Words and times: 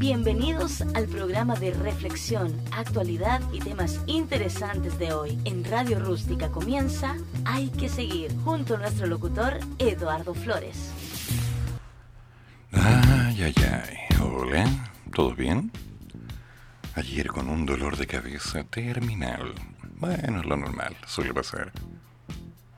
Bienvenidos 0.00 0.80
al 0.94 1.08
programa 1.08 1.56
de 1.56 1.72
reflexión, 1.72 2.58
actualidad 2.72 3.42
y 3.52 3.58
temas 3.58 4.00
interesantes 4.06 4.98
de 4.98 5.12
hoy. 5.12 5.38
En 5.44 5.62
Radio 5.62 5.98
Rústica 5.98 6.50
comienza 6.50 7.18
Hay 7.44 7.68
que 7.68 7.90
seguir, 7.90 8.34
junto 8.42 8.76
a 8.76 8.78
nuestro 8.78 9.06
locutor 9.06 9.58
Eduardo 9.78 10.32
Flores. 10.32 10.90
Ay, 12.72 13.42
ay, 13.42 13.54
ay. 13.58 14.18
Hola, 14.22 14.90
¿todo 15.12 15.34
bien? 15.34 15.70
Ayer 16.94 17.26
con 17.26 17.50
un 17.50 17.66
dolor 17.66 17.98
de 17.98 18.06
cabeza 18.06 18.64
terminal. 18.64 19.52
Bueno, 19.96 20.40
es 20.40 20.46
lo 20.46 20.56
normal, 20.56 20.96
suele 21.06 21.34
pasar. 21.34 21.72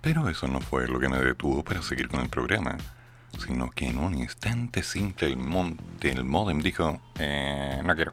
Pero 0.00 0.29
eso 0.29 0.48
no 0.48 0.61
fue 0.61 0.89
lo 0.89 0.98
que 0.98 1.09
me 1.09 1.18
detuvo 1.18 1.62
para 1.62 1.82
seguir 1.82 2.09
con 2.09 2.18
el 2.18 2.29
programa 2.29 2.77
sino 3.39 3.71
que 3.71 3.89
en 3.89 3.99
un 3.99 4.14
instante 4.14 4.83
simple 4.83 5.27
el, 5.29 5.37
monte, 5.37 6.11
el 6.11 6.25
modem 6.25 6.61
dijo, 6.61 7.00
eh, 7.18 7.81
no 7.85 7.95
quiero. 7.95 8.13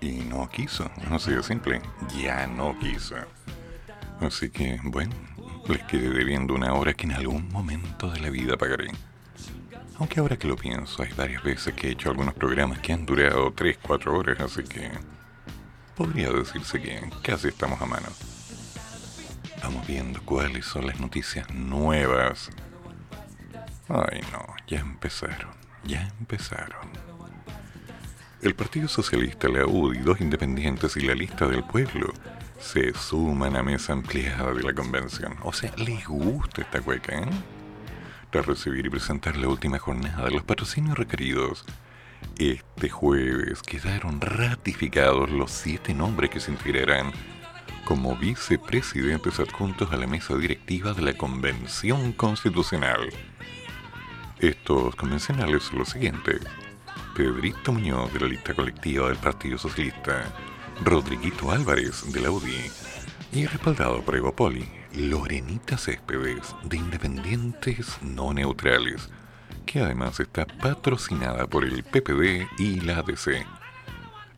Y 0.00 0.20
no 0.20 0.48
quiso, 0.48 0.90
no 1.08 1.18
sido 1.18 1.42
simple, 1.42 1.80
ya 2.16 2.46
no 2.46 2.78
quiso. 2.78 3.16
Así 4.20 4.50
que, 4.50 4.78
bueno, 4.84 5.14
les 5.68 5.82
quedé 5.84 6.10
debiendo 6.10 6.54
una 6.54 6.72
hora 6.74 6.94
que 6.94 7.06
en 7.06 7.12
algún 7.12 7.48
momento 7.50 8.10
de 8.10 8.20
la 8.20 8.30
vida 8.30 8.56
pagaré. 8.56 8.90
Aunque 9.98 10.20
ahora 10.20 10.36
que 10.36 10.46
lo 10.46 10.56
pienso, 10.56 11.02
hay 11.02 11.12
varias 11.16 11.42
veces 11.42 11.74
que 11.74 11.88
he 11.88 11.90
hecho 11.92 12.10
algunos 12.10 12.34
programas 12.34 12.78
que 12.78 12.92
han 12.92 13.04
durado 13.04 13.52
3-4 13.52 14.06
horas, 14.16 14.40
así 14.40 14.62
que 14.62 14.90
podría 15.96 16.30
decirse 16.30 16.80
que 16.80 17.10
casi 17.22 17.48
estamos 17.48 17.80
a 17.82 17.86
mano. 17.86 18.06
Vamos 19.62 19.84
viendo 19.88 20.20
cuáles 20.24 20.64
son 20.64 20.86
las 20.86 21.00
noticias 21.00 21.52
nuevas 21.52 22.50
Ay 23.88 24.20
no, 24.32 24.44
ya 24.66 24.80
empezaron, 24.80 25.50
ya 25.84 26.12
empezaron. 26.20 26.88
El 28.42 28.54
Partido 28.54 28.86
Socialista, 28.86 29.48
la 29.48 29.64
UDI, 29.66 30.00
dos 30.00 30.20
independientes 30.20 30.96
y 30.98 31.00
la 31.00 31.14
lista 31.14 31.48
del 31.48 31.64
pueblo 31.64 32.12
se 32.60 32.92
suman 32.92 33.56
a 33.56 33.62
mesa 33.62 33.94
ampliada 33.94 34.52
de 34.52 34.62
la 34.62 34.74
convención. 34.74 35.36
O 35.42 35.54
sea, 35.54 35.74
les 35.76 36.06
gusta 36.06 36.60
esta 36.60 36.82
cueca, 36.82 37.18
¿eh? 37.18 37.28
Tras 38.30 38.44
recibir 38.44 38.84
y 38.84 38.90
presentar 38.90 39.38
la 39.38 39.48
última 39.48 39.78
jornada 39.78 40.26
de 40.26 40.32
los 40.32 40.42
patrocinios 40.42 40.98
requeridos, 40.98 41.64
este 42.38 42.90
jueves 42.90 43.62
quedaron 43.62 44.20
ratificados 44.20 45.30
los 45.30 45.50
siete 45.50 45.94
nombres 45.94 46.28
que 46.28 46.40
se 46.40 46.50
integrarán 46.50 47.12
como 47.86 48.16
vicepresidentes 48.16 49.40
adjuntos 49.40 49.90
a 49.92 49.96
la 49.96 50.06
mesa 50.06 50.36
directiva 50.36 50.92
de 50.92 51.02
la 51.02 51.14
Convención 51.14 52.12
Constitucional 52.12 53.08
estos 54.40 54.94
convencionales 54.94 55.64
son 55.64 55.80
los 55.80 55.88
siguientes. 55.88 56.40
Pedrito 57.16 57.72
Muñoz 57.72 58.12
de 58.12 58.20
la 58.20 58.26
lista 58.28 58.54
colectiva 58.54 59.08
del 59.08 59.16
Partido 59.16 59.58
Socialista, 59.58 60.32
Rodriguito 60.84 61.50
Álvarez 61.50 62.12
de 62.12 62.20
la 62.20 62.30
UDI 62.30 62.70
y 63.32 63.46
respaldado 63.46 64.00
por 64.02 64.14
Evo 64.14 64.32
Poli, 64.32 64.68
Lorenita 64.94 65.76
Céspedes 65.76 66.54
de 66.62 66.76
Independientes 66.76 67.98
No 68.00 68.32
Neutrales, 68.32 69.10
que 69.66 69.80
además 69.80 70.20
está 70.20 70.46
patrocinada 70.46 71.48
por 71.48 71.64
el 71.64 71.82
PPD 71.82 72.46
y 72.58 72.80
la 72.80 72.98
ADC. 72.98 73.44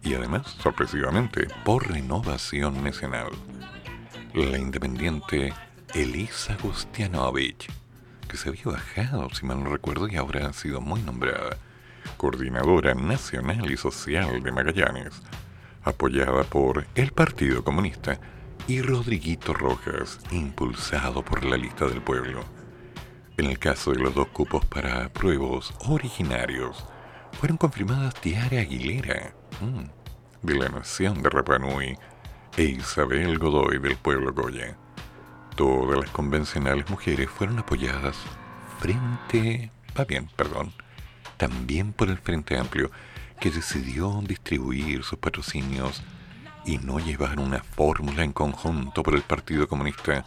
Y 0.03 0.15
además, 0.15 0.47
sorpresivamente, 0.63 1.47
por 1.63 1.91
Renovación 1.91 2.83
Nacional. 2.83 3.29
La 4.33 4.57
independiente 4.57 5.53
Elisa 5.93 6.57
Gustianovich 6.63 7.80
que 8.31 8.37
se 8.37 8.49
había 8.49 8.65
bajado, 8.67 9.29
si 9.31 9.45
mal 9.45 9.63
no 9.63 9.71
recuerdo, 9.71 10.07
y 10.09 10.17
ahora 10.17 10.47
ha 10.47 10.53
sido 10.53 10.81
muy 10.81 11.03
nombrada 11.03 11.57
coordinadora 12.17 12.95
nacional 12.95 13.69
y 13.71 13.77
social 13.77 14.43
de 14.43 14.53
Magallanes, 14.53 15.21
apoyada 15.83 16.45
por 16.45 16.87
el 16.95 17.11
Partido 17.11 17.65
Comunista 17.65 18.21
y 18.69 18.83
Rodriguito 18.83 19.53
Rojas, 19.53 20.21
impulsado 20.31 21.25
por 21.25 21.45
la 21.45 21.57
lista 21.57 21.87
del 21.87 22.03
pueblo. 22.03 22.45
En 23.37 23.47
el 23.47 23.59
caso 23.59 23.91
de 23.91 23.99
los 23.99 24.15
dos 24.15 24.29
cupos 24.29 24.65
para 24.65 25.09
pruebos 25.13 25.75
originarios, 25.89 26.87
fueron 27.33 27.57
confirmadas 27.57 28.15
Tiara 28.15 28.61
Aguilera, 28.61 29.35
mm, 29.61 30.47
de 30.47 30.55
la 30.55 30.69
Nación 30.69 31.21
de 31.23 31.31
Rapanui, 31.31 31.99
e 32.57 32.63
Isabel 32.63 33.39
Godoy 33.39 33.79
del 33.79 33.97
pueblo 33.97 34.33
Goya 34.33 34.77
todas 35.57 35.99
las 35.99 36.11
convencionales 36.11 36.89
mujeres 36.91 37.29
fueron 37.31 37.59
apoyadas 37.59 38.17
frente, 38.79 39.71
va 39.99 40.05
bien, 40.05 40.29
perdón, 40.37 40.73
también 41.37 41.93
por 41.93 42.09
el 42.09 42.19
Frente 42.19 42.59
Amplio, 42.59 42.91
que 43.41 43.51
decidió 43.51 44.23
distribuir 44.27 45.03
sus 45.05 45.19
patrocinios 45.19 46.03
y 46.65 46.79
no 46.79 46.99
llevar 46.99 47.39
una 47.39 47.63
fórmula 47.63 48.25
en 48.25 48.33
conjunto 48.33 49.03
por 49.03 49.15
el 49.15 49.23
Partido 49.23 49.69
Comunista, 49.69 50.25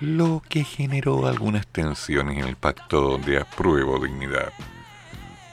lo 0.00 0.42
que 0.48 0.64
generó 0.64 1.26
algunas 1.26 1.66
tensiones 1.66 2.38
en 2.38 2.44
el 2.44 2.56
pacto 2.56 3.18
de 3.18 3.38
apruebo 3.38 3.98
dignidad. 3.98 4.52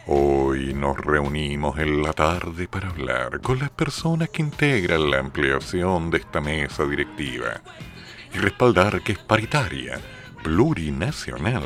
Hoy 0.08 0.74
nos 0.74 0.98
reunimos 0.98 1.80
en 1.80 2.04
la 2.04 2.14
tarde 2.14 2.68
para 2.68 2.90
hablar 2.90 3.42
con 3.42 3.60
las 3.60 3.72
personas 3.72 4.30
que 4.30 4.44
integran 4.44 5.10
la 5.10 5.20
ampliación 5.20 6.12
de 6.12 6.20
esta 6.20 6.42
mesa 6.42 6.86
directiva 6.86 7.62
y 8.36 8.38
respaldar 8.38 9.02
que 9.02 9.14
es 9.14 9.20
paritaria, 9.20 10.00
plurinacional, 10.44 11.64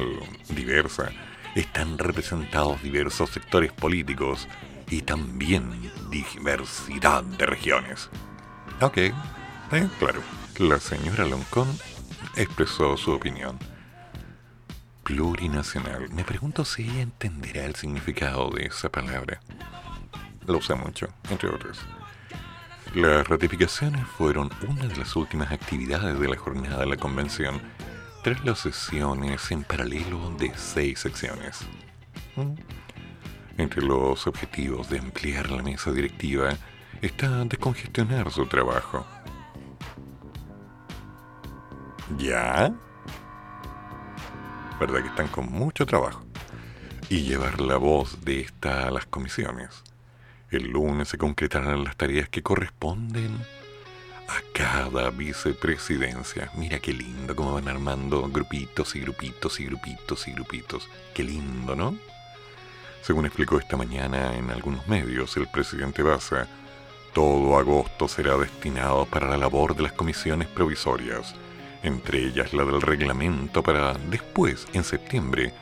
diversa. 0.49 1.09
Están 1.55 1.97
representados 1.97 2.83
diversos 2.83 3.31
sectores 3.31 3.71
políticos 3.71 4.47
y 4.89 5.01
también 5.01 5.91
diversidad 6.11 7.23
de 7.23 7.45
regiones. 7.47 8.09
Ok, 8.81 8.97
eh, 8.97 9.13
claro. 9.97 10.21
La 10.59 10.79
señora 10.79 11.25
Loncón 11.25 11.67
expresó 12.35 12.95
su 12.97 13.13
opinión. 13.13 13.57
Plurinacional. 15.03 16.09
Me 16.11 16.23
pregunto 16.23 16.65
si 16.65 16.83
ella 16.83 17.01
entenderá 17.01 17.65
el 17.65 17.75
significado 17.75 18.51
de 18.51 18.67
esa 18.67 18.89
palabra. 18.89 19.39
Lo 20.45 20.57
usa 20.57 20.75
mucho, 20.75 21.07
entre 21.31 21.49
otros. 21.49 21.79
Las 22.95 23.27
ratificaciones 23.27 24.03
fueron 24.17 24.49
una 24.67 24.87
de 24.87 24.95
las 24.95 25.15
últimas 25.15 25.51
actividades 25.51 26.19
de 26.19 26.27
la 26.27 26.35
jornada 26.35 26.79
de 26.79 26.87
la 26.87 26.97
convención, 26.97 27.61
tras 28.23 28.43
las 28.43 28.59
sesiones 28.59 29.51
en 29.51 29.63
paralelo 29.63 30.31
de 30.39 30.51
seis 30.55 30.97
secciones. 30.97 31.59
Mm. 32.35 32.55
Entre 33.59 33.83
los 33.83 34.25
objetivos 34.25 34.89
de 34.89 34.97
ampliar 34.97 35.51
la 35.51 35.61
mesa 35.61 35.91
directiva 35.91 36.49
está 36.99 37.45
descongestionar 37.45 38.31
su 38.31 38.47
trabajo. 38.47 39.05
¿Ya? 42.17 42.73
¿Verdad 44.79 45.03
que 45.03 45.09
están 45.09 45.27
con 45.27 45.45
mucho 45.51 45.85
trabajo? 45.85 46.25
Y 47.07 47.21
llevar 47.21 47.61
la 47.61 47.77
voz 47.77 48.25
de 48.25 48.41
esta 48.41 48.87
a 48.87 48.91
las 48.91 49.05
comisiones. 49.05 49.83
El 50.51 50.69
lunes 50.71 51.09
se 51.09 51.17
concretarán 51.19 51.83
las 51.83 51.95
tareas 51.95 52.27
que 52.27 52.41
corresponden 52.41 53.37
a 54.27 54.41
cada 54.51 55.11
vicepresidencia. 55.11 56.51
Mira 56.55 56.79
qué 56.79 56.91
lindo 56.91 57.35
cómo 57.35 57.53
van 57.53 57.67
armando 57.67 58.27
grupitos 58.29 58.95
y 58.95 59.01
grupitos 59.01 59.59
y 59.59 59.65
grupitos 59.65 60.27
y 60.27 60.31
grupitos. 60.31 60.89
Qué 61.13 61.23
lindo, 61.23 61.75
¿no? 61.75 61.95
Según 63.03 63.27
explicó 63.27 63.59
esta 63.59 63.77
mañana 63.77 64.35
en 64.35 64.49
algunos 64.49 64.87
medios 64.87 65.37
el 65.37 65.47
presidente 65.47 66.01
Baza, 66.01 66.47
todo 67.13 67.57
agosto 67.57 68.07
será 68.07 68.35
destinado 68.37 69.05
para 69.05 69.29
la 69.29 69.37
labor 69.37 69.75
de 69.75 69.83
las 69.83 69.93
comisiones 69.93 70.47
provisorias, 70.47 71.35
entre 71.83 72.25
ellas 72.25 72.53
la 72.53 72.65
del 72.65 72.81
reglamento 72.81 73.61
para 73.61 73.93
después, 73.93 74.67
en 74.73 74.83
septiembre, 74.83 75.53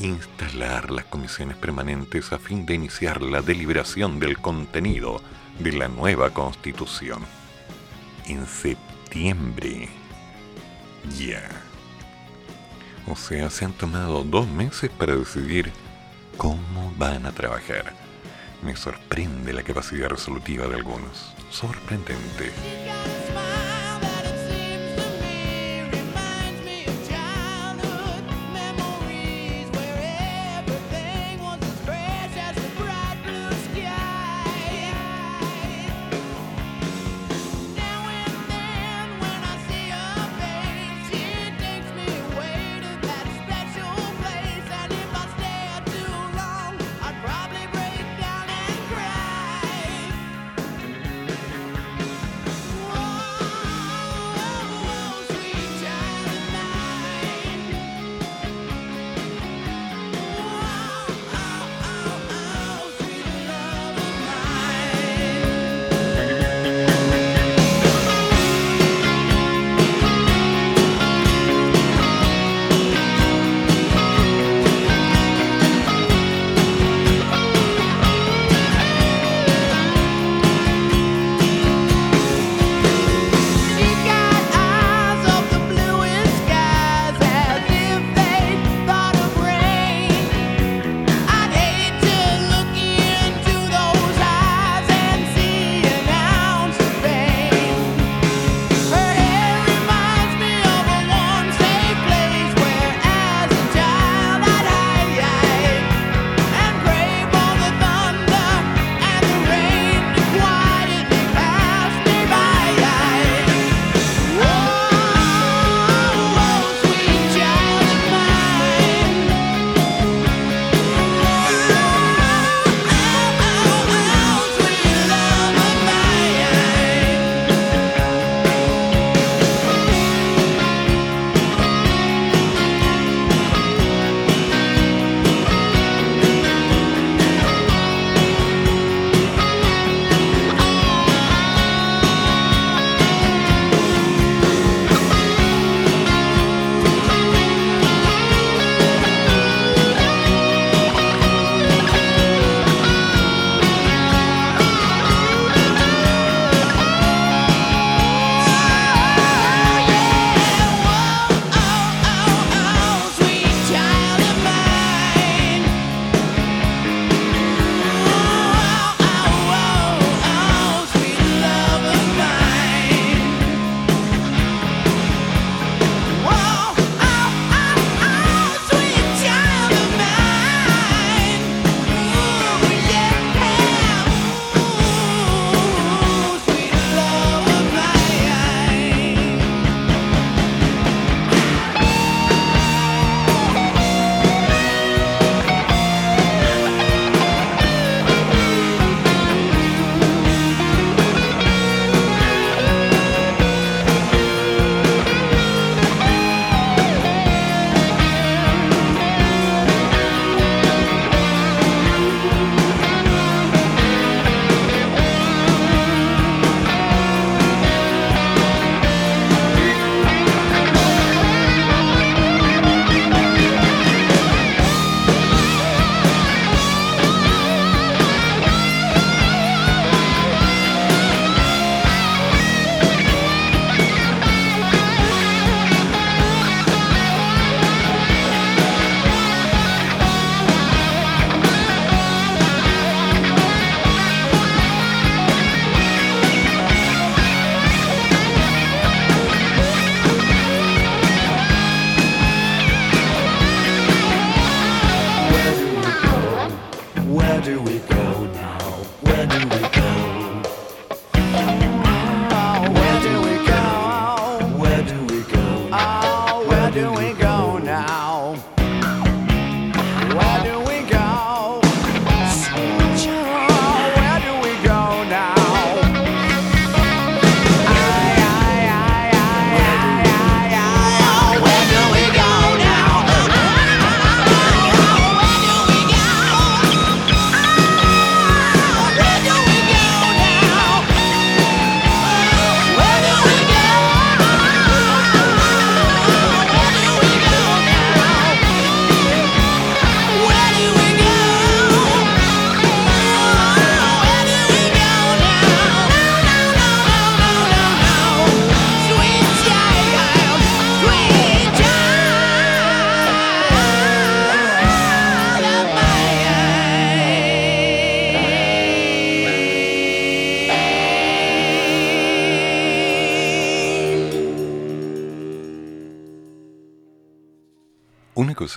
instalar 0.00 0.90
las 0.90 1.04
comisiones 1.04 1.56
permanentes 1.56 2.32
a 2.32 2.38
fin 2.38 2.66
de 2.66 2.74
iniciar 2.74 3.22
la 3.22 3.42
deliberación 3.42 4.18
del 4.18 4.38
contenido 4.38 5.20
de 5.58 5.72
la 5.72 5.88
nueva 5.88 6.30
constitución. 6.30 7.24
En 8.26 8.46
septiembre. 8.46 9.88
Ya. 11.18 11.48
O 13.06 13.16
sea, 13.16 13.50
se 13.50 13.64
han 13.64 13.72
tomado 13.72 14.24
dos 14.24 14.48
meses 14.48 14.90
para 14.90 15.14
decidir 15.14 15.70
cómo 16.36 16.92
van 16.96 17.26
a 17.26 17.32
trabajar. 17.32 17.94
Me 18.62 18.76
sorprende 18.76 19.52
la 19.52 19.62
capacidad 19.62 20.08
resolutiva 20.08 20.66
de 20.66 20.76
algunos. 20.76 21.34
Sorprendente. 21.50 22.50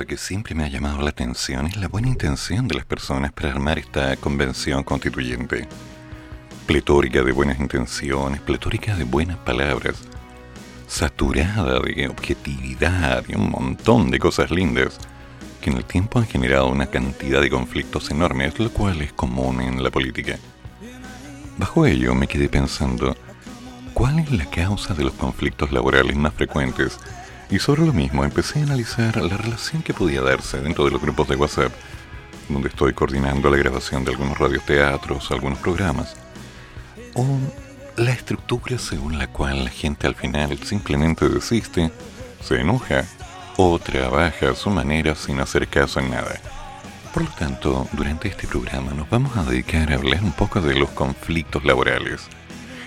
Que 0.05 0.17
siempre 0.17 0.53
me 0.53 0.63
ha 0.63 0.67
llamado 0.67 1.01
la 1.01 1.09
atención 1.09 1.65
es 1.65 1.77
la 1.77 1.87
buena 1.87 2.07
intención 2.07 2.67
de 2.67 2.75
las 2.75 2.85
personas 2.85 3.31
para 3.31 3.49
armar 3.49 3.79
esta 3.79 4.15
convención 4.17 4.83
constituyente. 4.83 5.67
Pletórica 6.67 7.23
de 7.23 7.31
buenas 7.31 7.59
intenciones, 7.59 8.41
pletórica 8.41 8.95
de 8.95 9.05
buenas 9.05 9.37
palabras, 9.37 9.95
saturada 10.87 11.79
de 11.79 12.07
objetividad 12.07 13.23
y 13.27 13.35
un 13.35 13.49
montón 13.49 14.11
de 14.11 14.19
cosas 14.19 14.51
lindas 14.51 14.99
que 15.61 15.71
en 15.71 15.77
el 15.77 15.85
tiempo 15.85 16.19
han 16.19 16.27
generado 16.27 16.67
una 16.67 16.87
cantidad 16.87 17.41
de 17.41 17.49
conflictos 17.49 18.11
enormes, 18.11 18.59
lo 18.59 18.69
cual 18.71 19.01
es 19.01 19.13
común 19.13 19.61
en 19.61 19.81
la 19.81 19.89
política. 19.89 20.37
Bajo 21.57 21.87
ello 21.87 22.13
me 22.13 22.27
quedé 22.27 22.49
pensando, 22.49 23.17
¿cuál 23.95 24.19
es 24.19 24.31
la 24.31 24.45
causa 24.45 24.93
de 24.93 25.05
los 25.05 25.13
conflictos 25.13 25.71
laborales 25.71 26.15
más 26.15 26.33
frecuentes 26.33 26.99
y 27.49 27.59
sobre 27.59 27.85
lo 27.85 27.93
mismo 27.93 28.25
empecé 28.25 28.59
a 28.59 28.63
analizar 28.63 29.17
la 29.17 29.37
relación 29.37 29.81
que 29.81 29.93
podía 29.93 30.21
darse 30.21 30.59
dentro 30.59 30.85
de 30.85 30.91
los 30.91 31.01
grupos 31.01 31.27
de 31.27 31.35
WhatsApp, 31.35 31.71
donde 32.49 32.69
estoy 32.69 32.93
coordinando 32.93 33.49
la 33.49 33.57
grabación 33.57 34.03
de 34.03 34.11
algunos 34.11 34.37
radioteatros, 34.37 35.31
algunos 35.31 35.59
programas, 35.59 36.15
o 37.15 37.25
la 37.95 38.11
estructura 38.11 38.77
según 38.77 39.17
la 39.17 39.27
cual 39.27 39.65
la 39.65 39.69
gente 39.69 40.07
al 40.07 40.15
final 40.15 40.57
simplemente 40.63 41.29
desiste, 41.29 41.91
se 42.41 42.61
enoja 42.61 43.05
o 43.57 43.79
trabaja 43.79 44.51
a 44.51 44.55
su 44.55 44.69
manera 44.69 45.15
sin 45.15 45.39
hacer 45.39 45.67
caso 45.67 45.99
en 45.99 46.11
nada. 46.11 46.39
Por 47.13 47.23
lo 47.23 47.29
tanto, 47.31 47.87
durante 47.93 48.27
este 48.27 48.47
programa 48.47 48.91
nos 48.91 49.09
vamos 49.09 49.35
a 49.35 49.43
dedicar 49.43 49.91
a 49.91 49.95
hablar 49.95 50.23
un 50.23 50.33
poco 50.33 50.61
de 50.61 50.75
los 50.75 50.89
conflictos 50.91 51.63
laborales. 51.65 52.27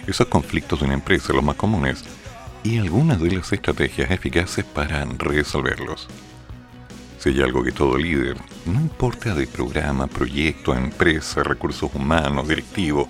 Esos 0.07 0.29
conflictos 0.29 0.79
de 0.81 0.87
una 0.87 0.95
empresa, 0.95 1.33
los 1.33 1.43
más 1.43 1.57
comunes, 1.57 2.05
y 2.63 2.79
algunas 2.79 3.21
de 3.21 3.31
las 3.31 3.53
estrategias 3.53 4.11
eficaces 4.11 4.65
para 4.65 5.05
resolverlos. 5.05 6.09
Si 7.19 7.31
hay 7.31 7.43
algo 7.43 7.63
que 7.63 7.73
todo 7.73 7.97
líder, 7.97 8.37
no 8.67 8.81
importa 8.81 9.35
de 9.35 9.47
programa, 9.47 10.07
proyecto, 10.07 10.75
empresa, 10.75 11.43
recursos 11.43 11.91
humanos, 11.95 12.49
directivos, 12.49 13.09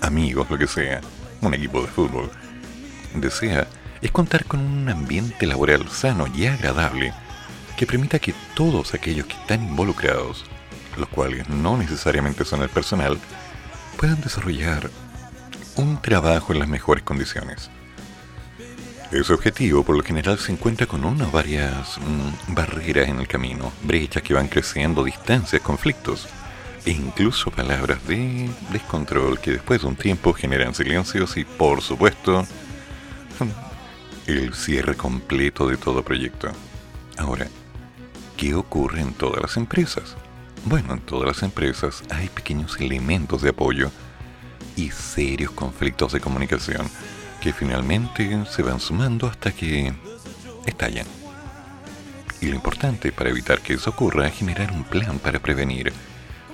amigos, 0.00 0.50
lo 0.50 0.58
que 0.58 0.66
sea, 0.66 1.00
un 1.40 1.54
equipo 1.54 1.82
de 1.82 1.88
fútbol, 1.88 2.30
desea, 3.14 3.66
es 4.00 4.10
contar 4.12 4.44
con 4.44 4.60
un 4.60 4.88
ambiente 4.88 5.46
laboral 5.46 5.88
sano 5.88 6.26
y 6.34 6.46
agradable 6.46 7.12
que 7.76 7.86
permita 7.86 8.18
que 8.18 8.34
todos 8.54 8.94
aquellos 8.94 9.26
que 9.26 9.34
están 9.34 9.62
involucrados, 9.62 10.44
los 10.96 11.08
cuales 11.08 11.48
no 11.48 11.76
necesariamente 11.76 12.44
son 12.44 12.62
el 12.62 12.68
personal, 12.68 13.18
puedan 13.96 14.20
desarrollar 14.20 14.90
un 15.76 16.00
trabajo 16.00 16.52
en 16.52 16.60
las 16.60 16.68
mejores 16.68 17.04
condiciones. 17.04 17.70
Ese 19.10 19.32
objetivo 19.32 19.84
por 19.84 19.96
lo 19.96 20.02
general 20.02 20.38
se 20.38 20.52
encuentra 20.52 20.86
con 20.86 21.02
una 21.02 21.28
o 21.28 21.30
varias 21.30 21.98
mm, 21.98 22.52
barreras 22.54 23.08
en 23.08 23.18
el 23.20 23.26
camino, 23.26 23.72
brechas 23.82 24.22
que 24.22 24.34
van 24.34 24.48
creciendo, 24.48 25.02
distancias, 25.02 25.62
conflictos 25.62 26.28
e 26.84 26.90
incluso 26.90 27.50
palabras 27.50 28.06
de 28.06 28.50
descontrol 28.70 29.40
que 29.40 29.52
después 29.52 29.80
de 29.80 29.86
un 29.86 29.96
tiempo 29.96 30.34
generan 30.34 30.74
silencios 30.74 31.38
y 31.38 31.44
por 31.44 31.80
supuesto 31.80 32.46
el 34.26 34.52
cierre 34.52 34.94
completo 34.94 35.66
de 35.66 35.78
todo 35.78 36.02
proyecto. 36.02 36.50
Ahora, 37.16 37.46
¿qué 38.36 38.54
ocurre 38.54 39.00
en 39.00 39.14
todas 39.14 39.40
las 39.40 39.56
empresas? 39.56 40.16
Bueno, 40.66 40.92
en 40.92 41.00
todas 41.00 41.26
las 41.26 41.42
empresas 41.42 42.02
hay 42.10 42.28
pequeños 42.28 42.76
elementos 42.78 43.40
de 43.40 43.50
apoyo 43.50 43.90
y 44.76 44.90
serios 44.90 45.52
conflictos 45.52 46.12
de 46.12 46.20
comunicación 46.20 46.86
que 47.40 47.52
finalmente 47.52 48.44
se 48.46 48.62
van 48.62 48.80
sumando 48.80 49.26
hasta 49.26 49.52
que 49.52 49.92
estallan. 50.66 51.06
Y 52.40 52.46
lo 52.46 52.54
importante 52.54 53.12
para 53.12 53.30
evitar 53.30 53.60
que 53.60 53.74
eso 53.74 53.90
ocurra 53.90 54.28
es 54.28 54.34
generar 54.34 54.72
un 54.72 54.84
plan 54.84 55.18
para 55.18 55.40
prevenir, 55.40 55.92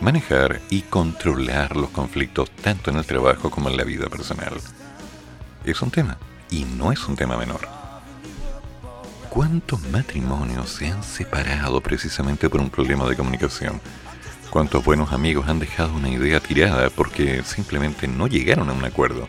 manejar 0.00 0.61
y 0.71 0.83
controlar 0.83 1.76
los 1.76 1.91
conflictos 1.91 2.50
tanto 2.50 2.91
en 2.91 2.97
el 2.97 3.07
trabajo 3.07 3.50
como 3.50 3.69
en 3.69 3.76
la 3.76 3.85
vida 3.85 4.09
personal. 4.09 4.55
Es 5.64 5.83
un 5.83 5.91
tema, 5.91 6.19
y 6.50 6.64
no 6.64 6.93
es 6.93 7.07
un 7.07 7.17
tema 7.17 7.37
menor. 7.37 7.69
¿Cuántos 9.29 9.83
matrimonios 9.91 10.71
se 10.71 10.87
han 10.87 11.03
separado 11.03 11.81
precisamente 11.81 12.49
por 12.49 12.61
un 12.61 12.71
problema 12.71 13.09
de 13.09 13.17
comunicación? 13.17 13.81
¿Cuántos 14.49 14.85
buenos 14.85 15.12
amigos 15.12 15.49
han 15.49 15.59
dejado 15.59 15.95
una 15.95 16.09
idea 16.09 16.38
tirada 16.38 16.88
porque 16.91 17.43
simplemente 17.43 18.07
no 18.07 18.29
llegaron 18.29 18.71
a 18.71 18.73
un 18.73 18.85
acuerdo? 18.85 19.29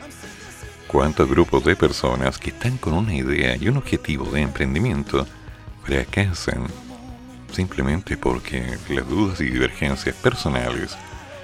Cuántos 0.96 1.30
grupos 1.30 1.66
de 1.66 1.76
personas 1.76 2.38
que 2.38 2.52
están 2.52 2.78
con 2.78 2.94
una 2.94 3.14
idea 3.14 3.58
y 3.58 3.68
un 3.68 3.76
objetivo 3.76 4.32
de 4.32 4.40
emprendimiento 4.40 5.28
fracasan 5.84 6.68
simplemente 7.52 8.16
porque 8.16 8.78
las 8.88 9.06
dudas 9.06 9.42
y 9.42 9.48
divergencias 9.48 10.16
personales 10.16 10.96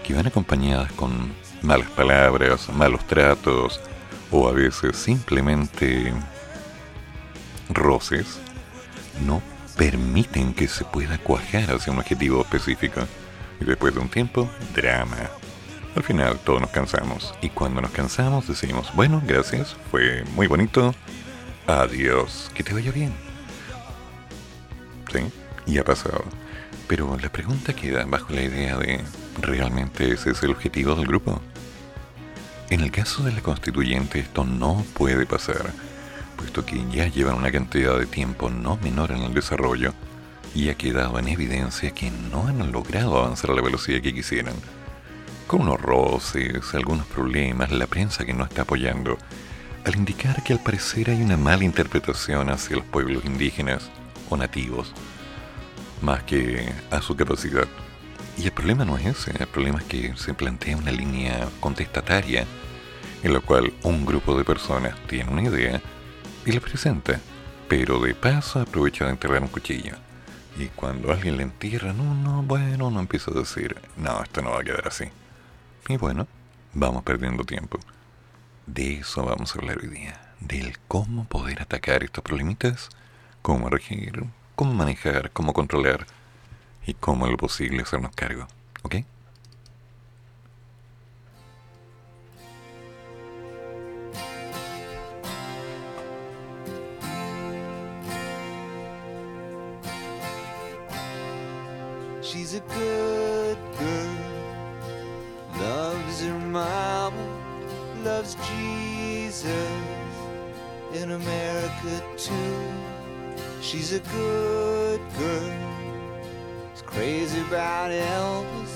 que 0.06 0.14
van 0.14 0.26
acompañadas 0.26 0.94
con 0.94 1.34
malas 1.64 1.90
palabras, 1.90 2.70
malos 2.70 3.06
tratos 3.08 3.82
o 4.32 4.48
a 4.48 4.54
veces 4.54 4.96
simplemente 4.96 6.14
roces 7.68 8.40
no 9.26 9.42
permiten 9.76 10.54
que 10.54 10.70
se 10.70 10.86
pueda 10.86 11.18
cuajar 11.18 11.74
hacia 11.74 11.92
un 11.92 12.00
objetivo 12.00 12.40
específico 12.40 13.02
y 13.60 13.66
después 13.66 13.94
de 13.94 14.00
un 14.00 14.08
tiempo, 14.08 14.50
drama. 14.74 15.41
Al 15.96 16.04
final 16.04 16.40
todos 16.40 16.62
nos 16.62 16.70
cansamos 16.70 17.34
y 17.42 17.50
cuando 17.50 17.82
nos 17.82 17.92
cansamos 17.92 18.48
decimos, 18.48 18.92
bueno, 18.96 19.22
gracias, 19.26 19.76
fue 19.92 20.24
muy 20.36 20.48
bonito, 20.48 20.96
adiós, 21.68 22.50
que 22.54 22.64
te 22.64 22.74
vaya 22.74 22.92
bien. 22.92 23.14
¿Sí? 25.12 25.20
Y 25.66 25.78
ha 25.80 25.84
pasado. 25.84 26.24
Pero 26.88 27.18
la 27.22 27.30
pregunta 27.30 27.74
queda 27.74 28.06
bajo 28.06 28.32
la 28.34 28.42
idea 28.42 28.78
de, 28.78 29.02
¿realmente 29.42 30.14
ese 30.14 30.32
es 30.32 30.42
el 30.44 30.52
objetivo 30.52 30.96
del 30.96 31.08
grupo? 31.08 31.42
En 32.70 32.80
el 32.80 32.92
caso 32.92 33.24
de 33.24 33.34
la 33.34 33.42
constituyente 33.42 34.20
esto 34.20 34.46
no 34.46 34.86
puede 34.94 35.26
pasar, 35.26 35.74
puesto 36.38 36.66
que 36.66 36.82
ya 36.90 37.08
llevan 37.08 37.36
una 37.36 37.52
cantidad 37.52 38.00
de 38.00 38.06
tiempo 38.06 38.50
no 38.50 38.78
menor 38.78 39.12
en 39.12 39.24
el 39.24 39.34
desarrollo 39.34 39.94
y 40.56 40.70
ha 40.70 40.76
quedado 40.76 41.20
en 41.20 41.28
evidencia 41.28 41.92
que 41.92 42.12
no 42.32 42.48
han 42.48 42.72
logrado 42.72 43.18
avanzar 43.18 43.52
a 43.52 43.56
la 43.56 43.62
velocidad 43.62 44.02
que 44.02 44.14
quisieran 44.14 44.56
con 45.52 45.64
unos 45.64 45.82
roces, 45.82 46.74
algunos 46.74 47.06
problemas, 47.08 47.72
la 47.72 47.86
prensa 47.86 48.24
que 48.24 48.34
no 48.34 48.46
está 48.46 48.62
apoyando, 48.62 49.18
al 49.84 49.98
indicar 49.98 50.42
que 50.44 50.54
al 50.54 50.64
parecer 50.64 51.10
hay 51.10 51.22
una 51.22 51.36
mala 51.36 51.66
interpretación 51.66 52.50
hacia 52.50 52.78
los 52.78 52.86
pueblos 52.86 53.26
indígenas 53.26 53.90
o 54.30 54.38
nativos, 54.38 54.94
más 56.02 56.24
que 56.24 56.72
a 56.90 57.02
su 57.02 57.18
capacidad. 57.18 57.68
Y 58.38 58.46
el 58.46 58.54
problema 58.54 58.86
no 58.86 58.98
es 58.98 59.06
ese, 59.08 59.32
el 59.38 59.48
problema 59.48 59.80
es 59.80 59.86
que 59.88 60.16
se 60.16 60.34
plantea 60.34 60.78
una 60.78 60.94
línea 60.94 61.46
contestataria 61.60 62.46
en 63.22 63.34
la 63.34 63.42
cual 63.42 63.74
un 63.84 64.06
grupo 64.06 64.38
de 64.38 64.46
personas 64.46 64.96
tiene 65.08 65.32
una 65.32 65.44
idea 65.44 65.82
y 66.46 66.54
la 66.54 66.62
presenta, 66.62 67.20
pero 67.68 68.00
de 68.00 68.16
paso 68.16 68.62
aprovecha 68.62 69.04
de 69.04 69.12
enterrar 69.12 69.42
un 69.42 69.50
cuchillo. 69.50 69.96
Y 70.58 70.68
cuando 70.68 71.12
alguien 71.12 71.36
le 71.36 71.44
entierran 71.44 72.00
uno, 72.00 72.42
bueno, 72.42 72.88
uno 72.88 73.02
empieza 73.02 73.32
a 73.32 73.34
decir, 73.34 73.76
no, 73.98 74.24
esto 74.24 74.42
no 74.42 74.52
va 74.52 74.62
a 74.62 74.64
quedar 74.64 74.88
así. 74.88 75.12
Y 75.92 75.98
bueno, 75.98 76.26
vamos 76.74 77.04
perdiendo 77.04 77.44
tiempo. 77.44 77.78
De 78.66 79.00
eso 79.00 79.26
vamos 79.26 79.54
a 79.54 79.60
hablar 79.60 79.80
hoy 79.80 79.90
día, 79.90 80.22
del 80.40 80.78
cómo 80.88 81.26
poder 81.26 81.62
atacar 81.62 82.02
estos 82.02 82.24
problemitas, 82.24 82.88
cómo 83.42 83.70
regir, 83.70 84.24
cómo 84.56 84.74
manejar, 84.74 85.32
cómo 85.32 85.52
controlar 85.52 86.08
y 86.86 86.94
cómo 86.94 87.28
lo 87.28 87.36
posible 87.36 87.82
hacernos 87.82 88.16
cargo. 88.16 88.48
¿Ok? 88.84 89.04
Loves 105.62 106.22
her 106.22 106.40
mama, 106.40 107.26
loves 108.04 108.36
Jesus 108.50 109.82
in 110.94 111.12
America 111.12 112.04
too. 112.18 112.58
She's 113.62 113.94
a 113.94 114.00
good 114.00 115.02
girl, 115.20 115.54
is 116.74 116.82
crazy 116.82 117.42
about 117.42 117.92
Elvis, 117.92 118.74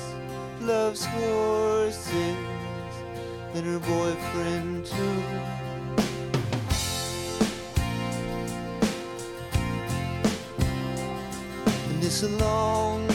loves 0.61 1.05
horses 1.05 2.37
and 3.55 3.65
her 3.65 3.79
boyfriend 3.79 4.85
too. 4.85 5.21
And 11.89 12.03
it's 12.03 12.21
a 12.21 12.29
long 12.29 13.14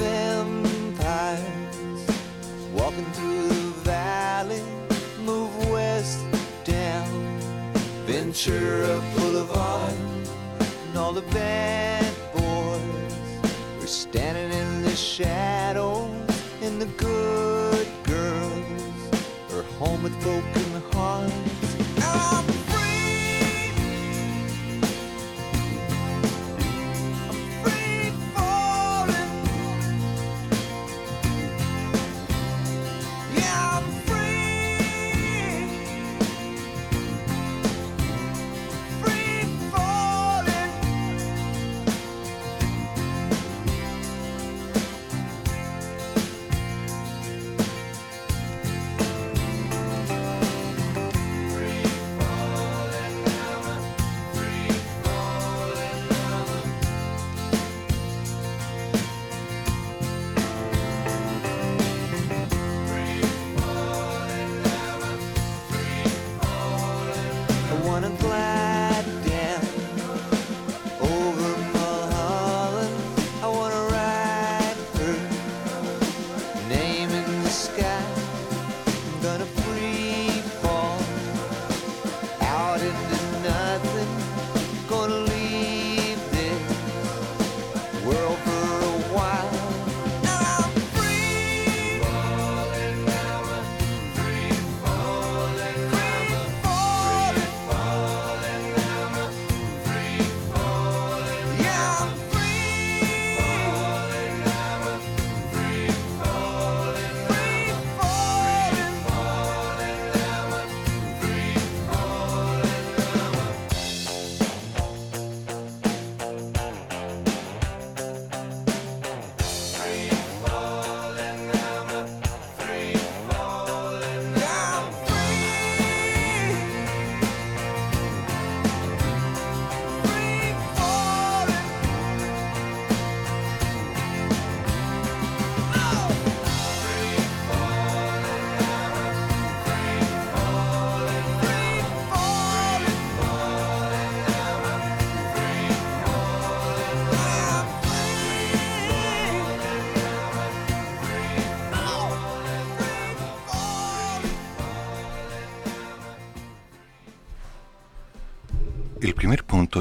Vampires 0.00 1.44
walking 2.72 3.04
through 3.12 3.48
the 3.48 3.72
valley 3.84 4.62
move 5.22 5.54
west 5.68 6.24
down. 6.64 7.06
Ventura 8.06 8.98
Boulevard, 9.14 9.92
and 10.86 10.96
all 10.96 11.12
the 11.12 11.26
bad 11.32 12.14
boys 12.32 13.14
are 13.82 13.86
standing 13.86 14.50
in 14.58 14.82
the 14.82 14.96
shadows, 14.96 16.10
and 16.62 16.80
the 16.80 16.86
good 16.96 17.86
girls 18.04 19.12
are 19.52 19.64
home 19.78 20.02
with 20.02 20.18
broken 20.22 20.69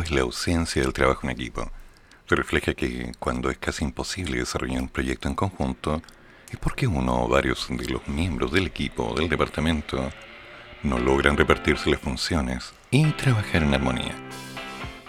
es 0.02 0.12
la 0.12 0.22
ausencia 0.22 0.82
del 0.82 0.94
trabajo 0.94 1.22
en 1.24 1.32
equipo. 1.32 1.72
Se 2.28 2.36
refleja 2.36 2.74
que 2.74 3.12
cuando 3.20 3.50
es 3.50 3.58
casi 3.58 3.84
imposible 3.84 4.40
desarrollar 4.40 4.82
un 4.82 4.90
proyecto 4.90 5.28
en 5.28 5.36
conjunto, 5.36 6.02
es 6.52 6.58
porque 6.58 6.88
uno 6.88 7.24
o 7.24 7.28
varios 7.28 7.68
de 7.70 7.86
los 7.86 8.08
miembros 8.08 8.52
del 8.52 8.68
equipo 8.68 9.04
o 9.04 9.16
del 9.16 9.30
departamento 9.30 10.12
no 10.84 10.98
logran 10.98 11.38
repartirse 11.38 11.90
las 11.90 12.00
funciones 12.00 12.74
y 12.92 13.06
trabajar 13.12 13.64
en 13.64 13.74
armonía. 13.74 14.16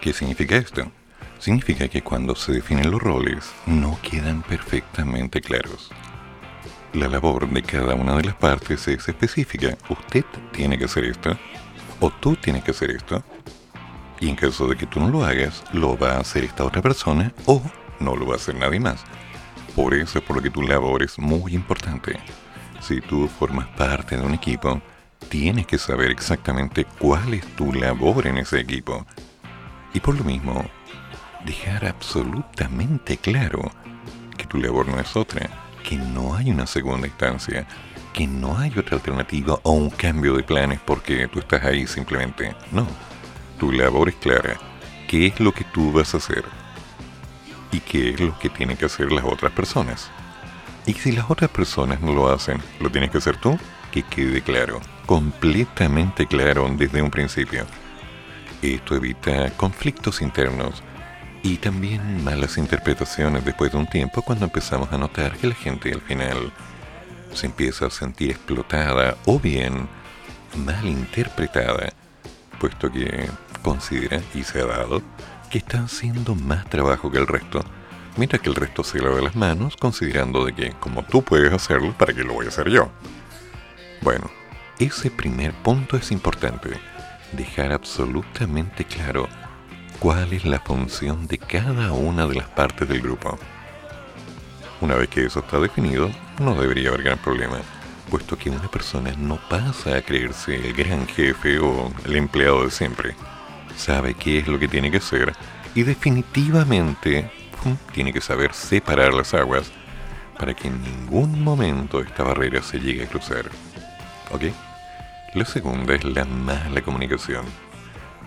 ¿Qué 0.01 0.13
significa 0.13 0.57
esto? 0.57 0.91
Significa 1.39 1.89
que 1.89 2.03
cuando 2.03 2.35
se 2.35 2.53
definen 2.53 2.91
los 2.91 3.03
roles 3.03 3.53
no 3.67 3.99
quedan 4.03 4.43
perfectamente 4.43 5.41
claros. 5.41 5.91
La 6.93 7.07
labor 7.07 7.49
de 7.49 7.63
cada 7.63 7.95
una 7.95 8.17
de 8.17 8.25
las 8.25 8.35
partes 8.35 8.89
es 8.89 9.09
específica. 9.09 9.77
Usted 9.89 10.25
tiene 10.53 10.77
que 10.77 10.87
hacer 10.87 11.05
esto, 11.05 11.39
o 12.01 12.11
tú 12.11 12.35
tienes 12.37 12.65
que 12.65 12.73
hacer 12.73 12.91
esto, 12.91 13.23
y 14.21 14.29
en 14.29 14.37
caso 14.37 14.69
de 14.69 14.77
que 14.77 14.87
tú 14.87 15.01
no 15.01 15.09
lo 15.09 15.25
hagas, 15.25 15.65
lo 15.73 15.97
va 15.97 16.13
a 16.13 16.21
hacer 16.21 16.45
esta 16.45 16.65
otra 16.65 16.83
persona, 16.83 17.33
o 17.47 17.63
no 17.99 18.15
lo 18.15 18.27
va 18.27 18.35
a 18.35 18.37
hacer 18.37 18.55
nadie 18.55 18.79
más. 18.79 19.03
Por 19.75 19.95
eso 19.95 20.19
es 20.19 20.25
por 20.25 20.37
lo 20.37 20.43
que 20.43 20.51
tu 20.51 20.63
labor 20.63 21.03
es 21.03 21.19
muy 21.19 21.55
importante. 21.55 22.19
Si 22.81 23.01
tú 23.01 23.29
formas 23.29 23.67
parte 23.69 24.17
de 24.17 24.23
un 24.23 24.35
equipo, 24.35 24.81
tienes 25.29 25.67
que 25.67 25.79
saber 25.79 26.11
exactamente 26.11 26.85
cuál 26.99 27.35
es 27.35 27.47
tu 27.57 27.73
labor 27.73 28.27
en 28.27 28.39
ese 28.39 28.61
equipo. 28.61 29.07
Y 29.95 30.01
por 30.01 30.17
lo 30.17 30.25
mismo, 30.25 30.65
dejar 31.45 31.87
absolutamente 31.87 33.17
claro 33.17 33.71
que 34.37 34.47
tu 34.47 34.59
labor 34.59 34.87
no 34.87 35.01
es 35.01 35.17
otra, 35.17 35.49
que 35.83 35.97
no 35.97 36.35
hay 36.35 36.51
una 36.51 36.67
segunda 36.67 37.07
instancia, 37.07 37.67
que 38.13 38.27
no 38.27 38.59
hay 38.59 38.73
otra 38.77 38.97
alternativa 38.97 39.59
o 39.63 39.73
un 39.73 39.91
cambio 39.91 40.37
de 40.37 40.43
planes 40.43 40.81
porque 40.85 41.29
tú 41.29 41.39
estás 41.39 41.65
ahí 41.65 41.87
simplemente. 41.87 42.55
No, 42.73 42.87
tu 43.61 43.71
labor 43.71 44.09
es 44.09 44.15
clara. 44.15 44.59
¿Qué 45.07 45.27
es 45.27 45.39
lo 45.39 45.53
que 45.53 45.65
tú 45.65 45.93
vas 45.93 46.15
a 46.15 46.17
hacer? 46.17 46.45
¿Y 47.71 47.81
qué 47.81 48.09
es 48.09 48.21
lo 48.21 48.37
que 48.39 48.49
tienen 48.49 48.79
que 48.79 48.87
hacer 48.87 49.13
las 49.13 49.25
otras 49.25 49.53
personas? 49.53 50.11
Y 50.87 50.95
si 50.95 51.13
las 51.13 51.31
otras 51.31 51.51
personas 51.51 52.01
no 52.01 52.15
lo 52.15 52.33
hacen, 52.33 52.59
¿lo 52.81 52.91
tienes 52.91 53.11
que 53.11 53.19
hacer 53.19 53.37
tú? 53.37 53.59
Que 53.93 54.03
quede 54.03 54.41
claro, 54.41 54.81
completamente 55.05 56.27
claro 56.27 56.73
desde 56.75 57.03
un 57.03 57.11
principio. 57.11 57.67
Esto 58.63 58.97
evita 58.97 59.51
conflictos 59.59 60.23
internos 60.23 60.83
y 61.43 61.59
también 61.59 62.25
malas 62.25 62.57
interpretaciones 62.57 63.45
después 63.45 63.73
de 63.73 63.79
un 63.79 63.87
tiempo 63.87 64.23
cuando 64.23 64.47
empezamos 64.47 64.91
a 64.91 64.97
notar 64.97 65.37
que 65.37 65.49
la 65.49 65.55
gente 65.55 65.93
al 65.93 66.01
final 66.01 66.51
se 67.35 67.47
empieza 67.47 67.87
a 67.87 67.91
sentir 67.91 68.31
explotada 68.31 69.17
o 69.27 69.39
bien 69.39 69.87
mal 70.57 70.87
interpretada, 70.87 71.93
puesto 72.59 72.91
que 72.91 73.29
considera 73.61 74.21
y 74.35 74.43
se 74.43 74.61
ha 74.61 74.67
dado 74.67 75.03
que 75.51 75.59
están 75.59 75.85
haciendo 75.85 76.35
más 76.35 76.69
trabajo 76.71 77.11
que 77.11 77.19
el 77.19 77.27
resto, 77.27 77.65
mientras 78.17 78.41
que 78.41 78.49
el 78.49 78.55
resto 78.55 78.85
se 78.85 79.01
lava 79.01 79.21
las 79.21 79.37
manos 79.37 79.77
considerando 79.77 80.45
de 80.45 80.55
que 80.55 80.71
como 80.81 81.03
tú 81.05 81.23
puedes 81.23 81.53
hacerlo, 81.53 81.93
¿para 81.99 82.13
qué 82.13 82.23
lo 82.23 82.35
voy 82.35 82.47
a 82.47 82.51
hacer 82.51 82.69
yo? 82.71 82.91
Bueno, 84.03 84.31
ese 84.79 85.11
primer 85.11 85.53
punto 85.53 85.97
es 85.97 86.11
importante, 86.11 86.71
dejar 87.33 87.73
absolutamente 87.73 88.85
claro 88.85 89.29
cuál 89.99 90.33
es 90.33 90.45
la 90.45 90.61
función 90.61 91.27
de 91.27 91.39
cada 91.39 91.93
una 91.93 92.27
de 92.27 92.37
las 92.37 92.49
partes 92.49 92.89
del 92.89 93.03
grupo. 93.03 93.39
Una 94.81 94.95
vez 94.95 95.09
que 95.09 95.27
eso 95.27 95.41
está 95.41 95.61
definido, 95.61 96.11
no 96.39 96.55
debería 96.55 96.89
haber 96.89 97.03
gran 97.03 97.19
problema, 97.19 97.59
puesto 98.11 98.39
que 98.39 98.49
una 98.49 98.71
persona 98.71 99.13
no 99.19 99.39
pasa 99.51 99.97
a 99.97 100.03
creerse 100.03 100.57
el 100.57 100.73
gran 100.73 101.07
jefe 101.07 101.59
o 101.59 101.93
el 102.07 102.17
empleado 102.17 102.65
de 102.65 102.71
siempre. 102.71 103.15
Sabe 103.77 104.15
qué 104.15 104.39
es 104.39 104.49
lo 104.49 104.59
que 104.59 104.69
tiene 104.69 104.91
que 104.91 104.99
hacer 104.99 105.33
y 105.75 105.83
definitivamente 105.83 107.31
tiene 107.93 108.13
que 108.13 108.21
saber 108.21 108.55
separar 108.55 109.13
las 109.13 109.35
aguas 109.35 109.71
para 110.39 110.55
que 110.55 110.69
en 110.69 110.83
ningún 110.83 111.43
momento 111.43 112.01
esta 112.01 112.25
barrera 112.25 112.63
se 112.63 112.79
llegue 112.79 113.05
a 113.05 113.09
cruzar. 113.09 113.45
¿Ok? 114.33 114.45
La 115.35 115.45
segunda 115.45 115.95
es 115.95 116.05
la 116.05 116.25
mala 116.25 116.83
comunicación. 116.83 117.45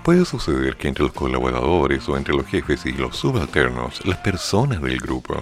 Puede 0.03 0.25
suceder 0.25 0.77
que 0.77 0.89
entre 0.89 1.05
los 1.05 1.13
colaboradores 1.13 2.07
o 2.07 2.17
entre 2.17 2.35
los 2.35 2.45
jefes 2.45 2.85
y 2.85 2.91
los 2.91 3.17
subalternos, 3.17 4.05
las 4.05 4.17
personas 4.17 4.81
del 4.81 4.99
grupo, 4.99 5.35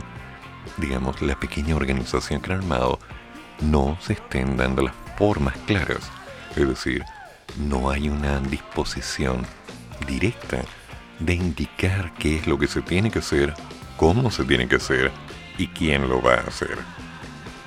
digamos 0.77 1.21
la 1.21 1.39
pequeña 1.39 1.75
organización 1.75 2.41
que 2.41 2.53
han 2.53 2.59
armado, 2.59 2.99
no 3.61 3.97
se 4.01 4.13
estén 4.13 4.57
dando 4.57 4.83
las 4.83 4.93
formas 5.17 5.57
claras. 5.65 6.09
Es 6.55 6.67
decir, 6.67 7.03
no 7.57 7.89
hay 7.89 8.09
una 8.09 8.39
disposición 8.39 9.45
directa 10.01 10.61
de 11.19 11.33
indicar 11.33 12.13
qué 12.15 12.37
es 12.37 12.47
lo 12.47 12.57
que 12.57 12.67
se 12.67 12.81
tiene 12.81 13.11
que 13.11 13.19
hacer, 13.19 13.53
cómo 13.97 14.31
se 14.31 14.43
tiene 14.43 14.67
que 14.67 14.77
hacer 14.77 15.11
y 15.57 15.67
quién 15.67 16.09
lo 16.09 16.21
va 16.21 16.35
a 16.35 16.47
hacer. 16.47 16.77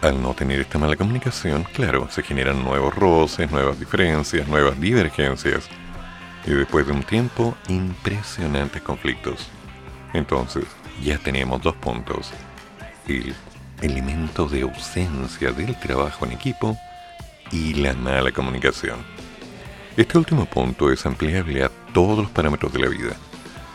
Al 0.02 0.20
no 0.20 0.34
tener 0.34 0.60
esta 0.60 0.78
mala 0.78 0.96
comunicación, 0.96 1.64
claro, 1.72 2.08
se 2.10 2.22
generan 2.22 2.62
nuevos 2.62 2.94
roces, 2.94 3.50
nuevas 3.50 3.78
diferencias, 3.80 4.46
nuevas 4.48 4.78
divergencias 4.80 5.68
y 6.46 6.50
después 6.50 6.86
de 6.86 6.92
un 6.92 7.02
tiempo, 7.02 7.56
impresionantes 7.68 8.82
conflictos. 8.82 9.48
Entonces, 10.12 10.64
ya 11.02 11.18
tenemos 11.18 11.62
dos 11.62 11.74
puntos. 11.76 12.30
El 13.08 13.34
elemento 13.80 14.46
de 14.46 14.62
ausencia 14.62 15.52
del 15.52 15.78
trabajo 15.78 16.26
en 16.26 16.32
equipo 16.32 16.76
y 17.50 17.74
la 17.74 17.94
mala 17.94 18.30
comunicación. 18.32 18.98
Este 19.96 20.18
último 20.18 20.44
punto 20.44 20.90
es 20.90 21.06
ampliable 21.06 21.64
a 21.64 21.70
todos 21.94 22.18
los 22.18 22.30
parámetros 22.30 22.72
de 22.72 22.80
la 22.80 22.88
vida. 22.88 23.16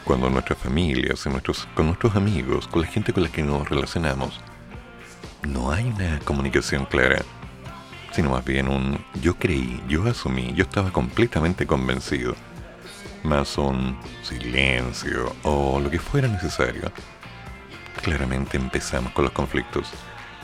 Cuando 0.04 0.30
nuestras 0.30 0.60
familias, 0.60 1.26
nuestros, 1.26 1.68
con 1.74 1.88
nuestros 1.88 2.16
amigos, 2.16 2.68
con 2.68 2.82
la 2.82 2.88
gente 2.88 3.14
con 3.14 3.24
la 3.24 3.30
que 3.30 3.42
nos 3.42 3.68
relacionamos, 3.68 4.40
no 5.48 5.72
hay 5.72 5.86
una 5.86 6.20
comunicación 6.20 6.86
clara, 6.86 7.22
sino 8.12 8.32
más 8.32 8.44
bien 8.44 8.68
un 8.68 9.00
yo 9.22 9.36
creí, 9.36 9.82
yo 9.88 10.06
asumí, 10.06 10.54
yo 10.54 10.64
estaba 10.64 10.92
completamente 10.92 11.66
convencido, 11.66 12.36
más 13.24 13.58
un 13.58 13.98
silencio 14.22 15.34
o 15.44 15.80
lo 15.80 15.90
que 15.90 16.00
fuera 16.00 16.28
necesario. 16.28 16.92
Claramente 18.04 18.58
empezamos 18.58 19.14
con 19.14 19.26
los 19.26 19.34
conflictos. 19.34 19.90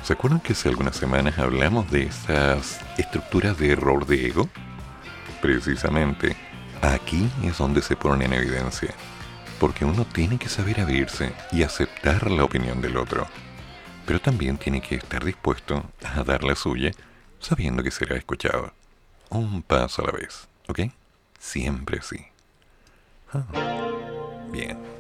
¿Se 0.04 0.14
acuerdan 0.14 0.40
que 0.40 0.54
hace 0.54 0.70
algunas 0.70 0.96
semanas 0.96 1.40
hablamos 1.40 1.90
de 1.92 2.04
esas 2.04 2.80
estructuras 2.98 3.58
de 3.58 3.72
error 3.72 4.06
de 4.06 4.28
ego? 4.28 4.48
Precisamente, 5.42 6.38
aquí 6.93 7.30
es 7.43 7.58
donde 7.58 7.82
se 7.82 7.95
ponen 7.95 8.34
en 8.34 8.39
evidencia, 8.39 8.93
porque 9.60 9.86
uno 9.86 10.06
tiene 10.06 10.38
que 10.38 10.50
saber 10.50 10.82
abrirse 10.82 11.34
y 11.52 11.63
aceptar 11.63 12.30
la 12.30 12.43
opinión 12.43 12.82
del 12.82 12.98
otro, 12.98 13.28
pero 14.06 14.19
también 14.19 14.58
tiene 14.58 14.82
que 14.82 14.95
estar 14.95 15.24
dispuesto 15.24 15.84
a 16.04 16.24
dar 16.24 16.43
la 16.43 16.56
suya, 16.56 16.91
sabiendo 17.39 17.84
que 17.84 17.91
será 17.91 18.15
escuchado. 18.15 18.74
Un 19.30 19.63
paso 19.63 20.02
a 20.02 20.06
la 20.06 20.12
vez, 20.12 20.48
¿ok? 20.67 20.82
Siempre 21.39 22.02
sí. 22.02 22.26
Ah, 23.34 23.43
Bien. 24.52 24.94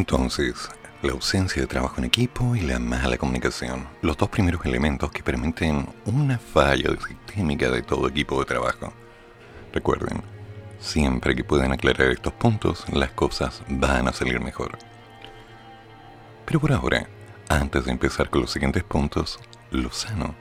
Entonces, 0.00 0.70
la 1.02 1.12
ausencia 1.12 1.60
de 1.60 1.68
trabajo 1.68 1.96
en 1.98 2.04
equipo 2.04 2.56
y 2.56 2.60
la 2.60 2.78
mala 2.78 3.18
comunicación, 3.18 3.86
los 4.00 4.16
dos 4.16 4.30
primeros 4.30 4.64
elementos 4.64 5.10
que 5.10 5.22
permiten 5.22 5.86
una 6.06 6.38
falla 6.38 6.88
sistémica 7.06 7.68
de 7.68 7.82
todo 7.82 8.08
equipo 8.08 8.40
de 8.40 8.46
trabajo. 8.46 8.94
Recuerden, 9.74 10.22
siempre 10.78 11.36
que 11.36 11.44
puedan 11.44 11.72
aclarar 11.72 12.08
estos 12.08 12.32
puntos, 12.32 12.86
las 12.90 13.10
cosas 13.10 13.62
van 13.68 14.08
a 14.08 14.14
salir 14.14 14.40
mejor. 14.40 14.78
Pero 16.46 16.60
por 16.60 16.72
ahora, 16.72 17.06
antes 17.50 17.84
de 17.84 17.92
empezar 17.92 18.30
con 18.30 18.40
los 18.40 18.52
siguientes 18.52 18.84
puntos, 18.84 19.38
lo 19.70 19.92
sano 19.92 20.34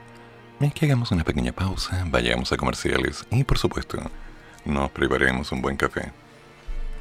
es 0.62 0.74
que 0.74 0.86
hagamos 0.86 1.12
una 1.12 1.26
pequeña 1.26 1.52
pausa, 1.52 2.06
vayamos 2.08 2.54
a 2.54 2.58
comerciales 2.58 3.26
y 3.30 3.44
por 3.44 3.58
supuesto, 3.58 3.98
nos 4.64 4.90
preparemos 4.92 5.52
un 5.52 5.62
buen 5.62 5.76
café. 5.76 6.14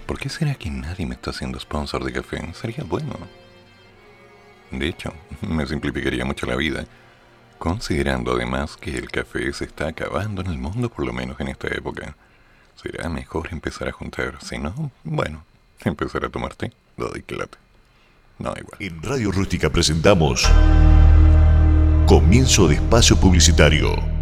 ¿Por 0.09 0.19
qué 0.19 0.31
será 0.31 0.55
que 0.55 0.71
nadie 0.71 1.05
me 1.05 1.15
está 1.15 1.33
haciendo 1.33 1.61
sponsor 1.61 2.03
de 2.03 2.15
café? 2.15 2.41
Sería 2.55 2.83
bueno. 2.83 3.15
De 4.71 4.89
hecho, 4.89 5.13
me 5.47 5.67
simplificaría 5.67 6.25
mucho 6.25 6.47
la 6.47 6.57
vida, 6.57 6.87
considerando 7.59 8.33
además 8.33 8.79
que 8.79 8.97
el 8.97 9.11
café 9.11 9.53
se 9.53 9.67
está 9.67 9.89
acabando 9.89 10.41
en 10.41 10.47
el 10.47 10.57
mundo, 10.57 10.89
por 10.89 11.05
lo 11.05 11.13
menos 11.13 11.39
en 11.41 11.49
esta 11.49 11.69
época. 11.69 12.17
Será 12.83 13.11
mejor 13.11 13.51
empezar 13.53 13.89
a 13.89 13.93
juntar, 13.93 14.39
si 14.43 14.57
no, 14.57 14.91
bueno, 15.05 15.45
empezar 15.85 16.25
a 16.25 16.31
tomar 16.31 16.55
té, 16.55 16.73
doy. 16.97 17.23
No, 18.39 18.55
igual. 18.57 18.79
En 18.79 19.03
Radio 19.03 19.31
Rústica 19.31 19.69
presentamos 19.69 20.49
Comienzo 22.07 22.67
de 22.67 22.77
Espacio 22.77 23.21
Publicitario. 23.21 24.18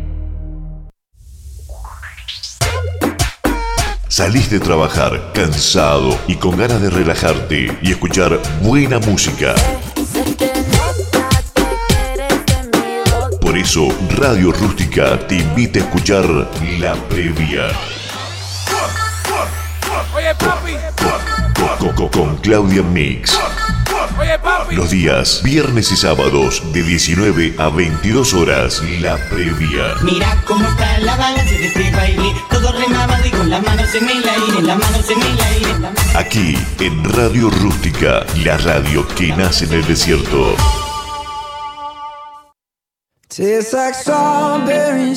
Salís 4.16 4.48
de 4.48 4.59
trabajar 4.61 5.31
cansado 5.35 6.18
y 6.26 6.37
con 6.37 6.57
ganas 6.57 6.81
de 6.81 6.88
relajarte 6.88 7.76
y 7.83 7.90
escuchar 7.90 8.40
buena 8.62 8.98
música. 8.98 9.55
Por 13.42 13.59
eso, 13.59 13.88
Radio 14.16 14.52
Rústica 14.52 15.18
te 15.29 15.35
invita 15.37 15.81
a 15.81 15.83
escuchar 15.83 16.24
La 16.79 16.94
Previa. 17.11 17.66
Oye, 20.14 20.35
papi. 20.38 20.72
Con, 21.79 21.92
con- 21.94 22.09
con 22.09 22.37
Claudia 22.38 22.83
Mix. 22.83 23.38
Los 24.70 24.90
días 24.90 25.42
viernes 25.42 25.92
y 25.92 25.96
sábados 25.96 26.62
de 26.72 26.83
19 26.83 27.55
a 27.59 27.68
22 27.68 28.35
horas. 28.35 28.83
La 29.00 29.16
Previa. 29.29 29.94
Mira 30.02 30.42
cómo 30.46 30.66
está 30.68 30.98
la 30.98 31.16
balanza 31.16 31.55
de 31.55 31.70
free 31.70 31.90
baile, 31.90 32.35
todo 32.50 32.72
remamado 32.72 33.26
y 33.26 33.31
con 33.31 33.48
las 33.48 33.62
manos 33.62 33.94
en 33.94 34.09
el 34.09 34.29
aire, 34.29 34.62
las 34.62 34.79
manos 34.79 35.11
en 35.11 35.22
el 35.22 35.40
aire. 35.40 35.96
Aquí 36.14 36.59
en 36.81 37.05
Radio 37.14 37.50
Rústica, 37.50 38.26
la 38.44 38.57
radio 38.59 39.07
que 39.09 39.29
nace 39.37 39.64
en 39.66 39.74
el 39.74 39.87
desierto. 39.87 40.55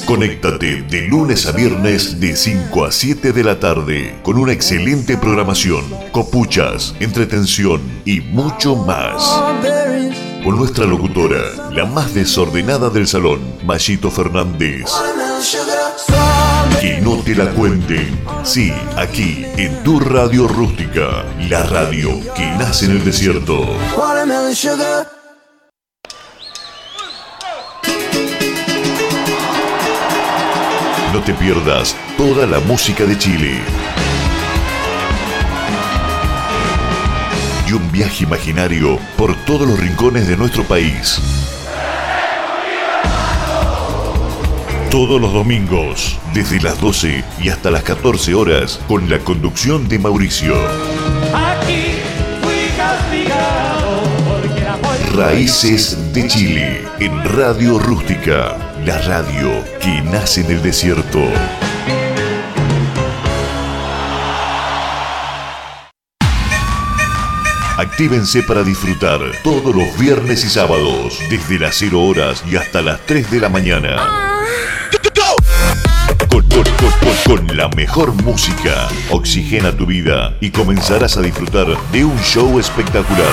Conéctate 0.06 0.82
de 0.82 1.08
lunes 1.08 1.46
a 1.46 1.54
viernes 1.54 2.20
de 2.20 2.36
5 2.36 2.84
a 2.84 2.92
7 2.92 3.32
de 3.32 3.44
la 3.46 3.62
tarde 3.62 4.20
con 4.24 4.38
una 4.38 4.52
excelente 4.52 5.16
programación, 5.16 5.86
copuchas, 6.12 6.96
entretención 7.00 7.82
y 8.04 8.20
mucho 8.20 8.76
más. 8.76 9.24
Con 10.44 10.58
nuestra 10.58 10.86
locutora, 10.86 11.72
la 11.72 11.86
más 11.86 12.14
desordenada 12.14 12.90
del 12.90 13.08
salón, 13.08 13.40
Mayito 13.64 14.12
Fernández. 14.12 14.92
Que 16.82 17.00
no 17.00 17.24
te 17.24 17.36
la 17.36 17.50
cuenten. 17.52 18.20
Sí, 18.44 18.74
aquí, 18.98 19.46
en 19.56 19.82
tu 19.84 19.98
radio 20.02 20.46
rústica, 20.46 21.24
la 21.50 21.64
radio 21.64 22.20
que 22.36 22.46
nace 22.58 22.88
en 22.88 22.92
el 22.92 23.06
desierto. 23.06 23.66
Te 31.30 31.36
pierdas 31.36 31.96
toda 32.18 32.48
la 32.48 32.60
música 32.60 33.06
de 33.06 33.16
Chile. 33.16 33.60
Y 37.68 37.74
un 37.74 37.92
viaje 37.92 38.24
imaginario 38.24 38.98
por 39.16 39.36
todos 39.46 39.68
los 39.68 39.80
rincones 39.80 40.28
de 40.28 40.36
nuestro 40.36 40.64
país. 40.64 41.22
Todos 44.90 45.22
los 45.22 45.32
domingos, 45.32 46.18
desde 46.34 46.60
las 46.62 46.82
12 46.82 47.24
y 47.44 47.50
hasta 47.50 47.70
las 47.70 47.84
14 47.84 48.34
horas, 48.34 48.80
con 48.88 49.08
la 49.08 49.20
conducción 49.20 49.88
de 49.88 50.00
Mauricio. 50.00 50.56
Aquí 51.32 52.00
fui 52.42 52.76
castigado 52.76 54.02
porque 54.28 54.62
era 54.62 54.78
muy 54.78 55.16
Raíces 55.16 56.12
de 56.12 56.28
Chile, 56.28 56.82
en 57.00 57.24
Radio 57.24 57.78
Rústica, 57.78 58.69
la 58.86 58.98
radio 59.00 59.64
que 59.80 60.02
nace 60.02 60.42
en 60.42 60.52
el 60.52 60.62
desierto. 60.62 61.20
Actívense 67.78 68.44
para 68.44 68.64
disfrutar 68.64 69.20
todos 69.44 69.76
los 69.76 69.98
viernes 69.98 70.44
y 70.44 70.50
sábados, 70.50 71.20
desde 71.30 71.60
las 71.60 71.76
0 71.76 72.02
horas 72.02 72.44
y 72.50 72.58
hasta 72.58 72.82
las 72.82 73.00
3 73.06 73.32
de 73.32 73.40
la 73.40 73.50
mañana. 73.50 73.98
Con, 77.26 77.56
la 77.56 77.68
mejor 77.70 78.14
música, 78.24 78.88
oxigena 79.12 79.72
tu 79.72 79.86
vida 79.86 80.36
y 80.42 80.50
comenzarás 80.50 81.16
a 81.18 81.22
disfrutar 81.22 81.68
de 81.92 82.06
un 82.06 82.20
show 82.22 82.60
espectacular. 82.60 83.32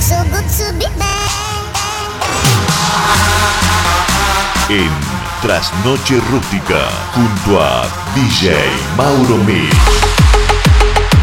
So 0.00 0.16
good 0.30 0.44
to 0.58 1.07
en 4.70 4.90
Trasnoche 5.40 6.20
Rústica 6.30 6.90
junto 7.14 7.60
a 7.60 7.86
DJ 8.14 8.54
Mauro 8.96 9.38
Mix. 9.44 9.74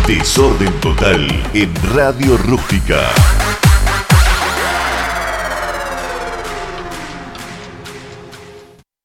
Desorden 0.08 0.74
total 0.80 1.28
en 1.54 1.72
Radio 1.94 2.38
Rústica. 2.38 3.02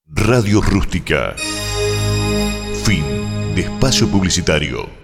Radio 0.06 0.62
Rústica. 0.62 1.34
Fin 2.84 3.04
de 3.54 3.62
espacio 3.62 4.08
publicitario. 4.08 4.99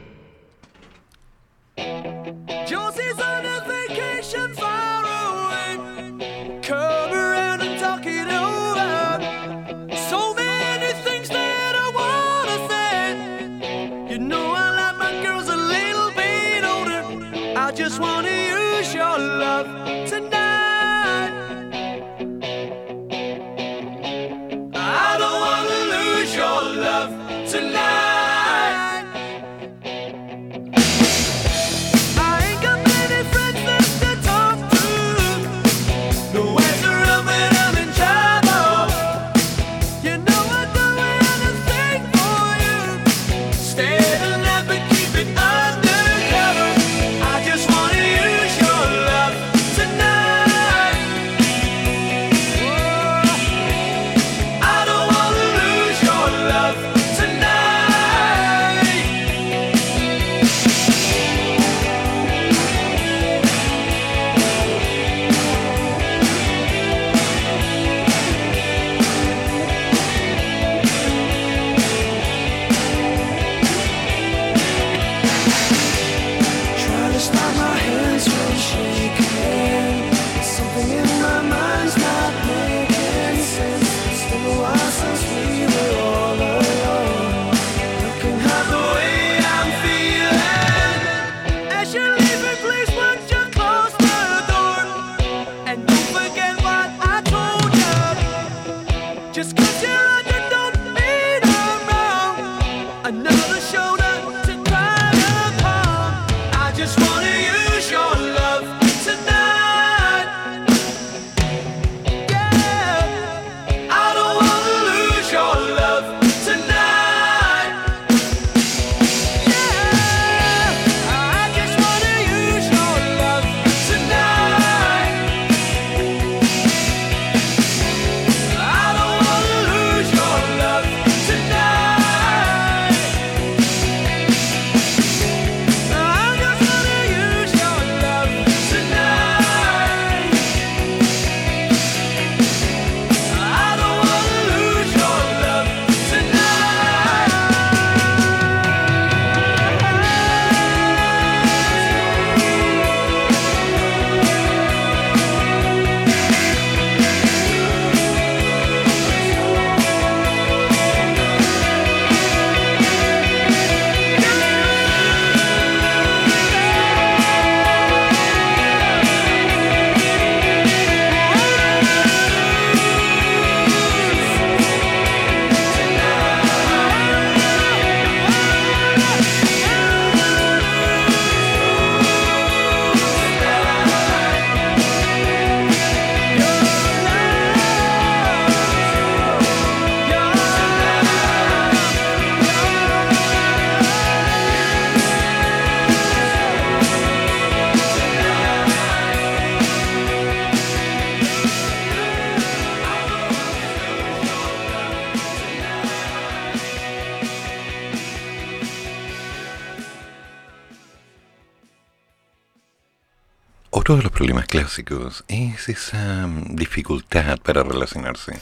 Problemas 214.37 214.65
clásicos 214.67 215.25
es 215.29 215.67
esa 215.71 216.27
mm, 216.27 216.57
dificultad 216.57 217.39
para 217.39 217.63
relacionarse. 217.63 218.39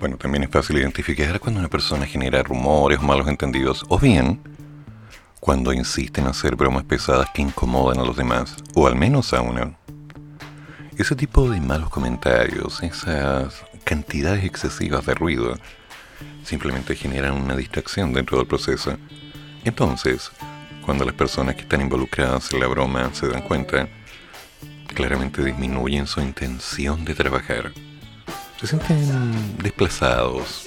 Bueno, 0.00 0.16
también 0.16 0.42
es 0.42 0.50
fácil 0.50 0.78
identificar 0.78 1.38
cuando 1.38 1.60
una 1.60 1.68
persona 1.68 2.06
genera 2.06 2.42
rumores 2.42 2.98
o 2.98 3.02
malos 3.02 3.28
entendidos, 3.28 3.84
o 3.88 4.00
bien 4.00 4.40
cuando 5.38 5.72
insiste 5.72 6.20
en 6.20 6.26
hacer 6.26 6.56
bromas 6.56 6.82
pesadas 6.82 7.30
que 7.32 7.42
incomodan 7.42 8.00
a 8.00 8.04
los 8.04 8.16
demás, 8.16 8.56
o 8.74 8.88
al 8.88 8.96
menos 8.96 9.32
a 9.32 9.42
uno. 9.42 9.78
Ese 10.98 11.14
tipo 11.14 11.48
de 11.50 11.60
malos 11.60 11.88
comentarios, 11.88 12.82
esas 12.82 13.62
cantidades 13.84 14.44
excesivas 14.44 15.06
de 15.06 15.14
ruido, 15.14 15.54
simplemente 16.42 16.96
generan 16.96 17.34
una 17.34 17.54
distracción 17.54 18.12
dentro 18.12 18.38
del 18.38 18.48
proceso. 18.48 18.98
Entonces, 19.62 20.32
cuando 20.84 21.04
las 21.04 21.14
personas 21.14 21.54
que 21.54 21.62
están 21.62 21.80
involucradas 21.80 22.52
en 22.52 22.58
la 22.58 22.66
broma 22.66 23.14
se 23.14 23.28
dan 23.28 23.42
cuenta, 23.42 23.88
claramente 24.96 25.44
disminuyen 25.44 26.06
su 26.06 26.22
intención 26.22 27.04
de 27.04 27.14
trabajar. 27.14 27.70
Se 28.58 28.66
sienten 28.66 29.58
desplazados. 29.58 30.66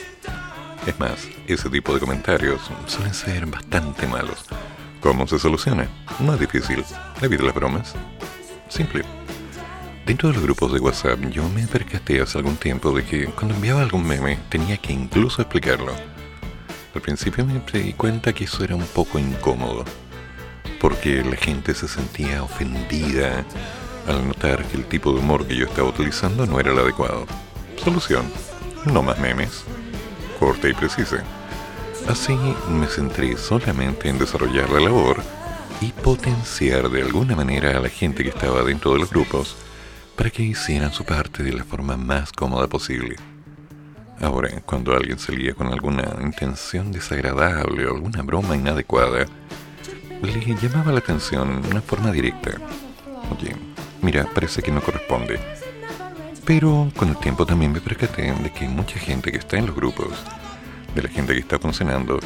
Es 0.85 0.97
más, 0.99 1.27
ese 1.47 1.67
tipo 1.69 1.95
de 1.95 1.99
comentarios 1.99 2.61
suelen 2.85 3.15
ser 3.15 3.47
bastante 3.47 4.05
malos. 4.05 4.45
¿Cómo 5.01 5.25
se 5.25 5.39
soluciona? 5.39 5.87
No 6.19 6.35
es 6.35 6.39
difícil. 6.39 6.85
Evita 7.21 7.43
las 7.43 7.55
bromas. 7.55 7.95
Simple. 8.69 9.03
Dentro 10.05 10.29
de 10.29 10.35
los 10.35 10.43
grupos 10.43 10.73
de 10.73 10.79
WhatsApp 10.79 11.19
yo 11.31 11.49
me 11.49 11.65
percaté 11.65 12.21
hace 12.21 12.37
algún 12.37 12.55
tiempo 12.55 12.91
de 12.91 13.03
que 13.03 13.25
cuando 13.25 13.55
enviaba 13.55 13.81
algún 13.81 14.05
meme 14.05 14.37
tenía 14.49 14.77
que 14.77 14.93
incluso 14.93 15.41
explicarlo. 15.41 15.93
Al 16.93 17.01
principio 17.01 17.45
me 17.45 17.59
di 17.79 17.93
cuenta 17.93 18.33
que 18.33 18.43
eso 18.43 18.63
era 18.63 18.75
un 18.75 18.85
poco 18.85 19.17
incómodo, 19.17 19.85
porque 20.79 21.23
la 21.23 21.35
gente 21.35 21.73
se 21.73 21.87
sentía 21.87 22.43
ofendida 22.43 23.43
al 24.09 24.27
notar 24.27 24.65
que 24.65 24.77
el 24.77 24.85
tipo 24.85 25.13
de 25.13 25.19
humor 25.19 25.45
que 25.45 25.55
yo 25.55 25.65
estaba 25.65 25.89
utilizando 25.89 26.45
no 26.45 26.59
era 26.59 26.71
el 26.71 26.79
adecuado. 26.79 27.25
Solución, 27.77 28.25
no 28.85 29.03
más 29.03 29.19
memes. 29.19 29.63
Corta 30.39 30.67
y 30.67 30.73
precisa. 30.73 31.23
Así 32.07 32.35
me 32.69 32.87
centré 32.87 33.37
solamente 33.37 34.09
en 34.09 34.17
desarrollar 34.17 34.69
la 34.71 34.79
labor 34.79 35.21
y 35.79 35.91
potenciar 35.91 36.89
de 36.89 37.03
alguna 37.03 37.35
manera 37.35 37.77
a 37.77 37.79
la 37.79 37.89
gente 37.89 38.23
que 38.23 38.29
estaba 38.29 38.63
dentro 38.63 38.93
de 38.93 38.99
los 38.99 39.09
grupos 39.09 39.55
para 40.15 40.29
que 40.29 40.43
hicieran 40.43 40.91
su 40.91 41.05
parte 41.05 41.43
de 41.43 41.53
la 41.53 41.63
forma 41.63 41.95
más 41.95 42.31
cómoda 42.31 42.67
posible. 42.67 43.15
Ahora, 44.19 44.49
cuando 44.65 44.93
alguien 44.93 45.19
salía 45.19 45.53
con 45.53 45.67
alguna 45.67 46.03
intención 46.21 46.91
desagradable 46.91 47.85
o 47.85 47.95
alguna 47.95 48.21
broma 48.23 48.55
inadecuada, 48.55 49.25
le 50.21 50.55
llamaba 50.55 50.91
la 50.91 50.99
atención 50.99 51.61
una 51.69 51.81
forma 51.81 52.11
directa. 52.11 52.51
Oye, 53.31 53.55
mira, 54.01 54.25
parece 54.33 54.61
que 54.61 54.71
no 54.71 54.81
corresponde. 54.81 55.39
Pero 56.45 56.91
con 56.95 57.09
el 57.09 57.17
tiempo 57.17 57.45
también 57.45 57.71
me 57.71 57.81
percaté 57.81 58.33
de 58.33 58.51
que 58.51 58.67
mucha 58.67 58.97
gente 58.99 59.31
que 59.31 59.37
está 59.37 59.57
en 59.57 59.67
los 59.67 59.75
grupos, 59.75 60.09
de 60.95 61.03
la 61.03 61.09
gente 61.09 61.33
que 61.33 61.39
está 61.39 61.59
funcionando, 61.59 62.19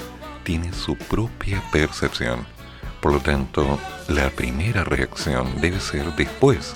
tiene 0.43 0.71
su 0.73 0.95
propia 0.95 1.61
percepción. 1.71 2.45
Por 3.01 3.13
lo 3.13 3.19
tanto, 3.19 3.79
la 4.07 4.29
primera 4.29 4.83
reacción 4.83 5.59
debe 5.59 5.79
ser 5.79 6.05
después 6.15 6.75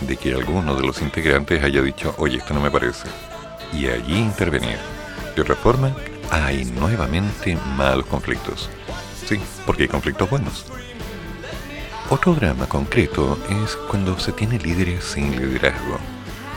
de 0.00 0.16
que 0.16 0.34
alguno 0.34 0.74
de 0.74 0.86
los 0.86 1.00
integrantes 1.02 1.62
haya 1.62 1.82
dicho, 1.82 2.14
oye, 2.18 2.38
esto 2.38 2.54
no 2.54 2.60
me 2.60 2.70
parece. 2.70 3.08
Y 3.72 3.86
allí 3.86 4.18
intervenir. 4.18 4.78
De 5.36 5.42
otra 5.42 5.54
forma, 5.54 5.94
hay 6.30 6.64
nuevamente 6.64 7.56
malos 7.76 8.06
conflictos. 8.06 8.68
Sí, 9.26 9.40
porque 9.64 9.84
hay 9.84 9.88
conflictos 9.88 10.28
buenos. 10.28 10.66
Otro 12.12 12.34
drama 12.34 12.68
concreto 12.68 13.38
es 13.48 13.74
cuando 13.88 14.18
se 14.18 14.32
tiene 14.32 14.58
líderes 14.58 15.02
sin 15.02 15.34
liderazgo. 15.34 15.96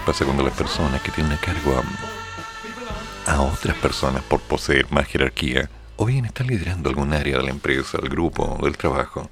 Pasa 0.06 0.26
cuando 0.26 0.43
las 0.43 0.53
personas 0.53 1.01
que 1.01 1.14
tienen 1.14 1.32
a 1.32 1.38
cargo 1.38 1.82
a, 3.26 3.41
otras 3.41 3.78
personas 3.78 4.22
por 4.24 4.41
poseer 4.41 4.91
más 4.91 5.08
jerarquía, 5.08 5.70
o 5.95 6.06
bien 6.06 6.26
están 6.26 6.47
liderando 6.47 6.89
algún 6.89 7.14
área 7.14 7.38
de 7.38 7.43
la 7.43 7.51
empresa, 7.51 7.97
del 7.99 8.10
grupo, 8.10 8.60
del 8.64 8.76
trabajo, 8.76 9.32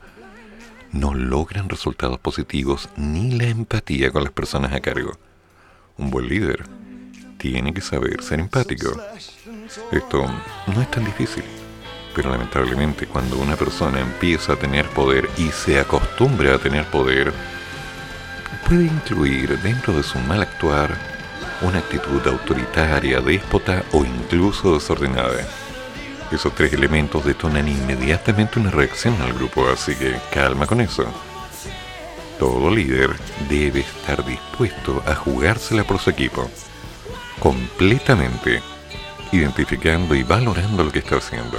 no 0.94 1.14
logran 1.14 1.68
resultados 1.68 2.20
positivos 2.20 2.88
ni 2.96 3.32
la 3.32 3.50
empatía 3.50 4.10
con 4.10 4.24
las 4.24 4.32
personas 4.32 4.72
a 4.72 4.80
cargo. 4.80 5.12
Un 5.98 6.10
buen 6.10 6.30
líder 6.30 6.64
tiene 7.38 7.74
que 7.74 7.82
saber 7.82 8.24
ser 8.24 8.40
empático. 8.40 8.98
Esto 9.92 10.26
no 10.68 10.82
es 10.82 10.90
tan 10.90 11.04
difícil, 11.04 11.44
pero 12.16 12.30
lamentablemente 12.30 13.08
cuando 13.08 13.38
una 13.38 13.56
persona 13.56 14.00
empieza 14.00 14.54
a 14.54 14.56
tener 14.56 14.88
poder 14.90 15.30
y 15.38 15.50
se 15.50 15.80
acostumbra 15.80 16.56
a 16.56 16.60
tener 16.60 16.86
poder, 16.86 17.34
puede 18.68 18.86
incluir 18.86 19.60
dentro 19.60 19.94
de 19.94 20.04
su 20.04 20.20
mal 20.20 20.42
actuar 20.42 20.98
una 21.62 21.80
actitud 21.80 22.26
autoritaria, 22.28 23.22
déspota 23.22 23.84
o 23.94 24.04
incluso 24.04 24.74
desordenada. 24.74 25.48
Esos 26.32 26.54
tres 26.56 26.74
elementos 26.74 27.24
detonan 27.24 27.68
inmediatamente 27.68 28.60
una 28.60 28.72
reacción 28.72 29.22
al 29.22 29.34
grupo, 29.34 29.68
así 29.70 29.96
que 29.96 30.16
calma 30.32 30.66
con 30.66 30.82
eso. 30.82 31.06
Todo 32.40 32.70
líder 32.74 33.12
debe 33.48 33.82
estar 33.82 34.26
dispuesto 34.26 35.04
a 35.06 35.16
jugársela 35.16 35.84
por 35.84 36.00
su 36.00 36.10
equipo, 36.10 36.50
completamente, 37.40 38.62
identificando 39.32 40.16
y 40.16 40.24
valorando 40.24 40.84
lo 40.84 40.92
que 40.92 41.00
está 41.00 41.18
haciendo. 41.18 41.58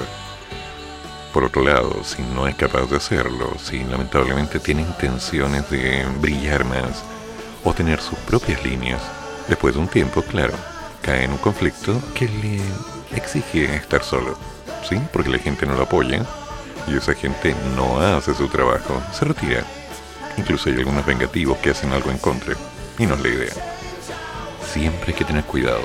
Por 1.34 1.42
otro 1.42 1.64
lado, 1.64 2.04
si 2.04 2.22
no 2.22 2.46
es 2.46 2.54
capaz 2.54 2.88
de 2.88 2.96
hacerlo, 2.96 3.56
si 3.60 3.82
lamentablemente 3.82 4.60
tiene 4.60 4.82
intenciones 4.82 5.68
de 5.68 6.06
brillar 6.20 6.64
más 6.64 7.02
o 7.64 7.74
tener 7.74 8.00
sus 8.00 8.16
propias 8.20 8.64
líneas, 8.64 9.02
después 9.48 9.74
de 9.74 9.80
un 9.80 9.88
tiempo, 9.88 10.22
claro, 10.22 10.54
cae 11.02 11.24
en 11.24 11.32
un 11.32 11.38
conflicto 11.38 12.00
que 12.14 12.28
le 12.28 12.60
exige 13.16 13.64
estar 13.74 14.04
solo. 14.04 14.38
¿sí? 14.88 14.96
Porque 15.12 15.28
la 15.28 15.40
gente 15.40 15.66
no 15.66 15.74
lo 15.74 15.82
apoya 15.82 16.24
y 16.86 16.96
esa 16.96 17.14
gente 17.14 17.52
no 17.74 17.98
hace 17.98 18.32
su 18.32 18.46
trabajo, 18.46 19.02
se 19.12 19.24
retira. 19.24 19.64
Incluso 20.36 20.68
hay 20.68 20.76
algunos 20.76 21.04
vengativos 21.04 21.58
que 21.58 21.70
hacen 21.70 21.92
algo 21.92 22.12
en 22.12 22.18
contra, 22.18 22.54
y 22.96 23.06
no 23.06 23.14
es 23.14 23.20
la 23.20 23.28
idea. 23.28 23.54
Siempre 24.72 25.06
hay 25.08 25.14
que 25.14 25.24
tener 25.24 25.42
cuidado. 25.42 25.82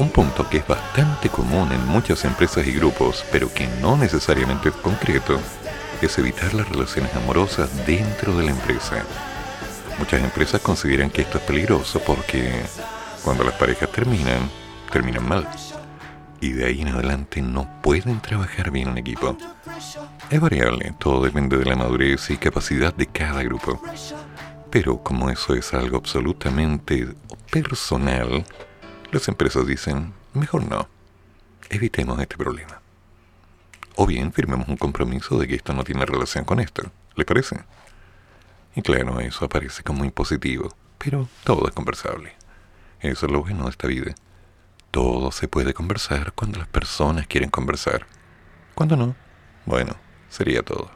Un 0.00 0.08
punto 0.08 0.48
que 0.48 0.56
es 0.56 0.66
bastante 0.66 1.28
común 1.28 1.70
en 1.72 1.86
muchas 1.86 2.24
empresas 2.24 2.66
y 2.66 2.72
grupos, 2.72 3.22
pero 3.30 3.52
que 3.52 3.66
no 3.82 3.98
necesariamente 3.98 4.70
es 4.70 4.74
concreto, 4.76 5.38
es 6.00 6.18
evitar 6.18 6.54
las 6.54 6.66
relaciones 6.70 7.14
amorosas 7.14 7.68
dentro 7.86 8.34
de 8.34 8.44
la 8.44 8.52
empresa. 8.52 9.04
Muchas 9.98 10.22
empresas 10.22 10.62
consideran 10.62 11.10
que 11.10 11.20
esto 11.20 11.36
es 11.36 11.44
peligroso 11.44 12.00
porque 12.00 12.50
cuando 13.22 13.44
las 13.44 13.52
parejas 13.56 13.92
terminan, 13.92 14.50
terminan 14.90 15.28
mal. 15.28 15.46
Y 16.40 16.52
de 16.52 16.64
ahí 16.64 16.80
en 16.80 16.88
adelante 16.88 17.42
no 17.42 17.68
pueden 17.82 18.20
trabajar 18.20 18.70
bien 18.70 18.88
en 18.88 18.96
equipo. 18.96 19.36
Es 20.30 20.40
variable, 20.40 20.94
todo 20.98 21.22
depende 21.22 21.58
de 21.58 21.66
la 21.66 21.76
madurez 21.76 22.30
y 22.30 22.38
capacidad 22.38 22.94
de 22.94 23.06
cada 23.06 23.42
grupo. 23.42 23.78
Pero 24.70 25.02
como 25.02 25.28
eso 25.28 25.52
es 25.52 25.74
algo 25.74 25.98
absolutamente 25.98 27.06
personal, 27.50 28.46
las 29.12 29.28
empresas 29.28 29.66
dicen, 29.66 30.12
mejor 30.34 30.64
no, 30.64 30.88
evitemos 31.68 32.18
este 32.20 32.36
problema. 32.36 32.80
O 33.96 34.06
bien 34.06 34.32
firmemos 34.32 34.68
un 34.68 34.76
compromiso 34.76 35.38
de 35.38 35.48
que 35.48 35.56
esto 35.56 35.72
no 35.74 35.84
tiene 35.84 36.06
relación 36.06 36.44
con 36.44 36.60
esto. 36.60 36.90
¿Le 37.16 37.24
parece? 37.24 37.60
Y 38.74 38.82
claro, 38.82 39.18
eso 39.20 39.44
aparece 39.44 39.82
como 39.82 40.04
impositivo, 40.04 40.74
pero 40.98 41.28
todo 41.44 41.66
es 41.66 41.74
conversable. 41.74 42.34
Eso 43.00 43.26
es 43.26 43.32
lo 43.32 43.40
bueno 43.42 43.64
de 43.64 43.70
esta 43.70 43.88
vida. 43.88 44.14
Todo 44.90 45.32
se 45.32 45.48
puede 45.48 45.74
conversar 45.74 46.32
cuando 46.32 46.58
las 46.58 46.68
personas 46.68 47.26
quieren 47.26 47.50
conversar. 47.50 48.06
Cuando 48.74 48.96
no, 48.96 49.16
bueno, 49.66 49.96
sería 50.28 50.62
todo. 50.62 50.90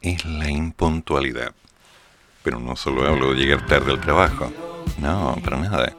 Es 0.00 0.24
la 0.24 0.48
impuntualidad. 0.48 1.52
Pero 2.44 2.60
no 2.60 2.76
solo 2.76 3.06
hablo 3.06 3.32
de 3.32 3.40
llegar 3.40 3.66
tarde 3.66 3.90
al 3.90 4.00
trabajo. 4.00 4.52
No, 4.98 5.36
para 5.42 5.58
nada. 5.58 5.92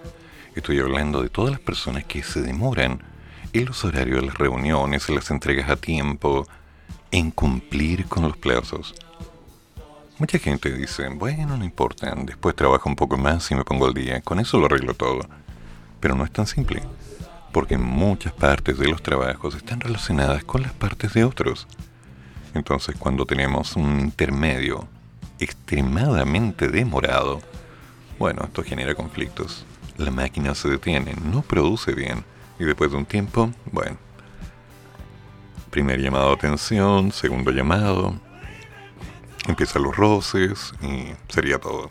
Estoy 0.56 0.80
hablando 0.80 1.22
de 1.22 1.30
todas 1.30 1.52
las 1.52 1.60
personas 1.60 2.06
que 2.06 2.24
se 2.24 2.42
demoran 2.42 3.04
en 3.52 3.66
los 3.66 3.84
horarios 3.84 4.22
de 4.22 4.28
las 4.28 4.38
reuniones, 4.38 5.10
en 5.10 5.16
las 5.16 5.30
entregas 5.32 5.70
a 5.70 5.76
tiempo, 5.76 6.48
en 7.12 7.32
cumplir 7.32 8.06
con 8.06 8.24
los 8.24 8.38
plazos. 8.38 8.96
Mucha 10.18 10.40
gente 10.40 10.72
dice, 10.72 11.10
bueno, 11.10 11.58
no 11.58 11.66
importa, 11.66 12.14
después 12.16 12.56
trabajo 12.56 12.88
un 12.88 12.96
poco 12.96 13.18
más 13.18 13.52
y 13.52 13.56
me 13.56 13.66
pongo 13.66 13.88
al 13.88 13.94
día, 13.94 14.22
con 14.22 14.40
eso 14.40 14.60
lo 14.60 14.68
arreglo 14.68 14.94
todo. 14.94 15.22
Pero 16.00 16.16
no 16.16 16.24
es 16.24 16.32
tan 16.32 16.48
simple, 16.48 16.82
porque 17.52 17.78
muchas 17.78 18.32
partes 18.32 18.78
de 18.78 18.88
los 18.88 19.02
trabajos 19.02 19.56
están 19.56 19.82
relacionadas 19.82 20.44
con 20.46 20.62
las 20.62 20.72
partes 20.72 21.14
de 21.14 21.26
otros. 21.26 21.68
Entonces, 22.54 22.96
cuando 22.98 23.26
tenemos 23.26 23.76
un 23.76 24.00
intermedio 24.00 24.88
extremadamente 25.40 26.68
demorado, 26.68 27.42
bueno, 28.20 28.44
esto 28.44 28.64
genera 28.64 28.94
conflictos. 28.94 29.66
La 29.98 30.12
máquina 30.12 30.54
se 30.56 30.70
detiene, 30.70 31.14
no 31.32 31.42
produce 31.42 31.94
bien, 31.94 32.24
y 32.60 32.66
después 32.66 32.92
de 32.92 32.98
un 32.98 33.06
tiempo, 33.06 33.50
bueno, 33.72 33.98
primer 35.72 36.02
llamado 36.02 36.28
de 36.28 36.34
atención, 36.36 37.12
segundo 37.12 37.52
llamado, 37.52 38.14
empiezan 39.48 39.84
los 39.84 39.96
roces 39.96 40.74
y 40.82 41.14
sería 41.32 41.58
todo. 41.58 41.90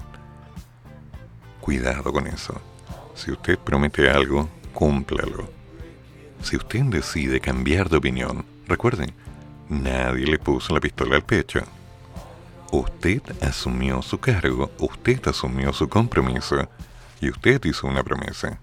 Cuidado 1.60 2.12
con 2.12 2.26
eso. 2.26 2.60
Si 3.14 3.32
usted 3.32 3.58
promete 3.58 4.08
algo, 4.08 4.48
cúmplalo. 4.72 5.50
Si 6.42 6.56
usted 6.56 6.84
decide 6.84 7.40
cambiar 7.40 7.88
de 7.88 7.96
opinión, 7.96 8.44
recuerden, 8.66 9.12
nadie 9.70 10.26
le 10.26 10.38
puso 10.38 10.74
la 10.74 10.80
pistola 10.80 11.16
al 11.16 11.22
pecho. 11.22 11.60
Usted 12.72 13.22
asumió 13.42 14.02
su 14.02 14.18
cargo, 14.18 14.70
usted 14.78 15.26
asumió 15.26 15.72
su 15.72 15.88
compromiso 15.88 16.68
y 17.20 17.30
usted 17.30 17.64
hizo 17.64 17.86
una 17.86 18.02
promesa. 18.02 18.58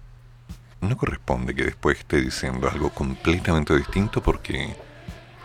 No 0.80 0.96
corresponde 0.96 1.54
que 1.54 1.64
después 1.64 1.98
esté 1.98 2.20
diciendo 2.20 2.70
algo 2.70 2.90
completamente 2.90 3.76
distinto 3.76 4.22
porque 4.22 4.76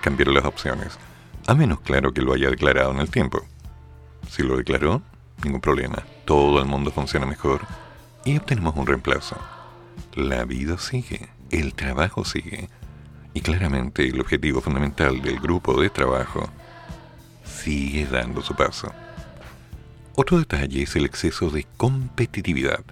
cambiaron 0.02 0.36
las 0.36 0.46
opciones, 0.46 1.00
a 1.48 1.56
menos 1.56 1.80
claro 1.80 2.14
que 2.14 2.22
lo 2.22 2.34
haya 2.34 2.50
declarado 2.50 2.92
en 2.92 3.00
el 3.00 3.10
tiempo. 3.10 3.42
Si 4.30 4.44
lo 4.44 4.58
declaró, 4.58 5.02
ningún 5.44 5.62
problema, 5.62 6.04
todo 6.26 6.60
el 6.60 6.66
mundo 6.66 6.92
funciona 6.92 7.26
mejor 7.26 7.62
y 8.26 8.38
obtenemos 8.38 8.76
un 8.76 8.86
reemplazo. 8.86 9.38
La 10.14 10.46
vida 10.46 10.78
sigue, 10.78 11.30
el 11.50 11.74
trabajo 11.74 12.24
sigue 12.26 12.70
y 13.34 13.42
claramente 13.42 14.08
el 14.08 14.20
objetivo 14.22 14.62
fundamental 14.62 15.22
del 15.22 15.40
grupo 15.40 15.80
de 15.82 15.90
trabajo 15.90 16.50
sigue 17.44 18.06
dando 18.06 18.42
su 18.42 18.56
paso. 18.56 18.92
Otro 20.16 20.38
detalle 20.38 20.84
es 20.84 20.96
el 20.96 21.06
exceso 21.06 21.50
de 21.50 21.66
competitividad. 21.78 22.84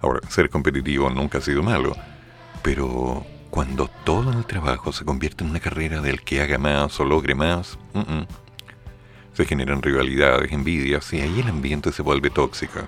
Ahora, 0.00 0.20
ser 0.28 0.48
competitivo 0.50 1.10
nunca 1.10 1.38
ha 1.38 1.40
sido 1.40 1.62
malo, 1.62 1.96
pero 2.62 3.26
cuando 3.50 3.88
todo 4.04 4.32
el 4.32 4.46
trabajo 4.46 4.92
se 4.92 5.04
convierte 5.04 5.44
en 5.44 5.50
una 5.50 5.60
carrera 5.60 6.00
del 6.00 6.22
que 6.22 6.40
haga 6.40 6.58
más 6.58 6.98
o 7.00 7.04
logre 7.04 7.34
más, 7.34 7.78
se 9.34 9.44
generan 9.44 9.82
rivalidades, 9.82 10.52
envidias 10.52 11.12
y 11.12 11.20
ahí 11.20 11.40
el 11.40 11.48
ambiente 11.48 11.92
se 11.92 12.02
vuelve 12.02 12.30
tóxico. 12.30 12.80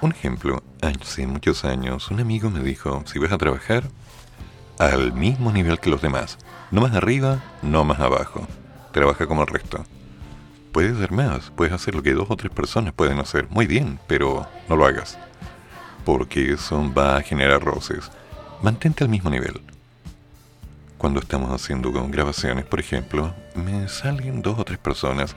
Un 0.00 0.12
ejemplo, 0.12 0.62
hace 0.82 1.26
muchos 1.26 1.64
años 1.64 2.10
un 2.10 2.20
amigo 2.20 2.50
me 2.50 2.60
dijo, 2.60 3.02
si 3.06 3.18
vas 3.18 3.32
a 3.32 3.38
trabajar, 3.38 3.84
al 4.78 5.12
mismo 5.12 5.52
nivel 5.52 5.80
que 5.80 5.90
los 5.90 6.02
demás, 6.02 6.38
no 6.70 6.80
más 6.80 6.94
arriba, 6.94 7.42
no 7.62 7.84
más 7.84 8.00
abajo, 8.00 8.46
trabaja 8.92 9.26
como 9.26 9.42
el 9.42 9.48
resto. 9.48 9.84
Puedes 10.72 10.96
hacer 10.96 11.12
más, 11.12 11.50
puedes 11.50 11.72
hacer 11.72 11.94
lo 11.94 12.02
que 12.02 12.12
dos 12.12 12.30
o 12.30 12.36
tres 12.36 12.52
personas 12.52 12.92
pueden 12.92 13.18
hacer, 13.18 13.48
muy 13.48 13.66
bien, 13.66 13.98
pero 14.06 14.46
no 14.68 14.76
lo 14.76 14.84
hagas, 14.84 15.18
porque 16.04 16.52
eso 16.52 16.92
va 16.92 17.16
a 17.16 17.22
generar 17.22 17.62
roces. 17.62 18.10
Mantente 18.62 19.04
al 19.04 19.10
mismo 19.10 19.30
nivel. 19.30 19.60
Cuando 20.98 21.20
estamos 21.20 21.50
haciendo 21.50 21.92
grabaciones, 21.92 22.64
por 22.64 22.80
ejemplo, 22.80 23.34
me 23.54 23.88
salen 23.88 24.42
dos 24.42 24.58
o 24.58 24.64
tres 24.64 24.78
personas 24.78 25.36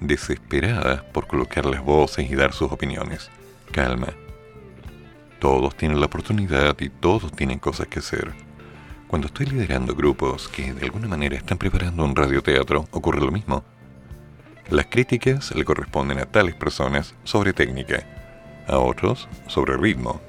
desesperadas 0.00 1.02
por 1.02 1.26
colocar 1.26 1.64
las 1.64 1.82
voces 1.82 2.30
y 2.30 2.34
dar 2.34 2.52
sus 2.52 2.70
opiniones. 2.70 3.30
Calma. 3.72 4.08
Todos 5.38 5.76
tienen 5.76 6.00
la 6.00 6.06
oportunidad 6.06 6.76
y 6.80 6.88
todos 6.88 7.32
tienen 7.32 7.58
cosas 7.58 7.88
que 7.88 7.98
hacer. 7.98 8.32
Cuando 9.06 9.28
estoy 9.28 9.46
liderando 9.46 9.94
grupos 9.94 10.48
que 10.48 10.72
de 10.72 10.84
alguna 10.84 11.08
manera 11.08 11.36
están 11.36 11.58
preparando 11.58 12.04
un 12.04 12.16
radioteatro, 12.16 12.88
ocurre 12.90 13.20
lo 13.20 13.30
mismo. 13.30 13.64
Las 14.70 14.86
críticas 14.86 15.54
le 15.54 15.64
corresponden 15.64 16.18
a 16.18 16.26
tales 16.26 16.54
personas 16.54 17.14
sobre 17.22 17.52
técnica, 17.52 18.04
a 18.66 18.78
otros 18.78 19.28
sobre 19.46 19.76
ritmo 19.76 20.20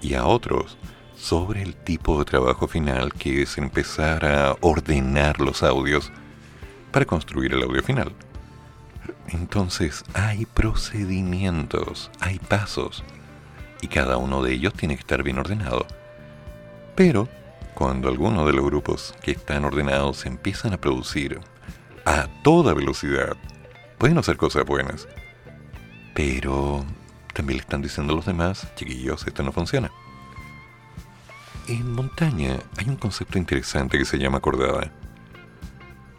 y 0.00 0.14
a 0.14 0.24
otros 0.24 0.78
sobre 1.16 1.62
el 1.62 1.74
tipo 1.74 2.18
de 2.18 2.24
trabajo 2.24 2.66
final 2.66 3.12
que 3.12 3.42
es 3.42 3.58
empezar 3.58 4.24
a 4.24 4.56
ordenar 4.60 5.40
los 5.40 5.62
audios 5.62 6.10
para 6.92 7.04
construir 7.04 7.52
el 7.52 7.62
audio 7.62 7.82
final. 7.82 8.12
Entonces 9.28 10.04
hay 10.14 10.46
procedimientos, 10.46 12.10
hay 12.20 12.38
pasos, 12.38 13.04
y 13.84 13.88
cada 13.88 14.16
uno 14.16 14.42
de 14.42 14.54
ellos 14.54 14.72
tiene 14.72 14.94
que 14.94 15.00
estar 15.00 15.22
bien 15.22 15.36
ordenado. 15.36 15.86
Pero 16.94 17.28
cuando 17.74 18.08
algunos 18.08 18.46
de 18.46 18.54
los 18.54 18.64
grupos 18.64 19.14
que 19.20 19.32
están 19.32 19.66
ordenados 19.66 20.24
empiezan 20.24 20.72
a 20.72 20.80
producir 20.80 21.38
a 22.06 22.28
toda 22.42 22.72
velocidad, 22.72 23.36
pueden 23.98 24.16
hacer 24.16 24.38
cosas 24.38 24.64
buenas. 24.64 25.06
Pero 26.14 26.82
también 27.34 27.58
le 27.58 27.60
están 27.60 27.82
diciendo 27.82 28.14
a 28.14 28.16
los 28.16 28.24
demás, 28.24 28.66
chiquillos, 28.74 29.26
esto 29.26 29.42
no 29.42 29.52
funciona. 29.52 29.90
En 31.68 31.92
montaña 31.92 32.56
hay 32.78 32.88
un 32.88 32.96
concepto 32.96 33.36
interesante 33.36 33.98
que 33.98 34.06
se 34.06 34.16
llama 34.16 34.40
cordada. 34.40 34.90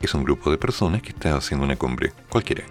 Es 0.02 0.14
un 0.14 0.24
grupo 0.24 0.52
de 0.52 0.60
personas 0.60 1.02
que 1.02 1.10
está 1.10 1.36
haciendo 1.36 1.66
una 1.66 1.78
cumbre, 1.78 2.14
cualquiera. 2.30 2.64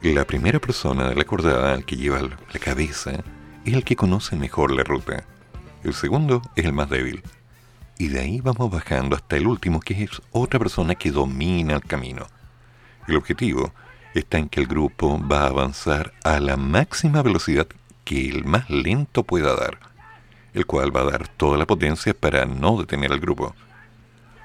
La 0.00 0.24
primera 0.24 0.60
persona 0.60 1.10
de 1.10 1.14
la 1.14 1.24
cordada, 1.24 1.74
el 1.74 1.84
que 1.84 1.96
lleva 1.96 2.22
la 2.22 2.58
cabeza, 2.58 3.22
es 3.64 3.74
el 3.74 3.84
que 3.84 3.96
conoce 3.96 4.36
mejor 4.36 4.72
la 4.72 4.82
ruta. 4.82 5.24
El 5.84 5.94
segundo 5.94 6.42
es 6.56 6.64
el 6.64 6.72
más 6.72 6.88
débil. 6.90 7.22
Y 7.98 8.08
de 8.08 8.20
ahí 8.20 8.40
vamos 8.40 8.70
bajando 8.70 9.14
hasta 9.14 9.36
el 9.36 9.46
último, 9.46 9.80
que 9.80 10.02
es 10.02 10.22
otra 10.32 10.58
persona 10.58 10.94
que 10.94 11.10
domina 11.10 11.74
el 11.74 11.82
camino. 11.82 12.26
El 13.06 13.16
objetivo 13.16 13.72
está 14.14 14.38
en 14.38 14.48
que 14.48 14.60
el 14.60 14.66
grupo 14.66 15.20
va 15.26 15.44
a 15.44 15.48
avanzar 15.48 16.12
a 16.24 16.40
la 16.40 16.56
máxima 16.56 17.22
velocidad 17.22 17.66
que 18.04 18.28
el 18.28 18.44
más 18.44 18.68
lento 18.68 19.22
pueda 19.22 19.54
dar, 19.54 19.78
el 20.54 20.66
cual 20.66 20.94
va 20.94 21.02
a 21.02 21.10
dar 21.10 21.28
toda 21.28 21.56
la 21.56 21.66
potencia 21.66 22.14
para 22.14 22.44
no 22.44 22.78
detener 22.78 23.12
al 23.12 23.20
grupo. 23.20 23.54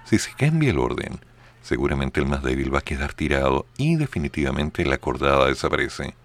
Si 0.05 0.19
se 0.19 0.33
cambia 0.33 0.69
el 0.69 0.79
orden, 0.79 1.19
seguramente 1.61 2.19
el 2.19 2.27
más 2.27 2.43
débil 2.43 2.73
va 2.73 2.79
a 2.79 2.83
quedar 2.83 3.13
tirado 3.13 3.65
y 3.77 3.95
definitivamente 3.95 4.85
la 4.85 4.99
cordada 4.99 5.47
desaparece. 5.47 6.15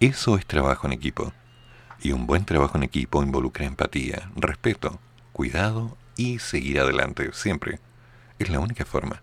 Eso 0.00 0.36
es 0.36 0.46
trabajo 0.46 0.86
en 0.86 0.94
equipo. 0.94 1.32
Y 2.02 2.10
un 2.10 2.26
buen 2.26 2.44
trabajo 2.44 2.76
en 2.76 2.82
equipo 2.82 3.22
involucra 3.22 3.64
empatía, 3.64 4.28
respeto, 4.34 4.98
cuidado 5.32 5.96
y 6.16 6.40
seguir 6.40 6.80
adelante 6.80 7.30
siempre. 7.32 7.78
Es 8.40 8.50
la 8.50 8.58
única 8.58 8.84
forma. 8.84 9.22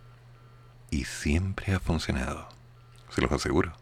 Y 0.90 1.04
siempre 1.04 1.74
ha 1.74 1.82
funcionado. 1.82 2.48
Se 3.10 3.22
los 3.22 3.34
aseguro. 3.34 3.74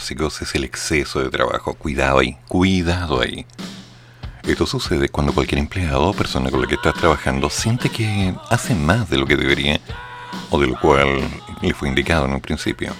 Clásicos 0.00 0.40
es 0.40 0.54
el 0.54 0.64
exceso 0.64 1.20
de 1.20 1.28
trabajo. 1.28 1.74
Cuidado 1.74 2.20
ahí, 2.20 2.38
cuidado 2.48 3.20
ahí. 3.20 3.44
Esto 4.44 4.64
sucede 4.64 5.10
cuando 5.10 5.34
cualquier 5.34 5.58
empleado 5.58 6.04
o 6.04 6.14
persona 6.14 6.50
con 6.50 6.62
la 6.62 6.66
que 6.66 6.76
estás 6.76 6.94
trabajando 6.94 7.50
siente 7.50 7.90
que 7.90 8.34
hace 8.48 8.74
más 8.74 9.10
de 9.10 9.18
lo 9.18 9.26
que 9.26 9.36
debería 9.36 9.78
o 10.48 10.58
de 10.58 10.68
lo 10.68 10.80
cual 10.80 11.20
le 11.60 11.74
fue 11.74 11.90
indicado 11.90 12.24
en 12.24 12.32
un 12.32 12.40
principio. 12.40 12.94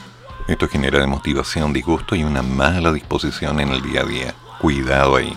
Esto 0.46 0.68
genera 0.68 0.98
desmotivación, 0.98 1.72
disgusto 1.72 2.14
y 2.14 2.22
una 2.22 2.42
mala 2.42 2.92
disposición 2.92 3.61
en 3.61 3.70
el 3.70 3.80
día 3.80 4.03
a 4.03 4.05
día. 4.05 4.34
Cuidado 4.61 5.16
ahí. 5.16 5.34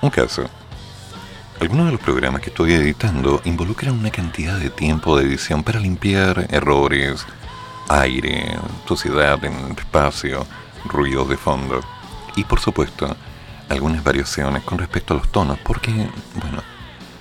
Un 0.00 0.08
caso. 0.08 0.48
Algunos 1.60 1.86
de 1.86 1.92
los 1.92 2.00
programas 2.00 2.40
que 2.40 2.48
estoy 2.48 2.72
editando 2.72 3.42
involucran 3.44 3.98
una 3.98 4.10
cantidad 4.10 4.56
de 4.56 4.70
tiempo 4.70 5.18
de 5.18 5.26
edición 5.26 5.62
para 5.62 5.78
limpiar 5.78 6.46
errores, 6.48 7.26
aire, 7.90 8.56
suciedad 8.86 9.44
en 9.44 9.76
espacio, 9.76 10.46
ruidos 10.84 11.28
de 11.28 11.36
fondo 11.36 11.80
y 12.36 12.44
por 12.44 12.60
supuesto 12.60 13.16
algunas 13.68 14.02
variaciones 14.02 14.62
con 14.64 14.78
respecto 14.78 15.14
a 15.14 15.18
los 15.18 15.28
tonos 15.30 15.58
porque, 15.64 15.90
bueno, 15.92 16.62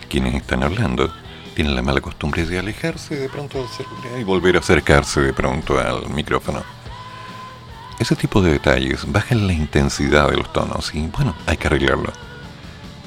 quienes 0.10 0.36
están 0.36 0.64
hablando 0.64 1.12
tienen 1.56 1.76
la 1.76 1.82
mala 1.82 2.02
costumbre 2.02 2.46
de 2.46 2.58
alejarse 2.60 3.16
de 3.16 3.30
pronto 3.30 3.58
del 3.60 3.68
celular 3.68 4.20
y 4.20 4.24
volver 4.24 4.56
a 4.56 4.60
acercarse 4.60 5.22
de 5.22 5.34
pronto 5.34 5.80
al 5.80 6.10
micrófono. 6.10 6.64
Ese 8.00 8.16
tipo 8.16 8.42
de 8.42 8.54
detalles 8.54 9.12
bajan 9.12 9.46
la 9.46 9.54
intensidad 9.54 10.30
de 10.30 10.38
los 10.38 10.52
tonos 10.54 10.96
y 10.96 11.06
bueno, 11.08 11.36
hay 11.46 11.58
que 11.58 11.68
arreglarlo. 11.68 12.12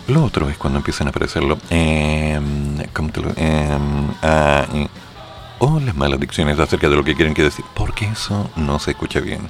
Lo 0.08 0.24
otro 0.24 0.50
es 0.50 0.58
cuando 0.58 0.78
empiezan 0.80 1.06
a 1.06 1.10
aparecer 1.10 1.42
los 1.44 1.58
em, 1.70 2.76
¿cómo 2.92 3.08
te 3.10 3.20
lo- 3.22 3.32
em, 3.36 4.08
ah, 4.22 4.66
o 5.60 5.80
las 5.80 5.94
malas 5.94 6.20
dicciones 6.20 6.58
acerca 6.58 6.88
de 6.88 6.96
lo 6.96 7.04
que 7.04 7.14
quieren 7.14 7.34
que 7.34 7.42
decir, 7.44 7.64
porque 7.74 8.04
eso 8.06 8.50
no 8.56 8.78
se 8.78 8.90
escucha 8.90 9.20
bien. 9.20 9.48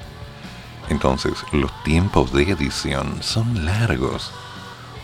Entonces, 0.89 1.33
los 1.51 1.71
tiempos 1.83 2.33
de 2.33 2.43
edición 2.51 3.17
son 3.21 3.65
largos. 3.65 4.31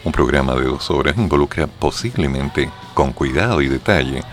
Un 0.04 0.12
programa 0.12 0.56
de 0.56 0.66
dos 0.66 0.90
horas 0.92 1.18
involucra 1.18 1.68
posiblemente, 1.68 2.70
con 2.94 3.12
cuidado 3.12 3.62
y 3.62 3.68
detalle, 3.68 4.24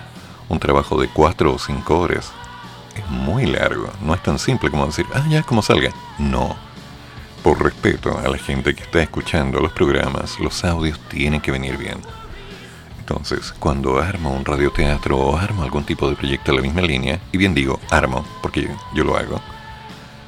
un 0.48 0.58
trabajo 0.58 1.00
de 1.00 1.08
cuatro 1.08 1.54
o 1.54 1.58
cinco 1.58 1.98
horas. 1.98 2.32
Es 2.94 3.08
muy 3.10 3.46
largo, 3.46 3.90
no 4.00 4.14
es 4.14 4.22
tan 4.22 4.38
simple 4.38 4.70
como 4.70 4.86
decir, 4.86 5.06
ah, 5.14 5.24
ya, 5.28 5.42
como 5.42 5.62
salga. 5.62 5.90
No. 6.18 6.56
Por 7.42 7.62
respeto 7.62 8.18
a 8.18 8.28
la 8.28 8.38
gente 8.38 8.74
que 8.74 8.82
está 8.82 9.02
escuchando 9.02 9.60
los 9.60 9.72
programas, 9.72 10.38
los 10.40 10.64
audios 10.64 10.98
tienen 11.08 11.40
que 11.40 11.52
venir 11.52 11.76
bien. 11.76 11.98
Entonces, 12.98 13.52
cuando 13.60 14.00
armo 14.00 14.32
un 14.32 14.44
radioteatro 14.44 15.16
o 15.16 15.36
armo 15.36 15.62
algún 15.62 15.84
tipo 15.84 16.10
de 16.10 16.16
proyecto 16.16 16.50
en 16.50 16.56
la 16.56 16.62
misma 16.62 16.80
línea, 16.80 17.20
y 17.30 17.38
bien 17.38 17.54
digo 17.54 17.78
armo, 17.90 18.24
porque 18.42 18.68
yo 18.94 19.04
lo 19.04 19.16
hago, 19.16 19.40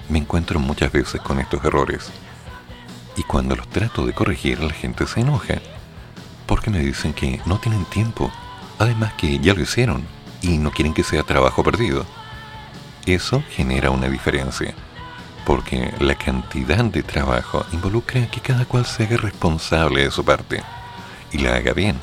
me 0.08 0.18
encuentro 0.18 0.58
muchas 0.58 0.92
veces 0.92 1.20
con 1.20 1.38
estos 1.38 1.64
errores. 1.64 2.10
Y 3.16 3.22
cuando 3.22 3.56
los 3.56 3.68
trato 3.68 4.06
de 4.06 4.12
corregir, 4.12 4.60
la 4.62 4.72
gente 4.72 5.06
se 5.06 5.20
enoja, 5.20 5.60
porque 6.46 6.70
me 6.70 6.78
dicen 6.78 7.12
que 7.12 7.40
no 7.46 7.58
tienen 7.58 7.84
tiempo, 7.86 8.30
además 8.78 9.12
que 9.14 9.38
ya 9.38 9.54
lo 9.54 9.62
hicieron 9.62 10.06
y 10.40 10.58
no 10.58 10.70
quieren 10.70 10.94
que 10.94 11.02
sea 11.02 11.22
trabajo 11.22 11.62
perdido. 11.62 12.06
Eso 13.06 13.42
genera 13.50 13.90
una 13.90 14.08
diferencia, 14.08 14.74
porque 15.44 15.92
la 15.98 16.14
cantidad 16.14 16.84
de 16.84 17.02
trabajo 17.02 17.64
involucra 17.72 18.30
que 18.30 18.40
cada 18.40 18.64
cual 18.66 18.86
se 18.86 19.04
haga 19.04 19.16
responsable 19.16 20.04
de 20.04 20.10
su 20.10 20.24
parte 20.24 20.62
y 21.32 21.38
la 21.38 21.56
haga 21.56 21.72
bien. 21.72 21.98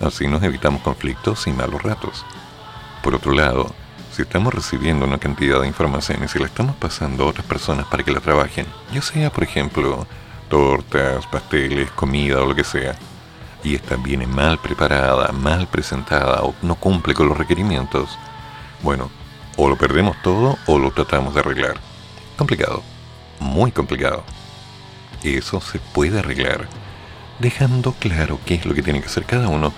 Así 0.00 0.26
nos 0.26 0.42
evitamos 0.42 0.82
conflictos 0.82 1.46
y 1.46 1.52
malos 1.52 1.82
ratos. 1.82 2.24
Por 3.02 3.14
otro 3.14 3.32
lado, 3.32 3.74
si 4.14 4.22
estamos 4.22 4.54
recibiendo 4.54 5.06
una 5.06 5.18
cantidad 5.18 5.60
de 5.60 5.66
información 5.66 6.22
y 6.22 6.28
si 6.28 6.38
la 6.38 6.46
estamos 6.46 6.76
pasando 6.76 7.24
a 7.24 7.26
otras 7.26 7.44
personas 7.46 7.86
para 7.86 8.04
que 8.04 8.12
la 8.12 8.20
trabajen, 8.20 8.64
ya 8.92 9.02
sea, 9.02 9.30
por 9.30 9.42
ejemplo, 9.42 10.06
tortas, 10.48 11.26
pasteles, 11.26 11.90
comida 11.90 12.40
o 12.40 12.46
lo 12.46 12.54
que 12.54 12.62
sea, 12.62 12.94
y 13.64 13.74
esta 13.74 13.96
viene 13.96 14.28
mal 14.28 14.58
preparada, 14.58 15.32
mal 15.32 15.66
presentada 15.66 16.42
o 16.44 16.54
no 16.62 16.76
cumple 16.76 17.12
con 17.12 17.28
los 17.28 17.36
requerimientos, 17.36 18.16
bueno, 18.82 19.10
o 19.56 19.68
lo 19.68 19.76
perdemos 19.76 20.16
todo 20.22 20.58
o 20.66 20.78
lo 20.78 20.92
tratamos 20.92 21.34
de 21.34 21.40
arreglar. 21.40 21.74
Complicado, 22.36 22.84
muy 23.40 23.72
complicado. 23.72 24.22
Eso 25.24 25.60
se 25.60 25.80
puede 25.80 26.20
arreglar 26.20 26.68
dejando 27.40 27.92
claro 27.94 28.38
qué 28.46 28.54
es 28.54 28.64
lo 28.64 28.74
que 28.74 28.82
tiene 28.82 29.00
que 29.00 29.06
hacer 29.06 29.24
cada 29.24 29.48
uno 29.48 29.72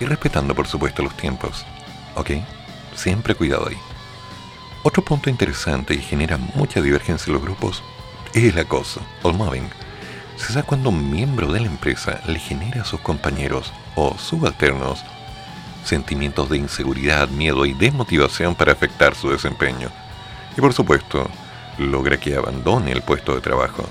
y 0.00 0.06
respetando 0.06 0.54
por 0.54 0.66
supuesto 0.66 1.02
los 1.02 1.14
tiempos. 1.14 1.66
¿Ok? 2.14 2.30
Siempre 2.94 3.34
cuidado 3.34 3.68
ahí. 3.68 3.76
Otro 4.82 5.04
punto 5.04 5.30
interesante 5.30 5.94
y 5.94 5.98
genera 5.98 6.38
mucha 6.54 6.80
divergencia 6.80 7.30
en 7.30 7.34
los 7.34 7.42
grupos 7.42 7.82
es 8.34 8.44
el 8.44 8.58
acoso 8.58 9.00
o 9.22 9.32
mobbing. 9.32 9.68
Se 10.36 10.52
da 10.52 10.62
cuando 10.62 10.88
un 10.88 11.10
miembro 11.10 11.52
de 11.52 11.60
la 11.60 11.66
empresa 11.66 12.20
le 12.26 12.38
genera 12.38 12.82
a 12.82 12.84
sus 12.84 13.00
compañeros 13.00 13.72
o 13.94 14.16
subalternos 14.18 15.04
sentimientos 15.84 16.48
de 16.48 16.58
inseguridad, 16.58 17.28
miedo 17.28 17.66
y 17.66 17.72
desmotivación 17.72 18.54
para 18.54 18.72
afectar 18.72 19.14
su 19.14 19.30
desempeño. 19.30 19.88
Y 20.56 20.60
por 20.60 20.72
supuesto, 20.72 21.28
logra 21.78 22.18
que 22.18 22.36
abandone 22.36 22.92
el 22.92 23.02
puesto 23.02 23.34
de 23.34 23.40
trabajo. 23.40 23.84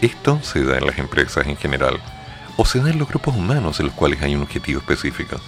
Esto 0.00 0.40
se 0.42 0.64
da 0.64 0.78
en 0.78 0.86
las 0.86 0.98
empresas 0.98 1.46
en 1.46 1.56
general, 1.56 2.00
o 2.56 2.64
se 2.64 2.80
da 2.80 2.90
en 2.90 2.98
los 2.98 3.08
grupos 3.08 3.36
humanos 3.36 3.80
en 3.80 3.86
los 3.86 3.94
cuales 3.94 4.22
hay 4.22 4.34
un 4.34 4.42
objetivo 4.42 4.80
específico. 4.80 5.40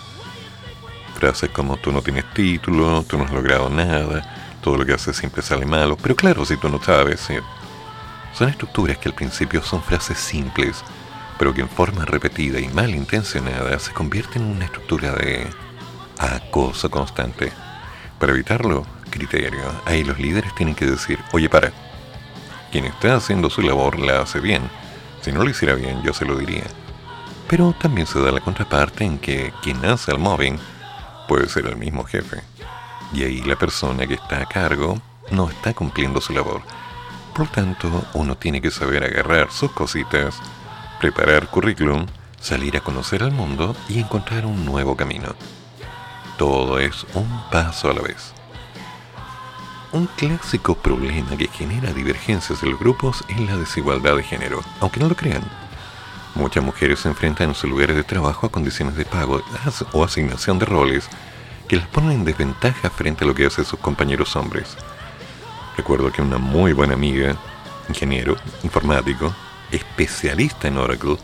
Frases 1.23 1.51
como 1.51 1.77
tú 1.77 1.93
no 1.93 2.03
tienes 2.03 2.25
título, 2.35 3.05
tú 3.05 3.17
no 3.17 3.23
has 3.23 3.31
logrado 3.31 3.71
nada, 3.71 4.59
todo 4.61 4.77
lo 4.77 4.85
que 4.85 4.95
haces 4.95 5.17
siempre 5.17 5.41
sale 5.41 5.65
malo, 5.65 5.97
pero 5.97 6.17
claro, 6.17 6.45
si 6.45 6.57
tú 6.57 6.69
no 6.69 6.83
sabes, 6.83 7.29
son 8.35 8.49
estructuras 8.49 8.99
que 8.99 9.09
al 9.09 9.15
principio 9.15 9.63
son 9.63 9.81
frases 9.85 10.19
simples, 10.19 10.83
pero 11.39 11.55
que 11.55 11.61
en 11.61 11.69
forma 11.69 12.05
repetida 12.05 12.59
y 12.59 12.67
malintencionada 12.67 13.79
se 13.79 13.93
convierten 13.93 14.43
en 14.43 14.57
una 14.57 14.65
estructura 14.65 15.13
de 15.13 15.47
acoso 16.19 16.91
constante. 16.91 17.53
Para 18.19 18.33
evitarlo, 18.33 18.85
criterio, 19.09 19.63
ahí 19.85 20.03
los 20.03 20.19
líderes 20.19 20.53
tienen 20.57 20.75
que 20.75 20.87
decir, 20.87 21.21
oye 21.31 21.49
para, 21.49 21.71
quien 22.73 22.87
está 22.87 23.15
haciendo 23.15 23.49
su 23.49 23.63
labor 23.63 24.01
la 24.01 24.23
hace 24.23 24.41
bien, 24.41 24.69
si 25.21 25.31
no 25.31 25.45
lo 25.45 25.51
hiciera 25.51 25.77
bien 25.77 26.03
yo 26.03 26.13
se 26.13 26.25
lo 26.25 26.35
diría. 26.35 26.65
Pero 27.47 27.77
también 27.81 28.09
se 28.09 28.21
da 28.21 28.33
la 28.33 28.41
contraparte 28.41 29.05
en 29.05 29.21
que 29.21 29.53
quien 29.63 29.85
hace 29.85 30.11
el 30.11 30.19
mobbing 30.19 30.59
puede 31.33 31.49
ser 31.49 31.65
el 31.65 31.77
mismo 31.77 32.05
jefe. 32.05 32.43
Y 33.15 33.25
ahí 33.25 33.41
la 33.41 33.57
persona 33.57 34.07
que 34.07 34.13
está 34.13 34.43
a 34.43 34.45
cargo 34.45 35.01
no 35.31 35.49
está 35.49 35.73
cumpliendo 35.73 36.21
su 36.21 36.35
labor. 36.35 36.61
Por 37.35 37.49
tanto, 37.49 38.05
uno 38.13 38.37
tiene 38.37 38.61
que 38.61 38.71
saber 38.71 39.03
agarrar 39.03 39.51
sus 39.51 39.73
cositas, 39.73 40.39
preparar 41.01 41.49
currículum, 41.49 42.05
salir 42.39 42.77
a 42.77 42.81
conocer 42.81 43.23
al 43.23 43.33
mundo 43.33 43.75
y 43.89 43.99
encontrar 43.99 44.45
un 44.45 44.67
nuevo 44.67 44.95
camino. 44.95 45.35
Todo 46.37 46.79
es 46.79 47.07
un 47.15 47.43
paso 47.51 47.91
a 47.91 47.95
la 47.95 48.03
vez. 48.03 48.35
Un 49.93 50.09
clásico 50.09 50.75
problema 50.75 51.35
que 51.39 51.49
genera 51.49 51.95
divergencias 51.95 52.63
en 52.63 52.73
los 52.73 52.79
grupos 52.79 53.25
es 53.29 53.41
la 53.41 53.57
desigualdad 53.57 54.17
de 54.17 54.23
género, 54.23 54.61
aunque 54.81 55.01
no 55.01 55.09
lo 55.09 55.17
crean. 55.17 55.62
Muchas 56.35 56.65
mujeres 56.65 57.01
se 57.01 57.09
enfrentan 57.09 57.51
en 57.51 57.55
sus 57.55 57.69
lugares 57.69 57.95
de 57.95 58.05
trabajo 58.05 58.47
a 58.47 58.51
condiciones 58.51 58.97
de 58.97 59.05
pago 59.05 59.43
o 59.93 60.05
asignación 60.05 60.59
de 60.59 60.65
roles 60.65 61.09
que 61.69 61.77
las 61.77 61.87
ponen 61.89 62.13
en 62.13 62.25
desventaja 62.25 62.89
frente 62.89 63.25
a 63.25 63.27
lo 63.27 63.35
que 63.35 63.47
hacen 63.47 63.65
sus 63.65 63.79
compañeros 63.79 64.35
hombres. 64.37 64.77
Recuerdo 65.77 66.11
que 66.11 66.23
una 66.23 66.39
muy 66.39 66.73
buena 66.73 66.95
amiga, 66.95 67.37
ingeniero, 67.89 68.37
informático, 68.63 69.35
especialista 69.71 70.69
en 70.69 70.79
Oracle, 70.79 71.19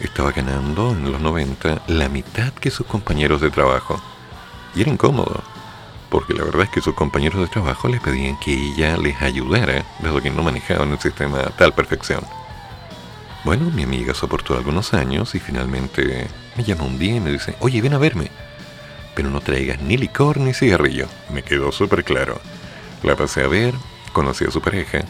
estaba 0.00 0.32
ganando 0.32 0.90
en 0.92 1.12
los 1.12 1.20
90 1.20 1.82
la 1.88 2.08
mitad 2.08 2.52
que 2.54 2.70
sus 2.70 2.86
compañeros 2.86 3.40
de 3.42 3.50
trabajo. 3.50 4.00
Y 4.74 4.82
era 4.82 4.90
incómodo, 4.90 5.42
porque 6.08 6.32
la 6.32 6.44
verdad 6.44 6.62
es 6.62 6.70
que 6.70 6.80
sus 6.80 6.94
compañeros 6.94 7.40
de 7.40 7.48
trabajo 7.48 7.88
le 7.88 8.00
pedían 8.00 8.38
que 8.38 8.52
ella 8.52 8.96
les 8.96 9.20
ayudara, 9.20 9.84
dado 10.00 10.22
que 10.22 10.30
no 10.30 10.42
manejaban 10.42 10.92
el 10.92 10.98
sistema 10.98 11.40
a 11.40 11.50
tal 11.50 11.74
perfección. 11.74 12.24
Bueno, 13.42 13.70
mi 13.70 13.84
amiga 13.84 14.12
soportó 14.12 14.54
algunos 14.54 14.92
años 14.92 15.34
y 15.34 15.40
finalmente 15.40 16.26
me 16.56 16.64
llama 16.64 16.84
un 16.84 16.98
día 16.98 17.16
y 17.16 17.20
me 17.20 17.30
dice, 17.30 17.56
oye, 17.60 17.80
ven 17.80 17.94
a 17.94 17.98
verme, 17.98 18.30
pero 19.14 19.30
no 19.30 19.40
traigas 19.40 19.80
ni 19.80 19.96
licor 19.96 20.36
ni 20.36 20.52
cigarrillo. 20.52 21.06
Me 21.32 21.42
quedó 21.42 21.72
súper 21.72 22.04
claro. 22.04 22.38
La 23.02 23.16
pasé 23.16 23.42
a 23.42 23.48
ver, 23.48 23.72
conocí 24.12 24.44
a 24.44 24.50
su 24.50 24.60
pareja 24.60 25.04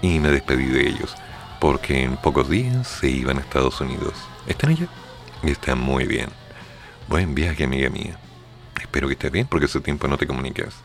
y 0.00 0.20
me 0.20 0.30
despedí 0.30 0.66
de 0.66 0.88
ellos, 0.88 1.14
porque 1.60 2.02
en 2.02 2.16
pocos 2.16 2.48
días 2.48 2.88
se 2.88 3.10
iban 3.10 3.36
a 3.36 3.42
Estados 3.42 3.78
Unidos. 3.82 4.14
¿Están 4.46 4.70
allá? 4.70 4.88
Y 5.42 5.50
están 5.50 5.78
muy 5.78 6.06
bien. 6.06 6.30
Buen 7.08 7.34
viaje, 7.34 7.64
amiga 7.64 7.90
mía. 7.90 8.18
Espero 8.80 9.06
que 9.06 9.14
estés 9.14 9.32
bien 9.32 9.46
porque 9.46 9.66
hace 9.66 9.80
tiempo 9.80 10.08
no 10.08 10.16
te 10.16 10.26
comunicas. 10.26 10.76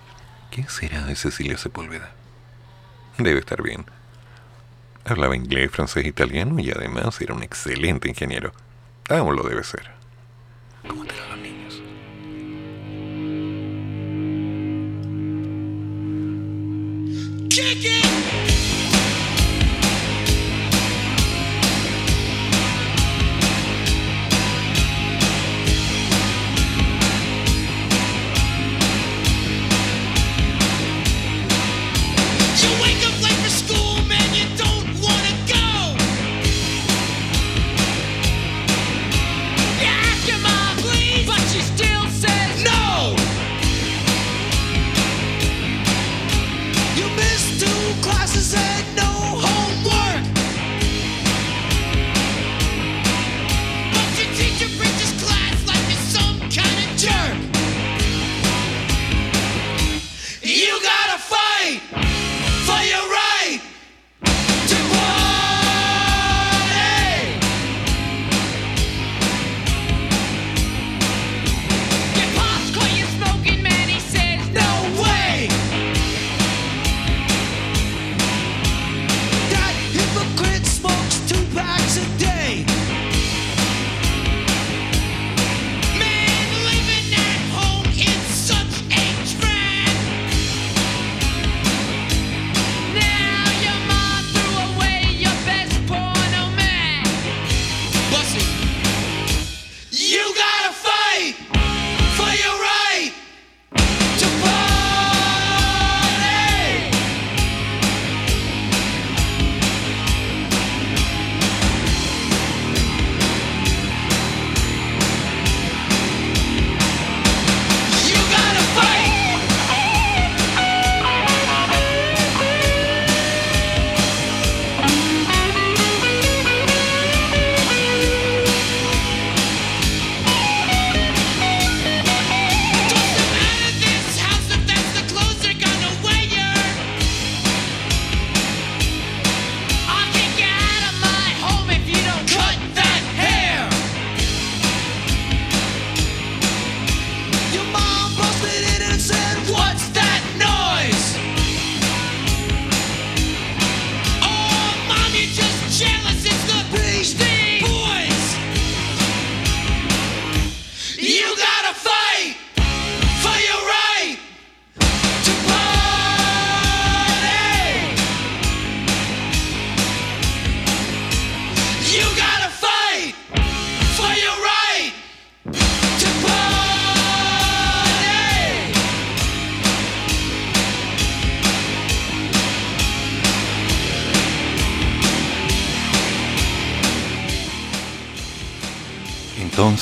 ¿Qué 0.52 0.66
será 0.68 1.06
de 1.06 1.16
Cecilia 1.16 1.58
Sepúlveda? 1.58 2.12
Debe 3.18 3.40
estar 3.40 3.62
bien. 3.62 3.86
Hablaba 5.08 5.36
inglés, 5.36 5.70
francés, 5.70 6.04
italiano 6.06 6.60
y 6.60 6.72
además 6.72 7.22
era 7.22 7.36
un 7.36 7.44
excelente 7.44 8.10
ingeniero. 8.10 8.52
Aún 9.08 9.36
lo 9.36 9.44
debe 9.44 9.64
ser. 9.64 9.92
¿Cómo 10.88 11.06
te 11.06 11.16
dan 11.16 11.30
los 11.30 11.40
niños? 11.40 11.82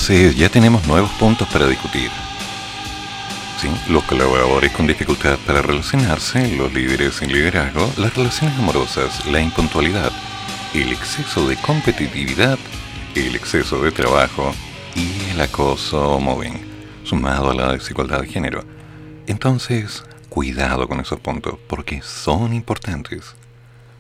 Entonces 0.06 0.36
ya 0.36 0.50
tenemos 0.50 0.86
nuevos 0.86 1.12
puntos 1.12 1.48
para 1.48 1.66
discutir. 1.66 2.12
Sí, 3.62 3.70
los 3.88 4.04
colaboradores 4.04 4.74
con 4.74 4.86
dificultad 4.86 5.38
para 5.48 5.62
relacionarse, 5.62 6.58
los 6.58 6.74
líderes 6.74 7.16
sin 7.16 7.32
liderazgo, 7.32 7.90
las 7.96 8.14
relaciones 8.14 8.60
amorosas, 8.60 9.26
la 9.28 9.40
impuntualidad, 9.40 10.12
el 10.74 10.92
exceso 10.92 11.48
de 11.48 11.56
competitividad, 11.56 12.60
el 13.16 13.34
exceso 13.34 13.82
de 13.82 13.94
trabajo 13.94 14.54
y 14.94 15.32
el 15.32 15.40
acoso 15.40 16.20
mobbing, 16.20 16.60
sumado 17.06 17.52
a 17.52 17.56
la 17.56 17.72
desigualdad 17.72 18.20
de 18.20 18.28
género. 18.28 18.66
Entonces, 19.26 20.04
cuidado 20.28 20.90
con 20.90 21.00
esos 21.00 21.22
puntos, 21.22 21.56
porque 21.70 22.02
son 22.02 22.52
importantes. 22.52 23.36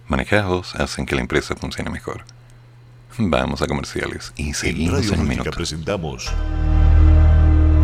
Manejados 0.09 0.75
hacen 0.75 1.05
que 1.05 1.15
la 1.15 1.21
empresa 1.21 1.55
funcione 1.55 1.89
mejor. 1.89 2.25
Vamos 3.17 3.61
a 3.61 3.67
comerciales 3.67 4.33
y 4.35 4.47
En 4.47 4.53
seguimos 4.53 4.93
Radio 4.93 5.13
en 5.13 5.19
un 5.19 5.25
Rústica 5.25 5.43
minuto. 5.43 5.51
presentamos 5.55 6.31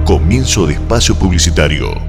Comienzo 0.06 0.66
de 0.66 0.74
espacio 0.74 1.14
publicitario. 1.16 2.09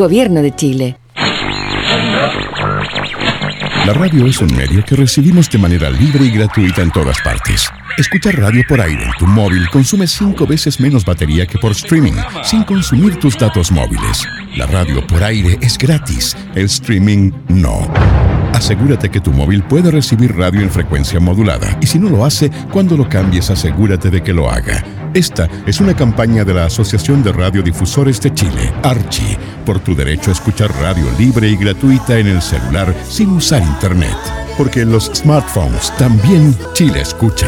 Gobierno 0.01 0.41
de 0.41 0.55
Chile. 0.55 0.97
La 3.85 3.93
radio 3.93 4.25
es 4.25 4.41
un 4.41 4.51
medio 4.57 4.83
que 4.83 4.95
recibimos 4.95 5.47
de 5.47 5.59
manera 5.59 5.91
libre 5.91 6.25
y 6.25 6.31
gratuita 6.31 6.81
en 6.81 6.89
todas 6.89 7.21
partes. 7.21 7.69
Escuchar 7.99 8.39
radio 8.39 8.63
por 8.67 8.81
aire 8.81 9.03
en 9.03 9.11
tu 9.19 9.27
móvil 9.27 9.69
consume 9.69 10.07
cinco 10.07 10.47
veces 10.47 10.79
menos 10.79 11.05
batería 11.05 11.45
que 11.45 11.59
por 11.59 11.73
streaming, 11.73 12.15
sin 12.43 12.63
consumir 12.63 13.17
tus 13.17 13.37
datos 13.37 13.71
móviles. 13.71 14.27
La 14.55 14.65
radio 14.65 15.05
por 15.05 15.23
aire 15.23 15.59
es 15.61 15.77
gratis, 15.77 16.35
el 16.55 16.65
streaming 16.65 17.31
no. 17.49 17.87
Asegúrate 18.55 19.09
que 19.11 19.21
tu 19.21 19.31
móvil 19.31 19.61
puede 19.61 19.91
recibir 19.91 20.35
radio 20.35 20.61
en 20.61 20.71
frecuencia 20.71 21.19
modulada 21.19 21.77
y 21.79 21.85
si 21.85 21.99
no 21.99 22.09
lo 22.09 22.25
hace, 22.25 22.49
cuando 22.71 22.97
lo 22.97 23.07
cambies 23.07 23.51
asegúrate 23.51 24.09
de 24.09 24.23
que 24.23 24.33
lo 24.33 24.49
haga. 24.49 24.83
Esta 25.13 25.49
es 25.65 25.81
una 25.81 25.93
campaña 25.93 26.45
de 26.45 26.53
la 26.53 26.65
Asociación 26.65 27.21
de 27.21 27.33
Radiodifusores 27.33 28.21
de 28.21 28.33
Chile, 28.33 28.71
Archi, 28.81 29.37
por 29.65 29.79
tu 29.81 29.93
derecho 29.93 30.29
a 30.29 30.33
escuchar 30.33 30.71
radio 30.81 31.05
libre 31.19 31.49
y 31.49 31.57
gratuita 31.57 32.17
en 32.17 32.27
el 32.27 32.41
celular 32.41 32.95
sin 33.09 33.31
usar 33.31 33.61
internet. 33.61 34.15
Porque 34.57 34.81
en 34.81 34.91
los 34.91 35.11
smartphones 35.13 35.91
también 35.97 36.55
Chile 36.73 37.01
escucha. 37.01 37.47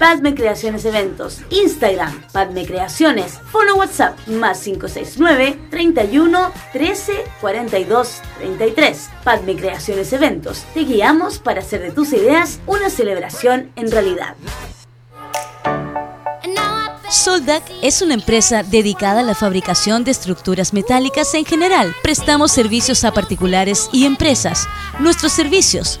Padme 0.00 0.34
Creaciones 0.34 0.86
Eventos, 0.86 1.42
Instagram, 1.50 2.22
Padme 2.32 2.64
Creaciones, 2.64 3.38
follow 3.52 3.76
WhatsApp, 3.76 4.16
más 4.28 4.58
569 4.60 5.58
31 5.68 6.52
13 6.72 7.12
42 7.42 8.22
33. 8.38 9.10
Padme 9.22 9.56
Creaciones 9.56 10.10
Eventos, 10.14 10.64
te 10.72 10.84
guiamos 10.84 11.38
para 11.38 11.60
hacer 11.60 11.82
de 11.82 11.90
tus 11.90 12.14
ideas 12.14 12.60
una 12.66 12.88
celebración 12.88 13.72
en 13.76 13.90
realidad. 13.90 14.36
Soldac 17.10 17.64
es 17.82 18.02
una 18.02 18.14
empresa 18.14 18.62
dedicada 18.62 19.20
a 19.20 19.24
la 19.24 19.34
fabricación 19.34 20.04
de 20.04 20.12
estructuras 20.12 20.72
metálicas 20.72 21.34
en 21.34 21.44
general. 21.44 21.94
Prestamos 22.02 22.52
servicios 22.52 23.04
a 23.04 23.12
particulares 23.12 23.90
y 23.92 24.06
empresas. 24.06 24.66
Nuestros 25.00 25.32
servicios, 25.32 26.00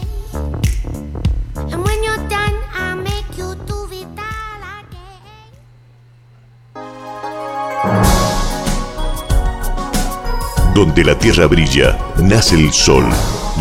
Donde 10.73 11.03
la 11.03 11.17
tierra 11.19 11.47
brilla, 11.47 11.97
nace 12.17 12.55
el 12.55 12.71
sol 12.71 13.03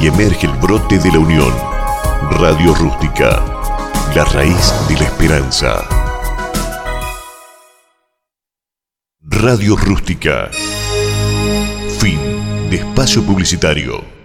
y 0.00 0.06
emerge 0.06 0.46
el 0.46 0.52
brote 0.52 0.98
de 0.98 1.10
la 1.10 1.18
unión. 1.18 1.52
Radio 2.38 2.72
Rústica, 2.72 3.44
la 4.14 4.24
raíz 4.26 4.72
de 4.88 4.94
la 4.94 5.04
esperanza. 5.04 5.88
Radio 9.22 9.74
Rústica. 9.76 10.50
Fin 11.98 12.18
de 12.70 12.76
espacio 12.76 13.24
publicitario. 13.24 14.19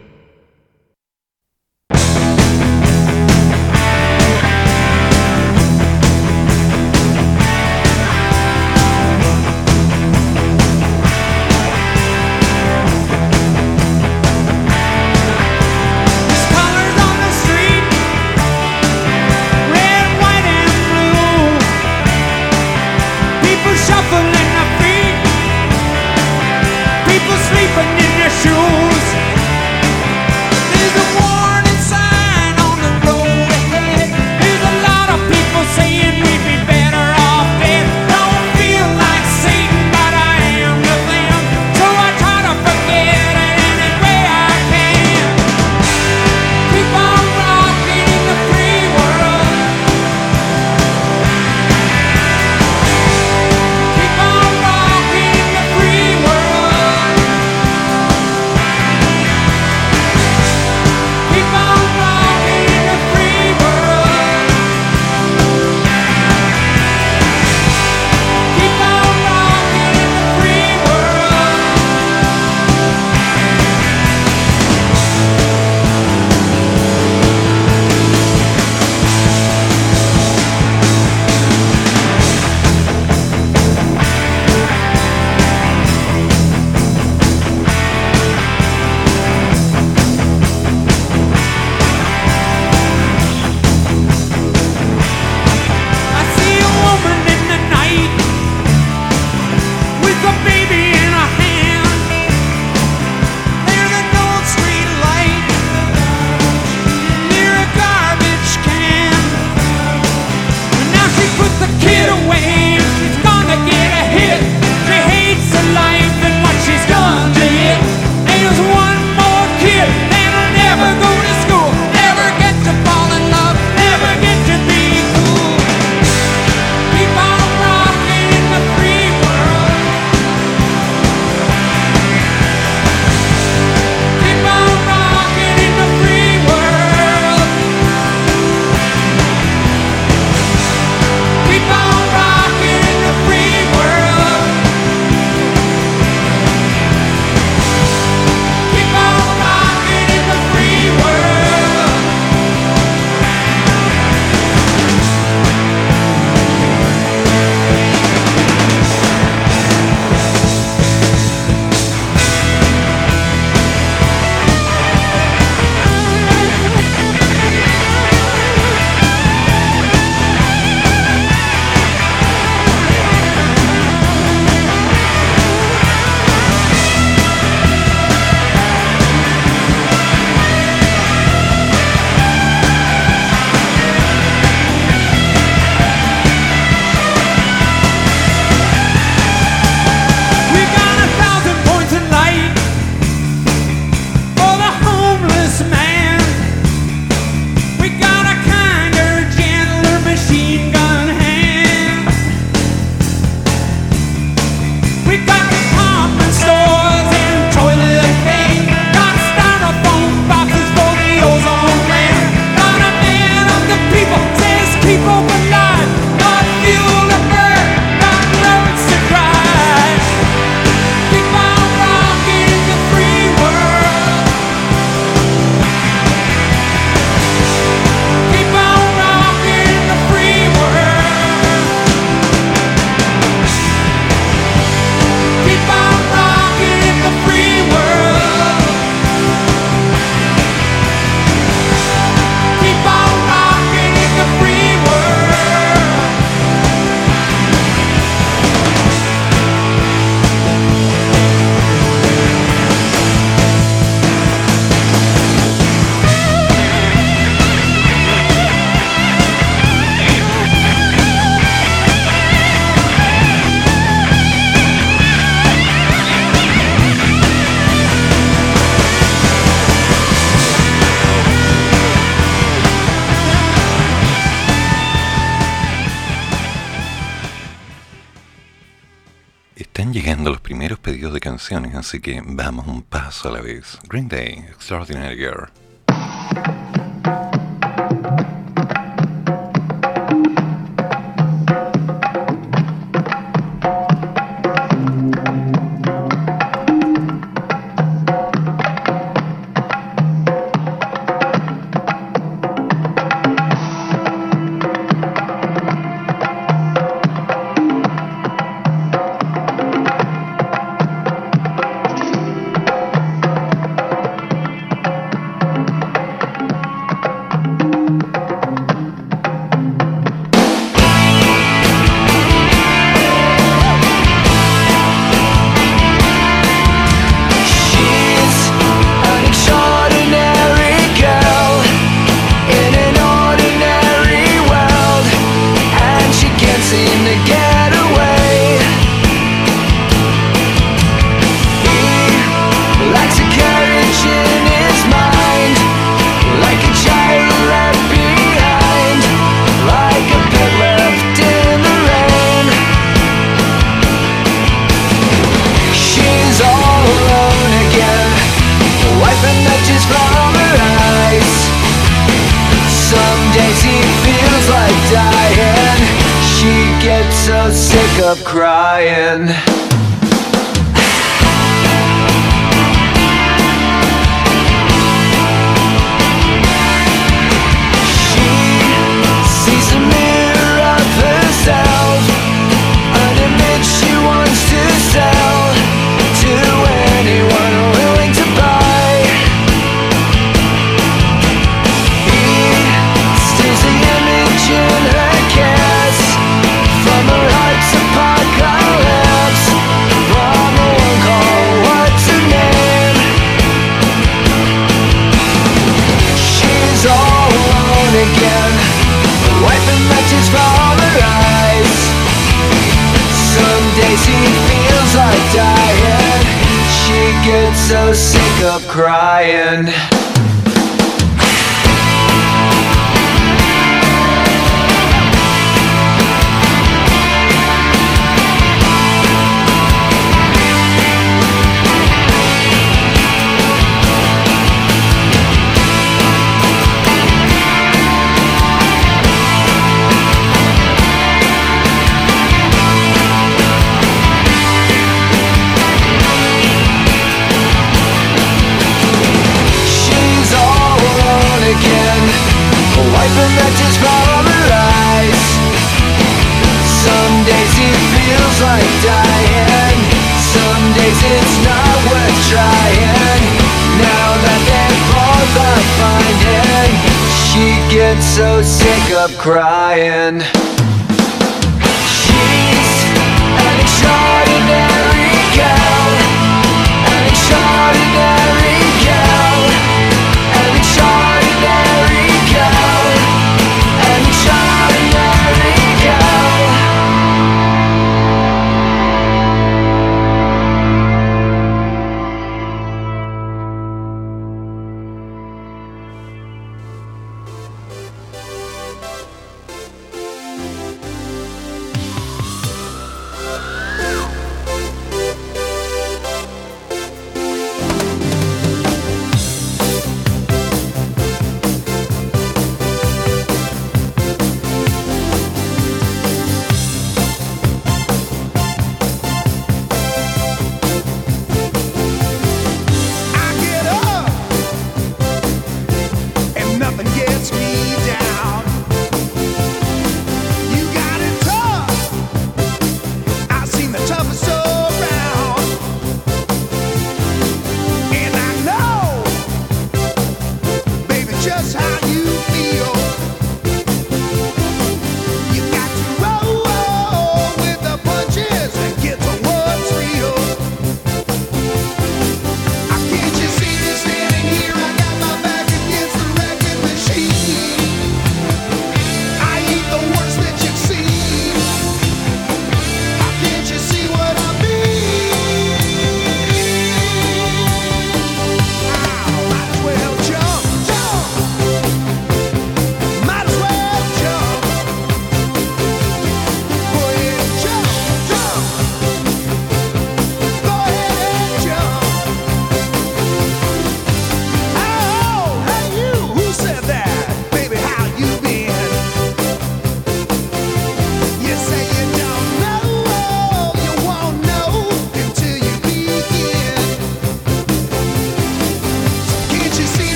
así 281.76 282.00
que 282.00 282.24
vamos 282.26 282.67
un 282.67 282.82
paso 282.82 283.30
a 283.30 283.32
la 283.34 283.42
vez. 283.42 283.78
Green 283.88 284.08
Day, 284.08 284.46
Extraordinary 284.50 285.16
Girl. 285.16 285.64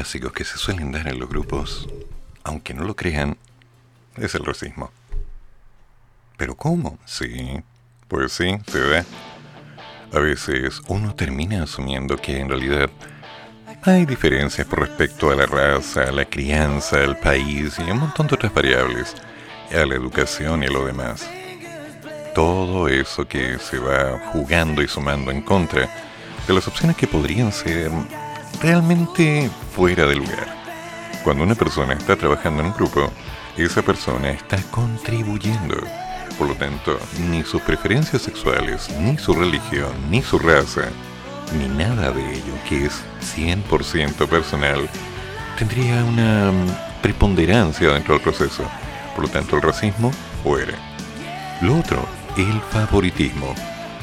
Clásicos 0.00 0.32
que 0.32 0.44
se 0.46 0.56
suelen 0.56 0.92
dar 0.92 1.06
en 1.08 1.20
los 1.20 1.28
grupos, 1.28 1.86
aunque 2.42 2.72
no 2.72 2.84
lo 2.84 2.96
crean, 2.96 3.36
es 4.16 4.34
el 4.34 4.46
racismo. 4.46 4.90
¿Pero 6.38 6.54
cómo? 6.54 6.98
Sí, 7.04 7.60
pues 8.08 8.32
sí, 8.32 8.56
se 8.66 8.80
da. 8.80 9.04
A 10.14 10.18
veces 10.18 10.80
uno 10.88 11.14
termina 11.14 11.62
asumiendo 11.62 12.16
que 12.16 12.38
en 12.38 12.48
realidad 12.48 12.88
hay 13.82 14.06
diferencias 14.06 14.66
por 14.66 14.80
respecto 14.80 15.32
a 15.32 15.34
la 15.36 15.44
raza, 15.44 16.04
a 16.04 16.12
la 16.12 16.24
crianza, 16.24 17.04
al 17.04 17.18
país 17.18 17.78
y 17.78 17.90
un 17.90 17.98
montón 17.98 18.26
de 18.26 18.36
otras 18.36 18.54
variables, 18.54 19.14
a 19.70 19.84
la 19.84 19.96
educación 19.96 20.62
y 20.62 20.66
a 20.66 20.70
lo 20.70 20.86
demás. 20.86 21.28
Todo 22.34 22.88
eso 22.88 23.28
que 23.28 23.58
se 23.58 23.78
va 23.78 24.18
jugando 24.32 24.80
y 24.80 24.88
sumando 24.88 25.30
en 25.30 25.42
contra 25.42 25.90
de 26.46 26.54
las 26.54 26.66
opciones 26.66 26.96
que 26.96 27.06
podrían 27.06 27.52
ser 27.52 27.90
realmente 28.62 29.50
fuera 29.80 30.04
de 30.04 30.14
lugar. 30.14 30.46
Cuando 31.24 31.42
una 31.42 31.54
persona 31.54 31.94
está 31.94 32.14
trabajando 32.14 32.60
en 32.60 32.66
un 32.66 32.74
grupo, 32.74 33.10
esa 33.56 33.80
persona 33.80 34.28
está 34.28 34.58
contribuyendo. 34.70 35.78
Por 36.36 36.48
lo 36.48 36.54
tanto, 36.54 36.98
ni 37.30 37.42
sus 37.44 37.62
preferencias 37.62 38.20
sexuales, 38.20 38.90
ni 38.98 39.16
su 39.16 39.32
religión, 39.32 39.90
ni 40.10 40.20
su 40.20 40.38
raza, 40.38 40.82
ni 41.56 41.66
nada 41.66 42.10
de 42.10 42.20
ello, 42.30 42.52
que 42.68 42.84
es 42.84 43.02
100% 43.34 44.28
personal, 44.28 44.86
tendría 45.58 46.04
una 46.04 46.52
mm, 46.52 47.00
preponderancia 47.00 47.88
dentro 47.88 48.16
del 48.16 48.22
proceso. 48.22 48.64
Por 49.16 49.24
lo 49.24 49.30
tanto, 49.30 49.56
el 49.56 49.62
racismo 49.62 50.12
fuera. 50.42 50.76
Lo 51.62 51.78
otro, 51.78 52.06
el 52.36 52.60
favoritismo. 52.70 53.54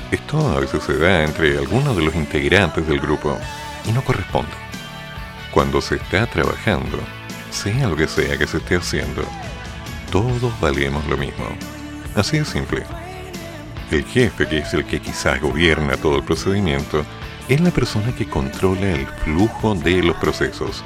Esto 0.09 0.39
a 0.57 0.59
veces 0.59 0.81
se 0.81 0.97
da 0.97 1.23
entre 1.23 1.55
algunos 1.55 1.95
de 1.95 2.01
los 2.01 2.15
integrantes 2.15 2.87
del 2.87 2.99
grupo 2.99 3.37
y 3.85 3.91
no 3.91 4.03
corresponde. 4.03 4.66
Cuando 5.57 5.81
se 5.81 5.95
está 5.95 6.27
trabajando, 6.27 6.99
sea 7.49 7.87
lo 7.87 7.95
que 7.95 8.07
sea 8.07 8.37
que 8.37 8.45
se 8.45 8.57
esté 8.57 8.75
haciendo, 8.75 9.23
todos 10.11 10.53
valemos 10.61 11.03
lo 11.07 11.17
mismo. 11.17 11.45
Así 12.13 12.37
de 12.37 12.45
simple. 12.45 12.83
El 13.89 14.05
jefe, 14.05 14.47
que 14.47 14.59
es 14.59 14.71
el 14.75 14.85
que 14.85 15.01
quizás 15.01 15.41
gobierna 15.41 15.97
todo 15.97 16.17
el 16.17 16.23
procedimiento, 16.23 17.03
es 17.49 17.59
la 17.59 17.71
persona 17.71 18.13
que 18.15 18.29
controla 18.29 18.91
el 18.91 19.07
flujo 19.07 19.73
de 19.73 20.03
los 20.03 20.15
procesos. 20.17 20.83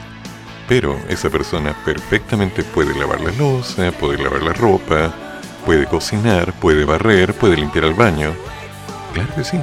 Pero 0.69 0.97
esa 1.09 1.29
persona 1.29 1.75
perfectamente 1.83 2.63
puede 2.63 2.97
lavar 2.97 3.19
la 3.19 3.33
losa, 3.33 3.91
puede 3.91 4.23
lavar 4.23 4.41
la 4.41 4.53
ropa, 4.53 5.13
puede 5.65 5.85
cocinar, 5.85 6.53
puede 6.61 6.85
barrer, 6.85 7.33
puede 7.33 7.57
limpiar 7.57 7.83
el 7.83 7.93
baño. 7.93 8.33
Claro 9.13 9.35
que 9.35 9.43
sí. 9.43 9.59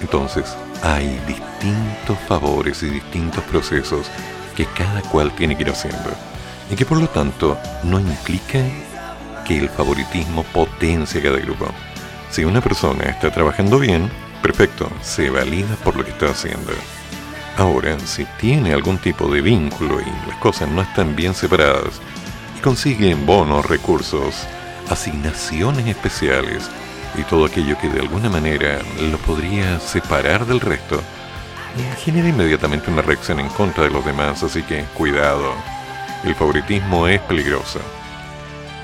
Entonces, 0.00 0.56
hay 0.82 1.20
distintos 1.26 2.18
favores 2.26 2.82
y 2.82 2.90
distintos 2.90 3.42
procesos 3.44 4.10
que 4.56 4.66
cada 4.66 5.02
cual 5.02 5.34
tiene 5.34 5.56
que 5.56 5.62
ir 5.62 5.70
haciendo. 5.70 6.10
Y 6.70 6.76
que 6.76 6.84
por 6.84 6.98
lo 6.98 7.08
tanto 7.08 7.58
no 7.84 7.98
implica 7.98 8.60
que 9.46 9.58
el 9.58 9.68
favoritismo 9.68 10.42
potencie 10.44 11.22
cada 11.22 11.38
grupo. 11.38 11.66
Si 12.30 12.44
una 12.44 12.60
persona 12.60 13.04
está 13.04 13.30
trabajando 13.30 13.78
bien, 13.78 14.10
perfecto, 14.42 14.90
se 15.02 15.30
valida 15.30 15.74
por 15.76 15.96
lo 15.96 16.04
que 16.04 16.10
está 16.10 16.30
haciendo. 16.30 16.72
Ahora, 17.56 17.98
si 18.00 18.24
tiene 18.38 18.72
algún 18.72 18.98
tipo 18.98 19.28
de 19.28 19.40
vínculo 19.40 20.00
y 20.00 20.28
las 20.28 20.36
cosas 20.38 20.68
no 20.68 20.82
están 20.82 21.16
bien 21.16 21.34
separadas, 21.34 22.00
y 22.56 22.60
consiguen 22.60 23.26
bonos, 23.26 23.66
recursos, 23.66 24.46
asignaciones 24.88 25.86
especiales 25.86 26.70
y 27.16 27.22
todo 27.22 27.46
aquello 27.46 27.78
que 27.78 27.88
de 27.88 28.00
alguna 28.00 28.28
manera 28.28 28.78
lo 29.00 29.18
podría 29.18 29.80
separar 29.80 30.46
del 30.46 30.60
resto, 30.60 31.02
genera 31.98 32.28
inmediatamente 32.28 32.90
una 32.90 33.02
reacción 33.02 33.40
en 33.40 33.48
contra 33.48 33.84
de 33.84 33.90
los 33.90 34.04
demás, 34.04 34.42
así 34.42 34.62
que 34.62 34.84
cuidado, 34.94 35.54
el 36.24 36.34
favoritismo 36.34 37.06
es 37.06 37.20
peligroso. 37.20 37.80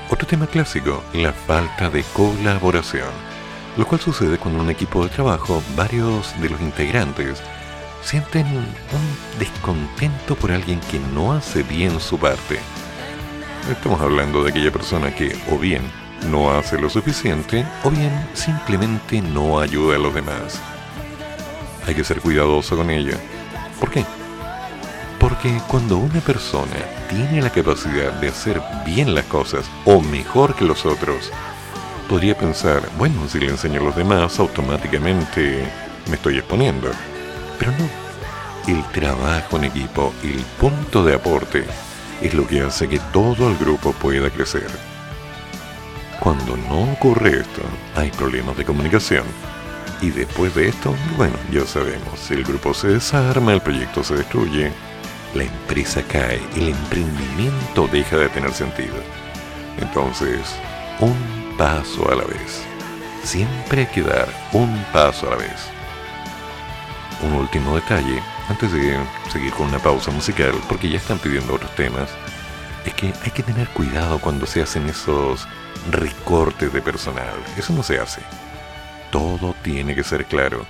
Otro 0.09 0.27
tema 0.27 0.47
clásico, 0.47 1.03
la 1.13 1.33
falta 1.33 1.89
de 1.89 2.03
colaboración, 2.13 3.09
lo 3.77 3.85
cual 3.85 3.99
sucede 3.99 4.37
cuando 4.37 4.59
en 4.59 4.65
un 4.65 4.71
equipo 4.71 5.03
de 5.03 5.09
trabajo 5.09 5.61
varios 5.75 6.39
de 6.39 6.49
los 6.49 6.61
integrantes 6.61 7.41
sienten 8.01 8.45
un 8.47 9.39
descontento 9.39 10.35
por 10.35 10.51
alguien 10.51 10.79
que 10.91 10.99
no 10.99 11.33
hace 11.33 11.63
bien 11.63 11.99
su 11.99 12.19
parte. 12.19 12.59
Estamos 13.69 13.99
hablando 13.99 14.43
de 14.43 14.51
aquella 14.51 14.71
persona 14.71 15.13
que 15.13 15.35
o 15.49 15.57
bien 15.57 15.81
no 16.23 16.51
hace 16.51 16.79
lo 16.79 16.89
suficiente 16.89 17.65
o 17.83 17.91
bien 17.91 18.11
simplemente 18.33 19.21
no 19.21 19.59
ayuda 19.59 19.95
a 19.95 19.99
los 19.99 20.13
demás. 20.13 20.59
Hay 21.87 21.95
que 21.95 22.03
ser 22.03 22.21
cuidadoso 22.21 22.75
con 22.75 22.89
ella. 22.89 23.17
¿Por 23.79 23.91
qué? 23.91 24.05
Porque 25.19 25.59
cuando 25.67 25.97
una 25.97 26.19
persona 26.21 26.75
tiene 27.09 27.41
la 27.41 27.49
capacidad 27.49 28.11
de 28.13 28.29
hacer 28.29 28.61
bien 28.85 29.13
las 29.13 29.25
cosas 29.25 29.65
o 29.85 30.01
mejor 30.01 30.55
que 30.55 30.65
los 30.65 30.85
otros, 30.85 31.31
podría 32.09 32.37
pensar, 32.37 32.81
bueno, 32.97 33.27
si 33.27 33.39
le 33.39 33.47
enseño 33.47 33.81
a 33.81 33.83
los 33.83 33.95
demás, 33.95 34.39
automáticamente 34.39 35.65
me 36.07 36.15
estoy 36.15 36.37
exponiendo. 36.37 36.89
Pero 37.57 37.71
no. 37.71 38.05
El 38.67 38.83
trabajo 38.91 39.57
en 39.57 39.65
equipo, 39.65 40.11
el 40.23 40.43
punto 40.59 41.03
de 41.03 41.15
aporte, 41.15 41.65
es 42.21 42.33
lo 42.33 42.47
que 42.47 42.61
hace 42.61 42.87
que 42.87 42.99
todo 43.13 43.47
el 43.49 43.57
grupo 43.57 43.91
pueda 43.93 44.29
crecer. 44.29 44.94
Cuando 46.19 46.57
no 46.57 46.93
ocurre 46.93 47.41
esto, 47.41 47.61
hay 47.95 48.09
problemas 48.11 48.57
de 48.57 48.65
comunicación. 48.65 49.25
Y 50.01 50.09
después 50.09 50.53
de 50.55 50.69
esto, 50.69 50.95
bueno, 51.17 51.35
ya 51.51 51.65
sabemos, 51.65 52.29
el 52.31 52.43
grupo 52.43 52.73
se 52.73 52.89
desarma, 52.89 53.53
el 53.53 53.61
proyecto 53.61 54.03
se 54.03 54.15
destruye, 54.15 54.71
la 55.33 55.43
empresa 55.43 56.01
cae, 56.03 56.41
el 56.55 56.69
emprendimiento 56.69 57.87
deja 57.91 58.17
de 58.17 58.29
tener 58.29 58.53
sentido. 58.53 58.95
Entonces, 59.79 60.39
un 60.99 61.55
paso 61.57 62.09
a 62.11 62.15
la 62.15 62.23
vez. 62.23 62.63
Siempre 63.23 63.81
hay 63.81 63.87
que 63.87 64.01
dar 64.01 64.27
un 64.53 64.83
paso 64.93 65.27
a 65.27 65.31
la 65.31 65.37
vez. 65.37 65.67
Un 67.21 67.33
último 67.33 67.75
detalle, 67.75 68.21
antes 68.49 68.71
de 68.71 68.97
seguir 69.31 69.51
con 69.53 69.67
una 69.67 69.79
pausa 69.79 70.11
musical, 70.11 70.53
porque 70.67 70.89
ya 70.89 70.97
están 70.97 71.17
pidiendo 71.19 71.55
otros 71.55 71.73
temas, 71.75 72.09
es 72.85 72.93
que 72.93 73.13
hay 73.23 73.31
que 73.31 73.43
tener 73.43 73.67
cuidado 73.69 74.19
cuando 74.19 74.45
se 74.45 74.61
hacen 74.61 74.87
esos 74.87 75.47
recortes 75.91 76.71
de 76.73 76.81
personal. 76.81 77.35
Eso 77.57 77.73
no 77.73 77.83
se 77.83 77.99
hace. 77.99 78.21
Todo 79.11 79.55
tiene 79.63 79.95
que 79.95 80.03
ser 80.03 80.25
claro. 80.25 80.65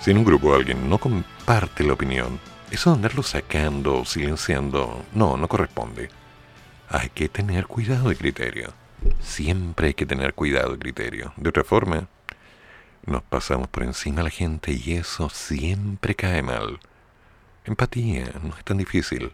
Si 0.00 0.10
en 0.10 0.18
un 0.18 0.24
grupo 0.24 0.54
alguien 0.54 0.88
no 0.88 0.98
comparte 0.98 1.84
la 1.84 1.92
opinión, 1.92 2.40
eso 2.70 2.90
de 2.90 2.96
andarlo 2.96 3.22
sacando, 3.22 4.04
silenciando, 4.04 5.04
no, 5.12 5.36
no 5.36 5.48
corresponde. 5.48 6.08
Hay 6.88 7.10
que 7.10 7.28
tener 7.28 7.66
cuidado 7.66 8.08
de 8.08 8.16
criterio. 8.16 8.72
Siempre 9.20 9.88
hay 9.88 9.94
que 9.94 10.06
tener 10.06 10.34
cuidado 10.34 10.72
de 10.72 10.78
criterio. 10.78 11.32
De 11.36 11.48
otra 11.48 11.64
forma, 11.64 12.08
nos 13.06 13.22
pasamos 13.22 13.68
por 13.68 13.82
encima 13.82 14.20
a 14.20 14.24
la 14.24 14.30
gente 14.30 14.72
y 14.72 14.92
eso 14.92 15.30
siempre 15.30 16.14
cae 16.14 16.42
mal. 16.42 16.80
Empatía 17.64 18.24
no 18.42 18.56
es 18.56 18.64
tan 18.64 18.78
difícil. 18.78 19.32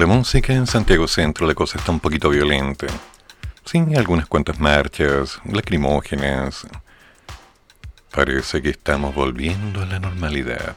la 0.00 0.06
música 0.06 0.54
en 0.54 0.66
Santiago 0.66 1.06
Centro 1.06 1.46
la 1.46 1.54
cosa 1.54 1.76
está 1.76 1.92
un 1.92 2.00
poquito 2.00 2.30
violenta. 2.30 2.86
Sí, 3.66 3.84
algunas 3.94 4.24
cuantas 4.24 4.58
marchas, 4.58 5.38
lacrimógenas. 5.44 6.66
Parece 8.10 8.62
que 8.62 8.70
estamos 8.70 9.14
volviendo 9.14 9.82
a 9.82 9.84
la 9.84 9.98
normalidad. 9.98 10.74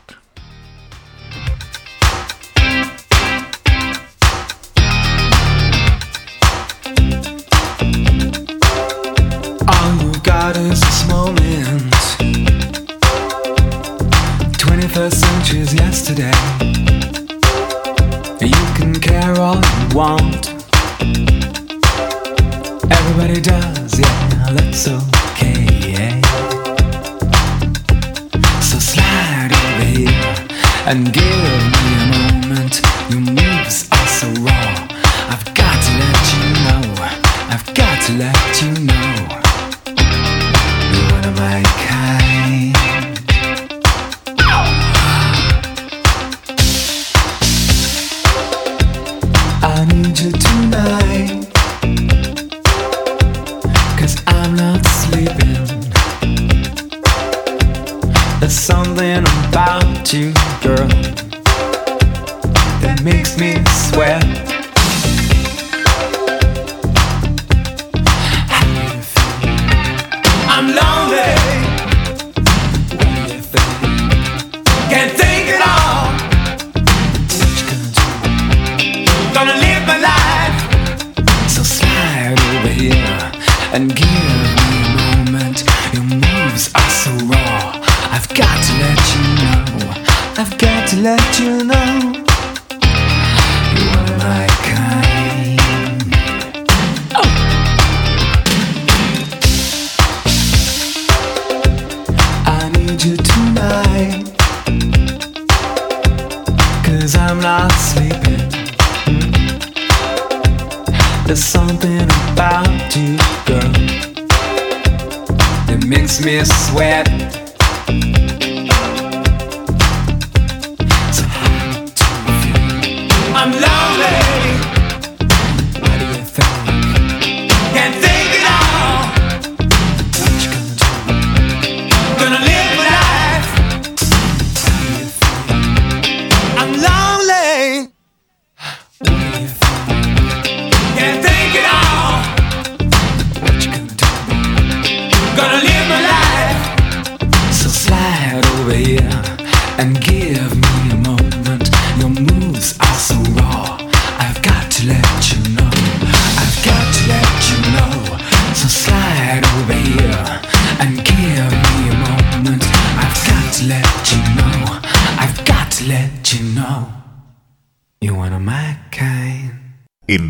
Get 140.96 141.24
the 141.24 141.33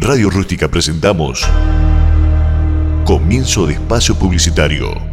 Radio 0.05 0.29
Rústica 0.29 0.67
presentamos 0.67 1.47
Comienzo 3.05 3.65
de 3.67 3.75
Espacio 3.75 4.15
Publicitario. 4.15 5.12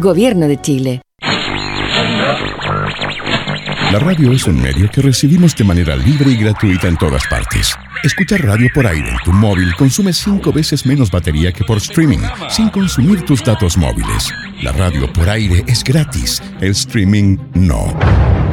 Gobierno 0.01 0.47
de 0.47 0.59
Chile. 0.59 1.01
La 3.91 3.99
radio 3.99 4.31
es 4.31 4.45
un 4.45 4.59
medio 4.59 4.89
que 4.89 4.99
recibimos 4.99 5.55
de 5.55 5.63
manera 5.63 5.95
libre 5.95 6.31
y 6.31 6.37
gratuita 6.37 6.87
en 6.87 6.97
todas 6.97 7.21
partes. 7.27 7.75
Escuchar 8.03 8.43
radio 8.43 8.67
por 8.73 8.87
aire 8.87 9.11
en 9.11 9.17
tu 9.23 9.31
móvil 9.31 9.75
consume 9.75 10.11
cinco 10.11 10.51
veces 10.51 10.87
menos 10.87 11.11
batería 11.11 11.51
que 11.51 11.63
por 11.63 11.77
streaming, 11.77 12.17
sin 12.49 12.69
consumir 12.69 13.21
tus 13.25 13.43
datos 13.43 13.77
móviles. 13.77 14.31
La 14.63 14.71
radio 14.71 15.11
por 15.13 15.29
aire 15.29 15.63
es 15.67 15.83
gratis, 15.83 16.41
el 16.61 16.71
streaming 16.71 17.37
no. 17.53 17.95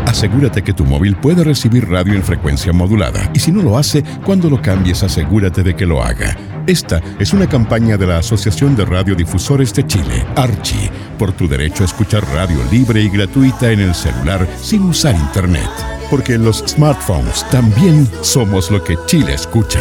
Asegúrate 0.07 0.63
que 0.63 0.75
tu 0.75 0.85
móvil 0.85 1.17
puede 1.17 1.45
recibir 1.45 1.89
radio 1.89 2.13
en 2.15 2.23
frecuencia 2.23 2.75
modulada 2.75 3.31
y 3.33 3.39
si 3.39 3.53
no 3.53 3.63
lo 3.63 3.79
hace, 3.79 4.05
cuando 4.25 4.51
lo 4.51 4.61
cambies 4.61 5.03
asegúrate 5.03 5.63
de 5.63 5.75
que 5.75 5.87
lo 5.87 6.03
haga. 6.03 6.37
Esta 6.67 7.01
es 7.19 7.33
una 7.33 7.47
campaña 7.47 7.97
de 7.97 8.07
la 8.07 8.19
Asociación 8.19 8.77
de 8.77 8.85
Radiodifusores 8.85 9.73
de 9.73 9.87
Chile, 9.87 10.27
Archi, 10.37 10.91
por 11.19 11.33
tu 11.33 11.49
derecho 11.49 11.83
a 11.83 11.87
escuchar 11.87 12.25
radio 12.33 12.59
libre 12.71 13.03
y 13.03 13.11
gratuita 13.11 13.71
en 13.73 13.81
el 13.81 13.95
celular 13.95 14.49
sin 14.63 14.83
usar 14.85 15.15
internet. 15.15 15.69
Porque 16.11 16.39
los 16.39 16.65
smartphones 16.67 17.45
también 17.51 18.09
somos 18.23 18.71
lo 18.71 18.83
que 18.83 18.97
Chile 19.07 19.35
escucha. 19.35 19.81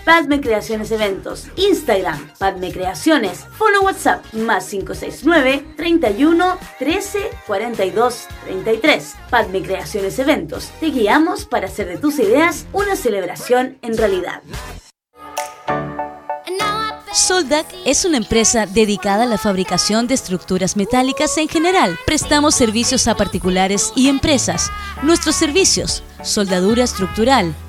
Padme 0.05 0.41
Creaciones 0.41 0.91
Eventos, 0.91 1.47
Instagram, 1.55 2.31
Padme 2.37 2.71
Creaciones, 2.71 3.45
Fono 3.57 3.81
WhatsApp, 3.81 4.25
más 4.33 4.67
569 4.67 5.65
31 5.77 6.57
13 6.79 7.29
42 7.47 8.27
33. 8.45 9.15
Padme 9.29 9.61
Creaciones 9.61 10.17
Eventos, 10.19 10.71
te 10.79 10.87
guiamos 10.87 11.45
para 11.45 11.67
hacer 11.67 11.87
de 11.87 11.97
tus 11.97 12.19
ideas 12.19 12.65
una 12.73 12.95
celebración 12.95 13.77
en 13.81 13.97
realidad. 13.97 14.41
Soldac 17.13 17.67
es 17.85 18.05
una 18.05 18.17
empresa 18.17 18.65
dedicada 18.65 19.23
a 19.23 19.25
la 19.25 19.37
fabricación 19.37 20.07
de 20.07 20.13
estructuras 20.13 20.77
metálicas 20.77 21.37
en 21.37 21.49
general. 21.49 21.99
Prestamos 22.05 22.55
servicios 22.55 23.07
a 23.09 23.15
particulares 23.15 23.91
y 23.97 24.07
empresas. 24.07 24.71
Nuestros 25.03 25.35
servicios: 25.35 26.03
soldadura 26.23 26.85
estructural, 26.85 27.53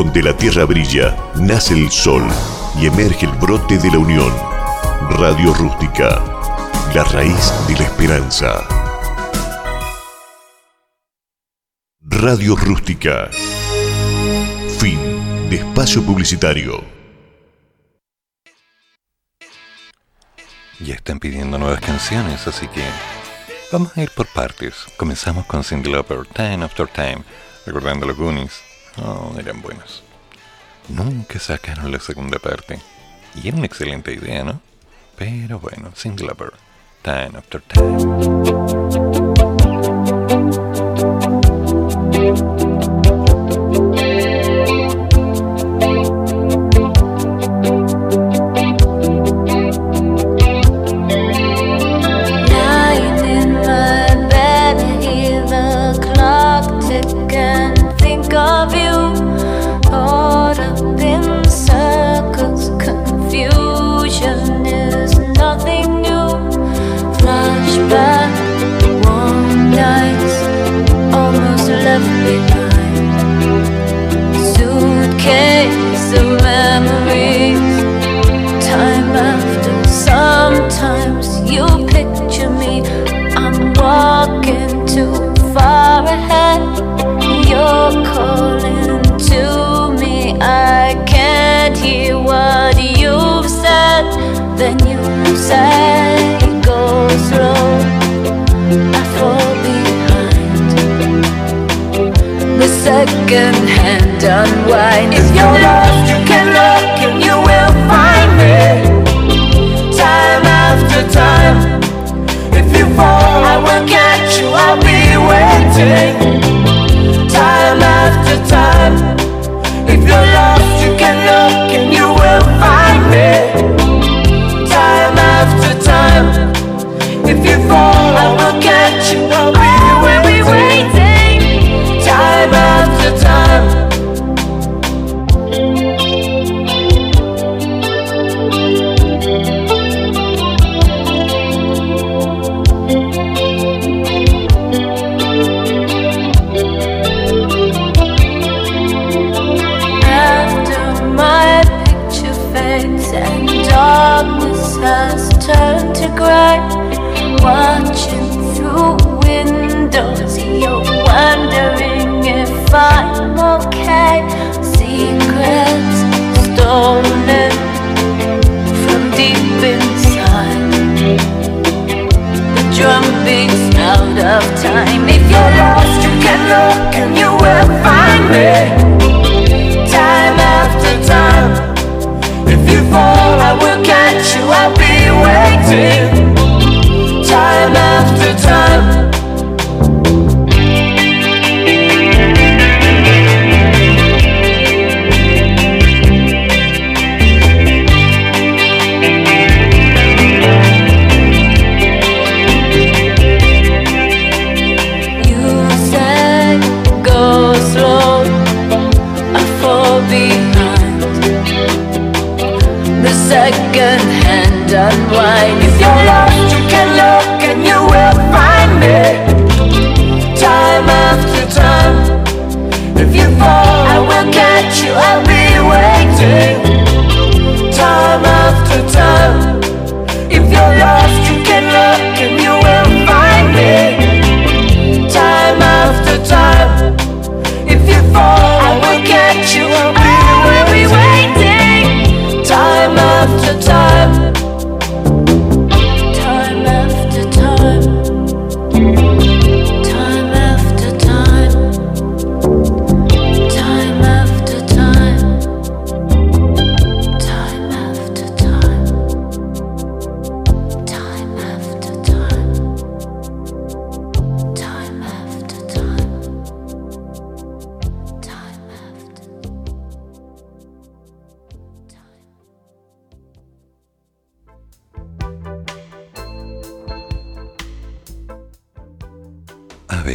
Donde 0.00 0.22
la 0.22 0.34
tierra 0.34 0.64
brilla, 0.64 1.14
nace 1.34 1.74
el 1.74 1.90
sol 1.90 2.26
y 2.80 2.86
emerge 2.86 3.26
el 3.26 3.32
brote 3.32 3.76
de 3.76 3.90
la 3.90 3.98
unión. 3.98 4.34
Radio 5.10 5.52
Rústica, 5.52 6.24
la 6.94 7.04
raíz 7.04 7.52
de 7.68 7.74
la 7.74 7.84
esperanza. 7.84 8.66
Radio 12.00 12.56
Rústica. 12.56 13.28
Fin 14.78 14.98
de 15.50 15.56
espacio 15.56 16.02
publicitario. 16.02 16.82
Ya 20.78 20.94
están 20.94 21.18
pidiendo 21.18 21.58
nuevas 21.58 21.80
canciones, 21.82 22.46
así 22.46 22.66
que 22.68 22.82
vamos 23.70 23.94
a 23.98 24.02
ir 24.02 24.10
por 24.16 24.26
partes. 24.28 24.76
Comenzamos 24.96 25.44
con 25.44 25.62
Cindy 25.62 25.92
Lauper, 25.92 26.24
Time 26.24 26.64
After 26.64 26.88
Time, 26.88 27.22
recordando 27.66 28.06
los 28.06 28.16
Goonies. 28.16 28.69
Oh, 28.98 29.32
eran 29.38 29.62
buenos. 29.62 30.02
Nunca 30.88 31.38
sacaron 31.38 31.92
la 31.92 32.00
segunda 32.00 32.38
parte. 32.38 32.80
Y 33.34 33.48
era 33.48 33.56
una 33.56 33.66
excelente 33.66 34.12
idea, 34.12 34.44
¿no? 34.44 34.60
Pero 35.16 35.60
bueno, 35.60 35.92
Cindy 35.94 36.24
Lauper, 36.24 36.52
Time 37.02 37.38
After 37.38 37.60
Time. 37.62 39.19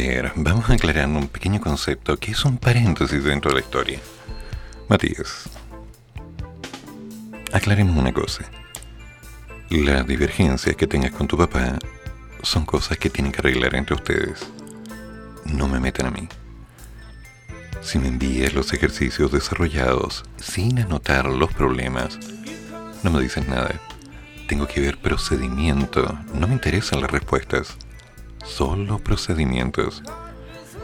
Ver, 0.08 0.32
vamos 0.36 0.68
aclarando 0.70 1.18
un 1.18 1.28
pequeño 1.28 1.60
concepto 1.60 2.16
que 2.16 2.32
es 2.32 2.44
un 2.44 2.58
paréntesis 2.58 3.24
dentro 3.24 3.50
de 3.50 3.56
la 3.56 3.60
historia. 3.60 4.00
Matías, 4.88 5.48
aclaremos 7.52 7.96
una 7.96 8.12
cosa. 8.12 8.44
Las 9.70 10.06
divergencias 10.06 10.76
que 10.76 10.86
tengas 10.86 11.12
con 11.12 11.26
tu 11.26 11.36
papá 11.36 11.78
son 12.42 12.64
cosas 12.64 12.98
que 12.98 13.10
tienen 13.10 13.32
que 13.32 13.40
arreglar 13.40 13.74
entre 13.74 13.96
ustedes. 13.96 14.46
No 15.44 15.66
me 15.68 15.80
metan 15.80 16.06
a 16.06 16.10
mí. 16.10 16.28
Si 17.82 17.98
me 17.98 18.08
envías 18.08 18.54
los 18.54 18.72
ejercicios 18.72 19.32
desarrollados 19.32 20.24
sin 20.38 20.78
anotar 20.78 21.26
los 21.26 21.52
problemas, 21.52 22.18
no 23.02 23.10
me 23.10 23.20
dices 23.20 23.48
nada. 23.48 23.74
Tengo 24.46 24.66
que 24.68 24.80
ver 24.80 24.98
procedimiento. 24.98 26.18
No 26.34 26.46
me 26.46 26.54
interesan 26.54 27.00
las 27.00 27.10
respuestas. 27.10 27.76
Solo 28.46 28.98
procedimientos. 28.98 30.02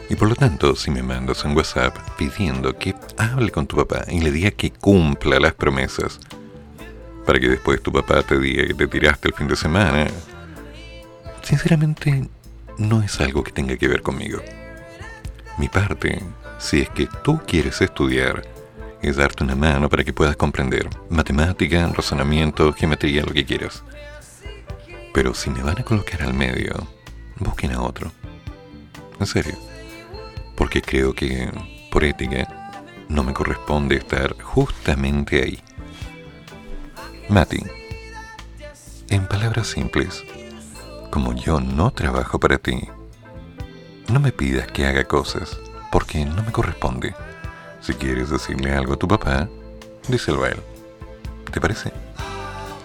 Y 0.09 0.17
por 0.17 0.29
lo 0.29 0.35
tanto, 0.35 0.77
si 0.77 0.91
me 0.91 1.03
mandas 1.03 1.45
un 1.45 1.57
WhatsApp 1.57 1.97
pidiendo 2.19 2.77
que 2.77 2.95
hable 3.17 3.51
con 3.51 3.67
tu 3.67 3.77
papá 3.77 4.05
y 4.09 4.21
le 4.21 4.31
diga 4.31 4.51
que 4.51 4.71
cumpla 4.71 5.41
las 5.41 5.55
promesas, 5.55 6.21
para 7.25 7.39
que 7.39 7.49
después 7.49 7.81
tu 7.83 7.93
papá 7.93 8.23
te 8.23 8.39
diga 8.39 8.67
que 8.67 8.75
te 8.75 8.87
tiraste 8.89 9.29
el 9.29 9.35
fin 9.35 9.49
de 9.49 9.57
semana, 9.57 10.07
sinceramente 11.43 12.29
no 12.79 13.03
es 13.03 13.21
algo 13.21 13.43
que 13.43 13.53
tenga 13.53 13.77
que 13.77 13.89
ver 13.89 14.03
conmigo. 14.03 14.43
Mi 15.57 15.69
parte, 15.69 16.21
si 16.59 16.81
es 16.81 16.91
que 16.91 17.09
tú 17.23 17.41
quieres 17.47 17.81
estudiar, 17.81 18.43
es 19.03 19.17
darte 19.17 19.45
una 19.45 19.55
mano 19.55 19.89
para 19.89 20.05
que 20.05 20.13
puedas 20.13 20.37
comprender 20.37 20.89
matemática, 21.09 21.87
razonamiento, 21.89 22.73
geometría, 22.73 23.23
lo 23.23 23.33
que 23.33 23.45
quieras. 23.45 23.83
Pero 25.13 25.35
si 25.35 25.51
me 25.51 25.63
van 25.63 25.79
a 25.79 25.85
colocar 25.85 26.23
al 26.23 26.35
medio, 26.35 26.87
busquen 27.39 27.73
a 27.73 27.83
otro. 27.83 28.11
En 29.19 29.27
serio. 29.27 29.57
Porque 30.57 30.83
creo 30.83 31.15
que, 31.15 31.51
por 31.91 32.05
ética, 32.05 32.47
no 33.09 33.25
me 33.25 33.33
corresponde 33.33 33.97
estar 33.97 34.41
justamente 34.41 35.43
ahí. 35.43 35.63
Mati, 37.29 37.63
en 39.09 39.27
palabras 39.27 39.69
simples, 39.69 40.25
como 41.11 41.35
yo 41.35 41.61
no 41.61 41.91
trabajo 41.91 42.41
para 42.41 42.59
ti, 42.59 42.89
no 44.09 44.21
me 44.21 44.33
pidas 44.33 44.67
que 44.67 44.87
haga 44.87 45.05
cosas, 45.05 45.59
porque 45.91 46.25
no 46.25 46.43
me 46.43 46.53
corresponde. 46.53 47.15
Si 47.81 47.95
quieres 47.95 48.31
decirle 48.31 48.73
algo 48.75 48.95
a 48.95 48.99
tu 48.99 49.09
papá, 49.09 49.49
díselo 50.09 50.45
a 50.45 50.49
él. 50.49 50.61
¿Te 51.53 51.61
parece? 51.61 51.93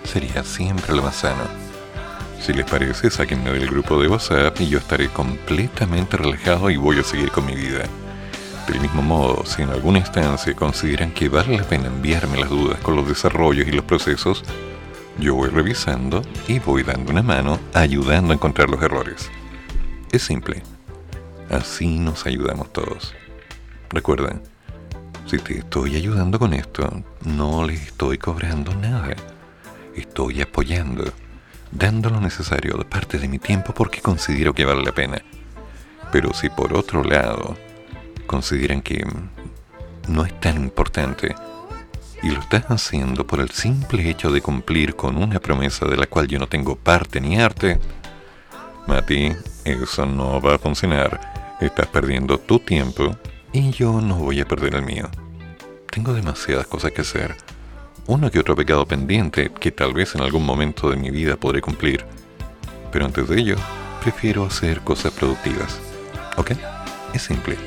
Sería 0.04 0.44
siempre 0.44 0.96
lo 0.96 1.04
más 1.04 1.16
sano. 1.16 1.67
Si 2.48 2.54
les 2.54 2.64
parece, 2.64 3.12
sáquenme 3.12 3.52
del 3.52 3.70
grupo 3.70 4.02
de 4.02 4.08
WhatsApp 4.08 4.62
y 4.62 4.70
yo 4.70 4.78
estaré 4.78 5.10
completamente 5.10 6.16
relajado 6.16 6.70
y 6.70 6.78
voy 6.78 6.98
a 6.98 7.04
seguir 7.04 7.30
con 7.30 7.46
mi 7.46 7.54
vida. 7.54 7.84
Del 8.70 8.80
mismo 8.80 9.02
modo, 9.02 9.46
si 9.46 9.64
en 9.64 9.70
alguna 9.70 9.98
instancia 9.98 10.54
consideran 10.54 11.12
que 11.12 11.28
vale 11.28 11.58
la 11.58 11.66
pena 11.66 11.88
enviarme 11.88 12.40
las 12.40 12.50
dudas 12.50 12.80
con 12.80 12.96
los 12.96 13.06
desarrollos 13.06 13.68
y 13.68 13.72
los 13.72 13.84
procesos, 13.84 14.46
yo 15.20 15.36
voy 15.36 15.50
revisando 15.50 16.22
y 16.48 16.60
voy 16.60 16.84
dando 16.84 17.12
una 17.12 17.22
mano 17.22 17.60
ayudando 17.74 18.32
a 18.32 18.36
encontrar 18.36 18.70
los 18.70 18.82
errores. 18.82 19.30
Es 20.14 20.22
simple. 20.22 20.64
Así 21.50 22.00
nos 22.00 22.26
ayudamos 22.26 22.72
todos. 22.72 23.14
Recuerden, 23.90 24.42
si 25.26 25.38
te 25.40 25.58
estoy 25.58 25.98
ayudando 25.98 26.40
con 26.40 26.54
esto, 26.54 27.04
no 27.26 27.66
les 27.66 27.88
estoy 27.88 28.18
cobrando 28.18 28.74
nada. 28.74 29.18
Estoy 29.98 30.42
apoyando, 30.42 31.04
dando 31.72 32.10
lo 32.10 32.20
necesario 32.20 32.78
de 32.78 32.86
parte 32.86 33.20
de 33.20 33.28
mi 33.28 33.40
tiempo 33.40 33.74
porque 33.74 34.02
considero 34.02 34.54
que 34.54 34.66
vale 34.66 34.84
la 34.84 34.92
pena. 34.92 35.22
Pero 36.12 36.34
si 36.34 36.50
por 36.50 36.74
otro 36.74 37.04
lado 37.04 37.58
consideran 38.26 38.82
que 38.82 39.06
no 40.08 40.26
es 40.26 40.40
tan 40.40 40.58
importante 40.58 41.36
y 42.24 42.30
lo 42.30 42.40
estás 42.40 42.66
haciendo 42.70 43.28
por 43.28 43.40
el 43.40 43.52
simple 43.52 44.10
hecho 44.10 44.32
de 44.32 44.42
cumplir 44.42 44.96
con 44.96 45.18
una 45.18 45.40
promesa 45.40 45.86
de 45.86 45.98
la 45.98 46.08
cual 46.08 46.28
yo 46.28 46.40
no 46.40 46.48
tengo 46.48 46.76
parte 46.76 47.22
ni 47.22 47.40
arte, 47.40 47.80
Mati, 48.88 49.34
eso 49.66 50.06
no 50.06 50.42
va 50.42 50.56
a 50.56 50.60
funcionar. 50.60 51.58
Estás 51.60 51.88
perdiendo 51.88 52.38
tu 52.38 52.60
tiempo 52.60 53.18
y 53.52 53.72
yo 53.72 54.00
no 54.00 54.16
voy 54.16 54.40
a 54.40 54.48
perder 54.48 54.76
el 54.76 54.84
mío. 54.84 55.10
Tengo 55.92 56.14
demasiadas 56.14 56.68
cosas 56.68 56.92
que 56.92 57.02
hacer. 57.02 57.36
Uno 58.08 58.32
que 58.32 58.40
otro 58.40 58.56
pecado 58.56 58.86
pendiente 58.86 59.52
que 59.52 59.70
tal 59.70 59.94
vez 59.94 60.16
en 60.16 60.22
algún 60.22 60.46
momento 60.46 60.90
de 60.90 60.96
mi 60.96 61.12
vida 61.12 61.36
podré 61.36 61.60
cumplir. 61.60 62.06
Pero 62.90 63.04
antes 63.04 63.28
de 63.28 63.38
ello, 63.38 63.56
prefiero 64.02 64.46
hacer 64.46 64.80
cosas 64.80 65.12
productivas. 65.12 65.78
¿Ok? 66.38 66.52
Es 67.14 67.24
simple. 67.24 67.58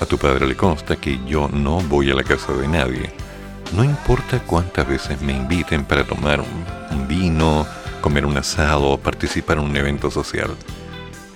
A 0.00 0.06
tu 0.06 0.16
padre 0.16 0.46
le 0.46 0.54
consta 0.54 0.94
que 0.94 1.18
yo 1.26 1.48
no 1.48 1.80
voy 1.80 2.08
a 2.12 2.14
la 2.14 2.22
casa 2.22 2.52
de 2.52 2.68
nadie. 2.68 3.10
No 3.74 3.82
importa 3.82 4.38
cuántas 4.46 4.86
veces 4.86 5.20
me 5.20 5.32
inviten 5.32 5.84
para 5.84 6.04
tomar 6.04 6.40
un, 6.40 7.08
vino, 7.08 7.66
comer 8.00 8.26
un 8.26 8.36
asado 8.36 8.90
o 8.90 8.98
participar 8.98 9.58
en 9.58 9.64
un 9.64 9.76
evento 9.76 10.08
social. 10.08 10.54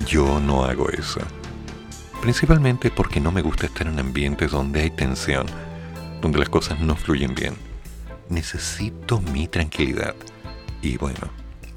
Yo 0.07 0.39
no 0.39 0.65
hago 0.65 0.91
eso. 0.91 1.21
Principalmente 2.23 2.93
porque 2.93 3.19
no 3.19 3.33
me 3.33 3.43
gusta 3.43 3.67
estar 3.67 3.89
en 3.89 3.99
ambientes 3.99 4.53
donde 4.53 4.83
hay 4.83 4.91
tensión, 4.91 5.47
donde 6.21 6.39
las 6.39 6.49
cosas 6.49 6.79
no 6.79 6.95
fluyen 6.95 7.35
bien. 7.35 7.70
Necesito 8.31 9.21
mi 9.21 9.47
tranquilidad. 9.49 10.15
Y 10.81 10.97
bueno, 10.97 11.29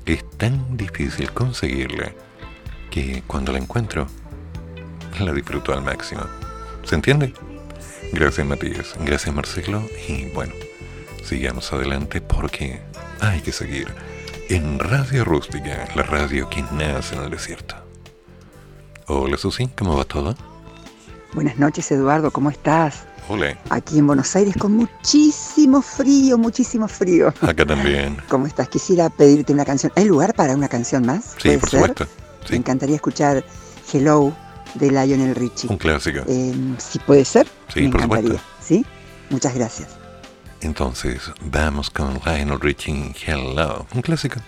es 0.05 0.23
tan 0.37 0.77
difícil 0.77 1.31
conseguirla 1.33 2.13
que 2.89 3.23
cuando 3.27 3.51
la 3.51 3.57
encuentro, 3.57 4.07
la 5.19 5.33
disfruto 5.33 5.73
al 5.73 5.83
máximo. 5.83 6.21
¿Se 6.83 6.95
entiende? 6.95 7.33
Gracias 8.11 8.45
Matías, 8.45 8.93
gracias 8.99 9.33
Marcelo 9.33 9.83
y 10.07 10.25
bueno, 10.25 10.53
sigamos 11.23 11.73
adelante 11.73 12.21
porque 12.21 12.79
hay 13.19 13.41
que 13.41 13.51
seguir 13.51 13.87
en 14.49 14.77
Radio 14.77 15.23
Rústica, 15.25 15.87
la 15.95 16.03
radio 16.03 16.47
que 16.47 16.61
nace 16.73 17.15
en 17.15 17.23
el 17.23 17.31
desierto. 17.31 17.75
Hola 19.07 19.37
Susi, 19.37 19.67
¿cómo 19.75 19.97
va 19.97 20.03
todo? 20.03 20.35
Buenas 21.33 21.57
noches, 21.57 21.91
Eduardo, 21.91 22.29
¿cómo 22.29 22.51
estás? 22.51 23.07
Hola, 23.29 23.57
Aquí 23.69 23.99
en 23.99 24.07
Buenos 24.07 24.35
Aires 24.35 24.55
con 24.59 24.73
muchísimo 24.73 25.81
frío, 25.81 26.37
muchísimo 26.37 26.87
frío. 26.87 27.33
acá 27.41 27.65
también. 27.65 28.17
¿Cómo 28.29 28.47
estás? 28.47 28.67
Quisiera 28.67 29.09
pedirte 29.09 29.53
una 29.53 29.63
canción. 29.65 29.91
¿Hay 29.95 30.05
lugar 30.05 30.33
para 30.33 30.53
una 30.55 30.67
canción 30.67 31.05
más? 31.05 31.35
Sí, 31.37 31.43
¿Puede 31.43 31.59
por 31.59 31.69
ser? 31.69 31.79
supuesto. 31.87 32.07
Me 32.49 32.57
encantaría 32.57 32.95
escuchar 32.97 33.43
Hello 33.91 34.35
de 34.75 34.91
Lionel 34.91 35.35
Richie. 35.35 35.69
Un 35.69 35.77
clásico. 35.77 36.19
Eh, 36.27 36.53
si 36.77 36.99
puede 36.99 37.23
ser, 37.23 37.47
Sí, 37.73 37.81
me 37.83 37.89
por 37.91 38.01
encantaría. 38.01 38.31
supuesto. 38.39 38.47
¿Sí? 38.61 38.85
Muchas 39.29 39.55
gracias. 39.55 39.89
Entonces, 40.61 41.21
vamos 41.45 41.89
con 41.89 42.19
Lionel 42.25 42.59
Richie 42.59 43.13
Hello, 43.25 43.85
un 43.93 44.01
clásico. 44.01 44.39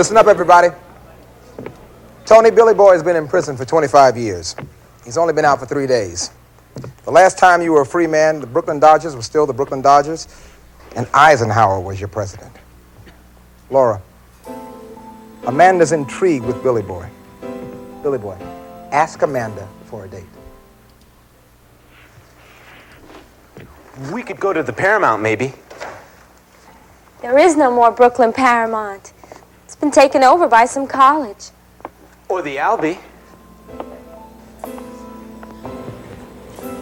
Listen 0.00 0.16
up, 0.16 0.28
everybody. 0.28 0.68
Tony 2.24 2.50
Billy 2.50 2.72
Boy 2.72 2.92
has 2.92 3.02
been 3.02 3.16
in 3.16 3.28
prison 3.28 3.54
for 3.54 3.66
25 3.66 4.16
years. 4.16 4.56
He's 5.04 5.18
only 5.18 5.34
been 5.34 5.44
out 5.44 5.60
for 5.60 5.66
three 5.66 5.86
days. 5.86 6.30
The 7.04 7.10
last 7.10 7.36
time 7.36 7.60
you 7.60 7.72
were 7.72 7.82
a 7.82 7.86
free 7.86 8.06
man, 8.06 8.40
the 8.40 8.46
Brooklyn 8.46 8.80
Dodgers 8.80 9.14
were 9.14 9.20
still 9.20 9.44
the 9.44 9.52
Brooklyn 9.52 9.82
Dodgers, 9.82 10.26
and 10.96 11.06
Eisenhower 11.12 11.80
was 11.80 12.00
your 12.00 12.08
president. 12.08 12.50
Laura, 13.68 14.00
Amanda's 15.44 15.92
intrigued 15.92 16.46
with 16.46 16.62
Billy 16.62 16.80
Boy. 16.80 17.06
Billy 18.02 18.16
Boy, 18.16 18.38
ask 18.92 19.20
Amanda 19.20 19.68
for 19.84 20.06
a 20.06 20.08
date. 20.08 20.24
We 24.10 24.22
could 24.22 24.40
go 24.40 24.54
to 24.54 24.62
the 24.62 24.72
Paramount, 24.72 25.20
maybe. 25.20 25.52
There 27.20 27.36
is 27.36 27.54
no 27.54 27.70
more 27.70 27.90
Brooklyn 27.90 28.32
Paramount. 28.32 29.12
It's 29.80 29.96
been 29.96 30.02
taken 30.02 30.22
over 30.22 30.46
by 30.46 30.66
some 30.66 30.86
college. 30.86 31.52
Or 32.28 32.42
the 32.42 32.58
Albee. 32.58 32.98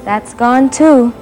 That's 0.02 0.34
gone 0.34 0.68
too. 0.68 1.14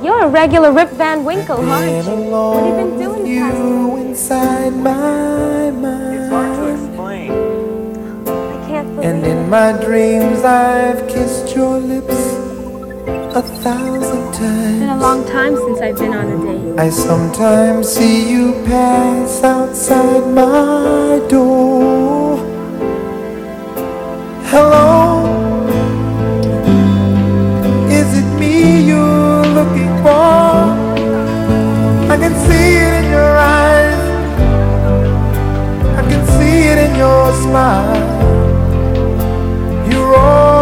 You're 0.00 0.26
a 0.26 0.28
regular 0.28 0.70
Rip 0.70 0.90
Van 0.90 1.24
Winkle, 1.24 1.68
aren't 1.68 2.06
you? 2.06 2.12
What 2.30 2.62
have 2.62 2.78
you 2.78 2.84
been 2.84 2.98
doing 3.00 3.24
the 3.24 3.40
past 3.40 3.58
You 3.58 3.96
inside 3.96 4.72
my 4.74 5.70
mind. 5.72 6.14
It's 6.14 6.30
hard 6.30 6.56
to 6.58 6.86
explain. 6.86 7.32
I 7.32 8.68
can't 8.68 8.86
believe 8.86 9.04
And 9.04 9.26
in 9.26 9.50
my 9.50 9.72
dreams, 9.84 10.44
I've 10.44 11.08
kissed 11.08 11.56
your 11.56 11.80
lips 11.80 12.22
a 13.34 13.42
thousand 13.42 14.11
It's 14.44 14.80
been 14.80 14.88
a 14.88 14.98
long 14.98 15.24
time 15.24 15.54
since 15.56 15.80
I've 15.80 15.96
been 15.96 16.12
on 16.12 16.26
a 16.26 16.36
date. 16.44 16.80
I 16.80 16.90
sometimes 16.90 17.88
see 17.88 18.28
you 18.28 18.52
pass 18.64 19.44
outside 19.44 20.26
my 20.34 21.24
door. 21.28 22.38
Hello, 24.50 25.24
is 27.88 28.08
it 28.18 28.28
me 28.40 28.82
you're 28.88 29.46
looking 29.58 29.94
for? 30.02 30.50
I 32.10 32.16
can 32.18 32.34
see 32.46 32.68
it 32.86 32.92
in 33.04 33.10
your 33.10 33.36
eyes. 33.38 34.02
I 36.00 36.02
can 36.10 36.26
see 36.36 36.56
it 36.72 36.78
in 36.86 36.96
your 36.96 37.32
smile. 37.44 37.96
You're 39.88 40.16
all 40.16 40.61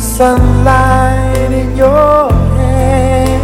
Sunlight 0.00 1.52
in 1.52 1.76
your 1.76 2.32
hair 2.56 3.38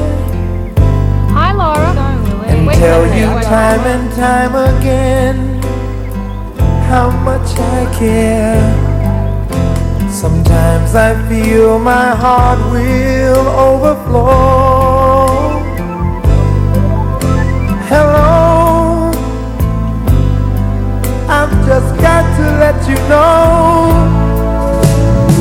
Hi, 1.36 1.52
Laura. 1.52 1.90
and 2.48 2.68
tell 2.70 3.04
you 3.18 3.26
time 3.42 3.80
and 3.94 4.10
time 4.14 4.54
again 4.54 5.36
how 6.88 7.10
much 7.10 7.50
I 7.58 7.84
care. 7.98 8.62
Sometimes 10.10 10.94
I 10.94 11.14
feel 11.28 11.78
my 11.78 12.14
heart 12.14 12.60
will 12.72 13.46
overflow. 13.68 15.26
Hello, 17.90 19.10
I've 21.28 21.54
just 21.66 22.00
got 22.00 22.24
to 22.38 22.44
let 22.62 22.88
you 22.88 22.94
know. 23.08 24.15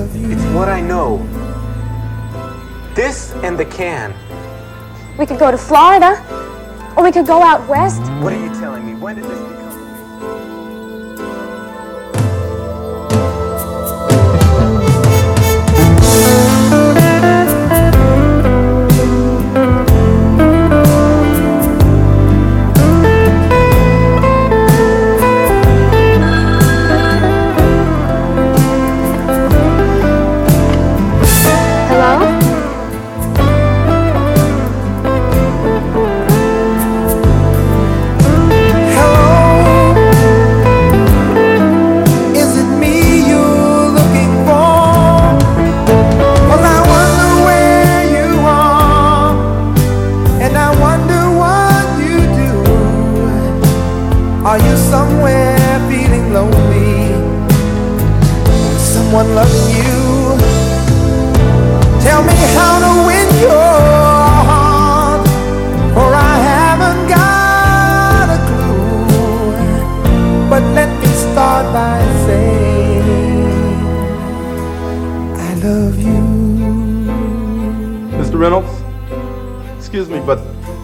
It's 0.00 0.54
what 0.54 0.68
I 0.68 0.80
know. 0.80 1.18
This 2.94 3.32
and 3.42 3.58
the 3.58 3.66
can. 3.66 4.14
We 5.18 5.26
could 5.26 5.38
go 5.38 5.50
to 5.50 5.58
Florida, 5.58 6.16
or 6.96 7.04
we 7.04 7.12
could 7.12 7.26
go 7.26 7.42
out 7.42 7.68
west. 7.68 8.00
What 8.22 8.32
are 8.32 8.42
you 8.42 8.48
telling 8.54 8.86
me? 8.86 8.94
When 8.94 9.16
did 9.16 9.24
this 9.24 9.59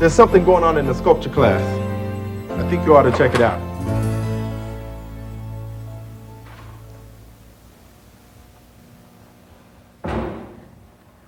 there's 0.07 0.15
something 0.15 0.45
going 0.45 0.63
on 0.63 0.79
in 0.79 0.87
the 0.87 0.95
sculpture 0.95 1.29
class. 1.29 1.61
I 2.53 2.71
think 2.71 2.87
you 2.87 2.97
ought 2.97 3.03
to 3.03 3.19
check 3.19 3.35
it 3.35 3.41
out. 3.41 3.61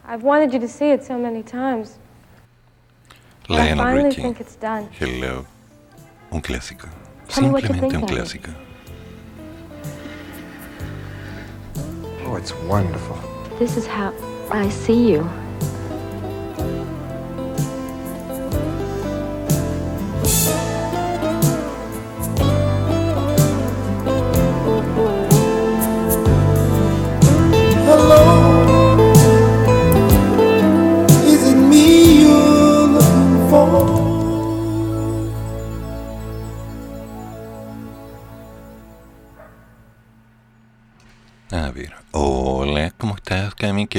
I've 0.04 0.22
wanted 0.22 0.52
you 0.52 0.60
to 0.60 0.68
see 0.68 0.90
it 0.92 1.02
so 1.02 1.18
many 1.18 1.42
times. 1.42 1.98
But 3.48 3.58
I 3.58 3.74
finally 3.74 4.04
Richie. 4.04 4.22
think 4.22 4.40
it's 4.40 4.54
done. 4.54 4.88
Hello. 4.92 5.44
Un 6.30 6.40
clásico. 6.40 6.88
Tell 7.28 7.42
me 7.42 7.50
what 7.50 7.64
you 7.64 7.70
Simplemente 7.70 7.96
un 7.96 8.06
clásico. 8.06 8.54
Oh, 12.26 12.36
it's 12.36 12.54
wonderful. 12.68 13.18
This 13.58 13.76
is 13.76 13.88
how 13.88 14.14
I 14.52 14.68
see 14.68 15.10
you. 15.10 15.28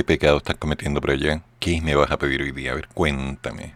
Pecado 0.10 0.38
estás 0.38 0.56
cometiendo 0.56 1.00
por 1.00 1.12
allá? 1.12 1.44
¿Qué 1.60 1.82
me 1.82 1.94
vas 1.94 2.10
a 2.10 2.18
pedir 2.18 2.42
hoy 2.42 2.52
día? 2.52 2.72
A 2.72 2.74
ver, 2.74 2.88
cuéntame. 2.96 3.76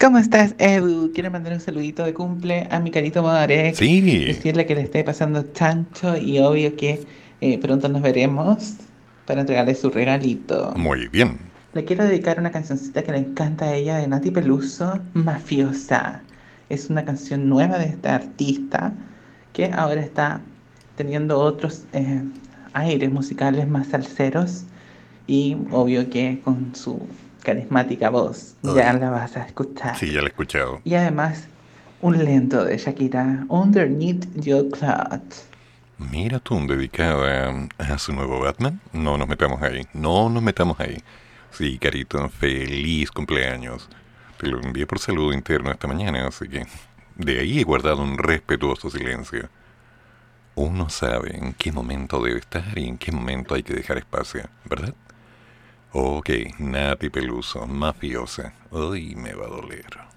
¿Cómo 0.00 0.16
estás, 0.16 0.54
Edu? 0.56 1.12
Quiero 1.12 1.30
mandar 1.30 1.52
un 1.52 1.60
saludito 1.60 2.02
de 2.02 2.14
cumple 2.14 2.66
a 2.70 2.80
mi 2.80 2.90
carito 2.90 3.22
Marek. 3.22 3.74
Sí. 3.74 4.00
Decirle 4.00 4.64
que 4.64 4.74
le 4.74 4.80
esté 4.80 5.04
pasando 5.04 5.42
chancho 5.52 6.16
y 6.16 6.38
obvio 6.38 6.74
que 6.76 7.04
eh, 7.42 7.58
pronto 7.58 7.90
nos 7.90 8.00
veremos 8.00 8.76
para 9.26 9.42
entregarle 9.42 9.74
su 9.74 9.90
regalito. 9.90 10.72
Muy 10.78 11.08
bien. 11.08 11.36
Le 11.74 11.84
quiero 11.84 12.04
dedicar 12.04 12.40
una 12.40 12.50
cancioncita 12.50 13.02
que 13.02 13.12
le 13.12 13.18
encanta 13.18 13.66
a 13.66 13.74
ella 13.74 13.98
de 13.98 14.08
Nati 14.08 14.30
Peluso, 14.30 14.98
Mafiosa. 15.12 16.22
Es 16.70 16.88
una 16.88 17.04
canción 17.04 17.50
nueva 17.50 17.76
de 17.76 17.84
esta 17.84 18.14
artista 18.14 18.94
que 19.52 19.66
ahora 19.74 20.00
está 20.00 20.40
teniendo 20.96 21.38
otros 21.38 21.82
eh, 21.92 22.22
aires 22.72 23.12
musicales 23.12 23.68
más 23.68 23.88
salseros 23.88 24.64
y 25.28 25.56
obvio 25.70 26.10
que 26.10 26.40
con 26.42 26.74
su 26.74 27.06
carismática 27.44 28.10
voz 28.10 28.56
ya 28.62 28.92
la 28.94 29.10
vas 29.10 29.36
a 29.36 29.44
escuchar. 29.44 29.96
Sí, 29.96 30.10
ya 30.10 30.20
lo 30.20 30.26
he 30.26 30.30
escuchado. 30.30 30.80
Y 30.84 30.94
además 30.94 31.46
un 32.00 32.18
lento 32.24 32.64
de 32.64 32.76
Shakira, 32.76 33.44
Underneath 33.48 34.26
Your 34.34 34.68
Cloud. 34.70 35.20
Mira 35.98 36.38
tú, 36.38 36.58
dedicado 36.66 37.24
a, 37.24 37.68
a 37.78 37.98
su 37.98 38.12
nuevo 38.12 38.40
Batman. 38.40 38.80
No 38.92 39.18
nos 39.18 39.28
metamos 39.28 39.62
ahí. 39.62 39.86
No 39.92 40.28
nos 40.30 40.42
metamos 40.42 40.78
ahí. 40.80 41.02
Sí, 41.50 41.78
Carito, 41.78 42.28
feliz 42.28 43.10
cumpleaños. 43.10 43.88
Te 44.38 44.46
lo 44.46 44.60
envié 44.60 44.86
por 44.86 45.00
saludo 45.00 45.32
interno 45.32 45.72
esta 45.72 45.88
mañana, 45.88 46.26
así 46.26 46.48
que 46.48 46.66
de 47.16 47.40
ahí 47.40 47.58
he 47.58 47.64
guardado 47.64 48.02
un 48.02 48.16
respetuoso 48.16 48.90
silencio. 48.90 49.48
Uno 50.54 50.88
sabe 50.88 51.36
en 51.36 51.52
qué 51.54 51.72
momento 51.72 52.22
debe 52.22 52.38
estar 52.38 52.78
y 52.78 52.86
en 52.86 52.96
qué 52.98 53.10
momento 53.10 53.54
hay 53.54 53.64
que 53.64 53.74
dejar 53.74 53.98
espacio, 53.98 54.42
¿verdad? 54.64 54.94
Ok, 55.92 56.28
Nati 56.58 57.08
Peluso, 57.08 57.66
mafiosa. 57.66 58.52
Hoy 58.70 59.14
me 59.16 59.32
va 59.32 59.46
a 59.46 59.48
doler. 59.48 60.08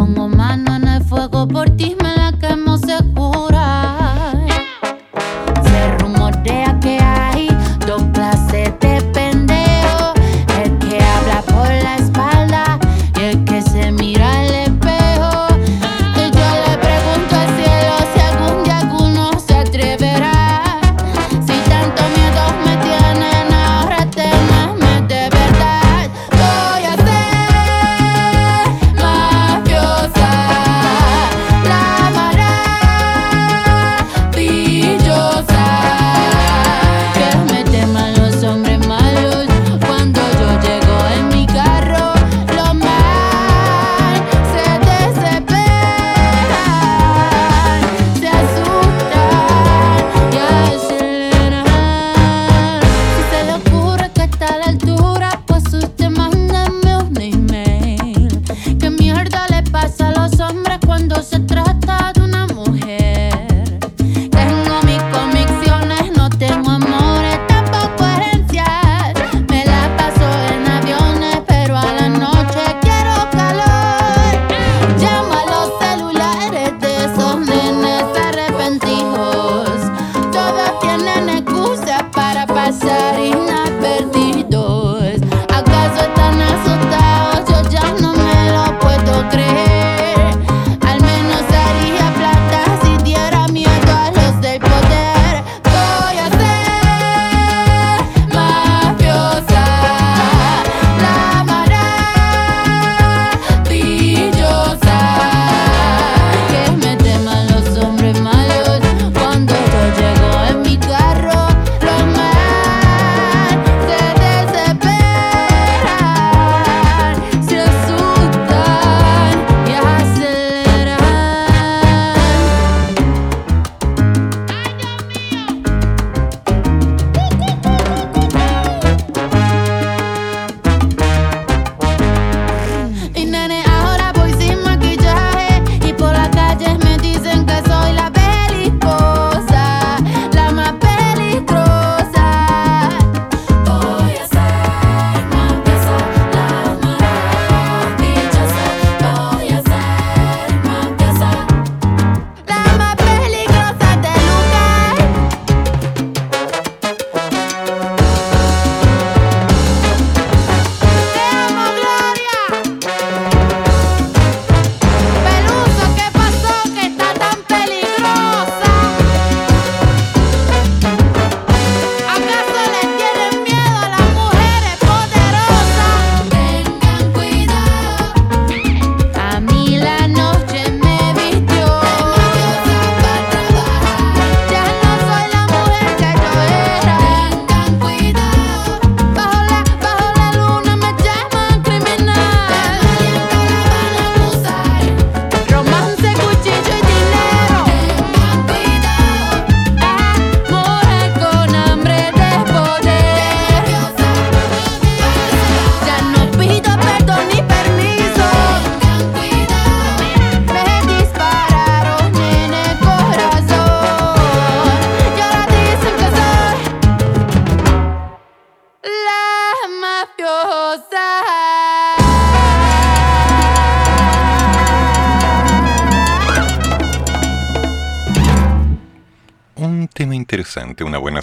Pongo 0.00 0.28
mano 0.28 0.76
en 0.76 0.88
el 0.88 1.04
fuego 1.04 1.46
por 1.46 1.68
ti, 1.76 1.94
me 2.02 2.19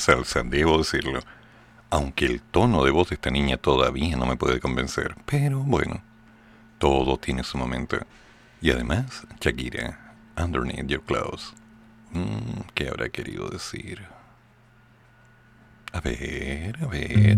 se 0.07 0.13
alzan, 0.13 0.49
debo 0.49 0.77
decirlo. 0.77 1.19
Aunque 1.89 2.25
el 2.25 2.41
tono 2.41 2.85
de 2.85 2.91
voz 2.91 3.09
de 3.09 3.15
esta 3.15 3.29
niña 3.29 3.57
todavía 3.57 4.15
no 4.15 4.25
me 4.25 4.37
puede 4.37 4.61
convencer, 4.61 5.15
pero 5.25 5.59
bueno, 5.59 6.01
todo 6.77 7.17
tiene 7.17 7.43
su 7.43 7.57
momento. 7.57 7.97
Y 8.61 8.71
además, 8.71 9.27
Shakira, 9.41 10.15
Underneath 10.37 10.87
Your 10.87 11.03
Clothes. 11.03 11.53
Mm, 12.11 12.61
¿Qué 12.73 12.87
habrá 12.87 13.09
querido 13.09 13.49
decir? 13.49 14.01
A 15.91 15.99
ver, 15.99 16.77
a 16.81 16.87
ver. 16.87 17.37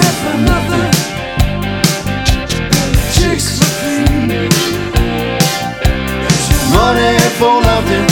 for 7.41 7.59
nothing. 7.59 8.07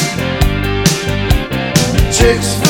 Chicks 2.11 2.68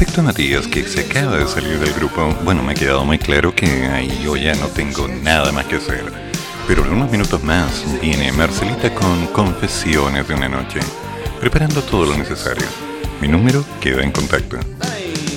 respecto 0.00 0.22
a 0.22 0.24
Matías, 0.24 0.66
que 0.66 0.82
se 0.84 1.00
acaba 1.00 1.36
de 1.36 1.46
salir 1.46 1.78
del 1.78 1.92
grupo, 1.92 2.34
bueno, 2.42 2.62
me 2.62 2.72
ha 2.72 2.74
quedado 2.74 3.04
muy 3.04 3.18
claro 3.18 3.54
que 3.54 3.66
ahí 3.66 4.18
yo 4.24 4.34
ya 4.34 4.54
no 4.54 4.68
tengo 4.68 5.06
nada 5.06 5.52
más 5.52 5.66
que 5.66 5.76
hacer. 5.76 6.02
Pero 6.66 6.86
en 6.86 6.94
unos 6.94 7.10
minutos 7.10 7.44
más 7.44 7.84
viene 8.00 8.32
Marcelita 8.32 8.94
con 8.94 9.26
Confesiones 9.26 10.26
de 10.26 10.32
una 10.32 10.48
noche, 10.48 10.80
preparando 11.38 11.82
todo 11.82 12.06
lo 12.06 12.16
necesario. 12.16 12.64
Mi 13.20 13.28
número 13.28 13.62
queda 13.78 14.02
en 14.02 14.10
contacto. 14.10 14.58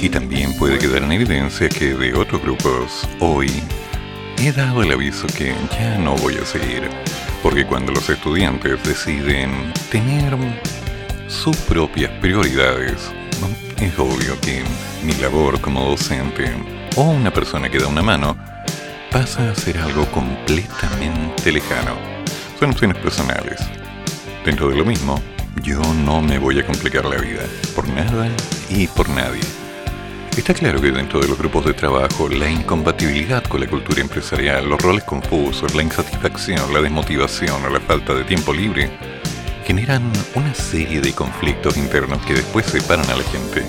Y 0.01 0.07
también 0.07 0.57
puede 0.57 0.79
quedar 0.79 1.03
en 1.03 1.11
evidencia 1.11 1.67
que 1.67 1.93
de 1.93 2.13
otros 2.13 2.41
grupos, 2.41 3.05
hoy 3.19 3.51
he 4.37 4.53
dado 4.53 4.81
el 4.81 4.93
aviso 4.93 5.27
que 5.27 5.53
ya 5.77 5.97
no 5.97 6.15
voy 6.15 6.37
a 6.37 6.45
seguir. 6.45 6.89
Porque 7.41 7.65
cuando 7.65 7.91
los 7.91 8.09
estudiantes 8.09 8.81
deciden 8.83 9.73
tener 9.91 10.37
sus 11.27 11.57
propias 11.57 12.11
prioridades, 12.21 13.11
es 13.77 13.97
obvio 13.97 14.39
que 14.41 14.63
mi 15.03 15.13
labor 15.13 15.59
como 15.59 15.89
docente 15.89 16.51
o 16.95 17.03
una 17.03 17.31
persona 17.31 17.69
que 17.69 17.79
da 17.79 17.87
una 17.87 18.01
mano 18.01 18.37
pasa 19.11 19.51
a 19.51 19.55
ser 19.55 19.77
algo 19.77 20.05
completamente 20.11 21.51
lejano. 21.51 21.95
Son 22.59 22.71
opciones 22.71 22.97
personales. 22.97 23.59
Dentro 24.45 24.69
de 24.69 24.75
lo 24.75 24.85
mismo, 24.85 25.21
yo 25.61 25.81
no 26.05 26.21
me 26.21 26.37
voy 26.37 26.59
a 26.59 26.65
complicar 26.65 27.05
la 27.05 27.17
vida 27.17 27.43
por 27.75 27.87
nada 27.87 28.29
y 28.69 28.87
por 28.87 29.09
nadie. 29.09 29.41
Está 30.37 30.53
claro 30.53 30.81
que 30.81 30.91
dentro 30.91 31.19
de 31.19 31.27
los 31.27 31.37
grupos 31.37 31.65
de 31.65 31.73
trabajo, 31.73 32.27
la 32.27 32.49
incompatibilidad 32.49 33.43
con 33.43 33.61
la 33.61 33.67
cultura 33.67 34.01
empresarial, 34.01 34.67
los 34.67 34.81
roles 34.81 35.03
confusos, 35.03 35.75
la 35.75 35.83
insatisfacción, 35.83 36.73
la 36.73 36.81
desmotivación 36.81 37.63
o 37.63 37.69
la 37.69 37.79
falta 37.79 38.15
de 38.15 38.23
tiempo 38.23 38.51
libre 38.51 38.89
generan 39.63 40.11
una 40.35 40.53
serie 40.53 41.01
de 41.01 41.13
conflictos 41.13 41.77
internos 41.77 42.25
que 42.25 42.33
después 42.33 42.65
separan 42.65 43.09
a 43.09 43.15
la 43.15 43.23
gente. 43.23 43.65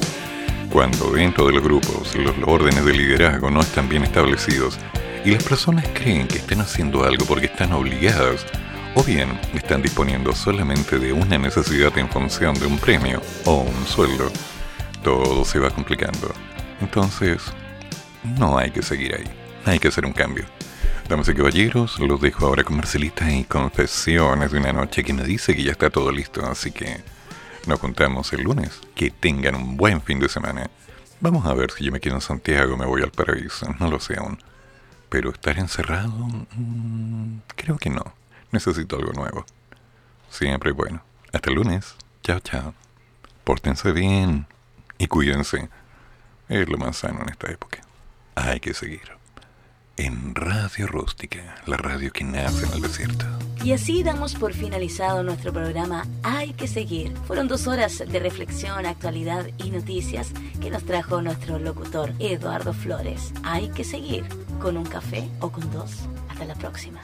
Cuando 0.70 1.12
dentro 1.12 1.46
de 1.46 1.52
los 1.52 1.62
grupos 1.62 2.14
los 2.16 2.34
órdenes 2.46 2.84
de 2.84 2.92
liderazgo 2.92 3.50
no 3.50 3.60
están 3.60 3.88
bien 3.88 4.02
establecidos 4.02 4.78
y 5.24 5.30
las 5.30 5.44
personas 5.44 5.86
creen 5.94 6.26
que 6.26 6.38
están 6.38 6.60
haciendo 6.60 7.04
algo 7.04 7.24
porque 7.26 7.46
están 7.46 7.72
obligadas 7.72 8.44
o 8.94 9.02
bien 9.02 9.38
están 9.54 9.82
disponiendo 9.82 10.34
solamente 10.34 10.98
de 10.98 11.12
una 11.12 11.38
necesidad 11.38 11.96
en 11.98 12.08
función 12.08 12.54
de 12.54 12.66
un 12.66 12.78
premio 12.78 13.20
o 13.44 13.62
un 13.62 13.86
sueldo, 13.86 14.30
todo 15.02 15.44
se 15.44 15.58
va 15.58 15.70
complicando. 15.70 16.32
Entonces, 16.80 17.42
no 18.38 18.58
hay 18.58 18.70
que 18.70 18.82
seguir 18.82 19.14
ahí, 19.14 19.24
hay 19.64 19.78
que 19.78 19.88
hacer 19.88 20.04
un 20.04 20.12
cambio. 20.12 20.44
Damas 21.08 21.28
y 21.28 21.34
caballeros, 21.34 22.00
los 22.00 22.20
dejo 22.20 22.46
ahora 22.46 22.64
con 22.64 22.76
Marcelita 22.76 23.30
y 23.30 23.44
confesiones 23.44 24.50
de 24.50 24.58
una 24.58 24.72
noche 24.72 25.04
que 25.04 25.12
me 25.12 25.22
dice 25.22 25.54
que 25.54 25.62
ya 25.62 25.72
está 25.72 25.90
todo 25.90 26.10
listo, 26.10 26.44
así 26.46 26.72
que 26.72 27.02
nos 27.66 27.78
juntamos 27.78 28.32
el 28.32 28.42
lunes. 28.42 28.80
Que 28.94 29.10
tengan 29.10 29.54
un 29.54 29.76
buen 29.76 30.00
fin 30.00 30.18
de 30.18 30.30
semana. 30.30 30.70
Vamos 31.20 31.46
a 31.46 31.52
ver 31.52 31.70
si 31.72 31.84
yo 31.84 31.92
me 31.92 32.00
quedo 32.00 32.14
en 32.14 32.20
Santiago, 32.22 32.76
me 32.78 32.86
voy 32.86 33.02
al 33.02 33.10
paraíso, 33.10 33.66
no 33.78 33.90
lo 33.90 34.00
sé 34.00 34.16
aún. 34.16 34.38
Pero 35.10 35.30
estar 35.30 35.58
encerrado, 35.58 36.10
mm, 36.10 37.38
creo 37.54 37.76
que 37.76 37.90
no. 37.90 38.14
Necesito 38.50 38.96
algo 38.96 39.12
nuevo. 39.12 39.44
Siempre 40.30 40.72
bueno. 40.72 41.02
Hasta 41.32 41.50
el 41.50 41.56
lunes. 41.56 41.96
Chao, 42.22 42.40
chao. 42.40 42.72
Pórtense 43.44 43.92
bien 43.92 44.46
y 44.96 45.06
cuídense. 45.06 45.68
Es 46.48 46.68
lo 46.68 46.78
más 46.78 46.96
sano 46.96 47.20
en 47.22 47.28
esta 47.28 47.50
época. 47.52 47.80
Hay 48.36 48.60
que 48.60 48.72
seguir. 48.72 49.23
En 49.96 50.34
Radio 50.34 50.88
Rústica, 50.88 51.62
la 51.66 51.76
radio 51.76 52.10
que 52.12 52.24
nace 52.24 52.66
en 52.66 52.72
el 52.72 52.82
desierto. 52.82 53.26
Y 53.62 53.72
así 53.72 54.02
damos 54.02 54.34
por 54.34 54.52
finalizado 54.52 55.22
nuestro 55.22 55.52
programa 55.52 56.04
Hay 56.24 56.52
que 56.52 56.66
seguir. 56.66 57.14
Fueron 57.28 57.46
dos 57.46 57.68
horas 57.68 58.02
de 58.04 58.18
reflexión, 58.18 58.86
actualidad 58.86 59.46
y 59.56 59.70
noticias 59.70 60.32
que 60.60 60.70
nos 60.70 60.84
trajo 60.84 61.22
nuestro 61.22 61.60
locutor 61.60 62.12
Eduardo 62.18 62.74
Flores. 62.74 63.32
Hay 63.44 63.68
que 63.68 63.84
seguir 63.84 64.24
con 64.60 64.76
un 64.76 64.84
café 64.84 65.28
o 65.38 65.52
con 65.52 65.70
dos. 65.70 65.92
Hasta 66.28 66.44
la 66.44 66.54
próxima. 66.54 67.00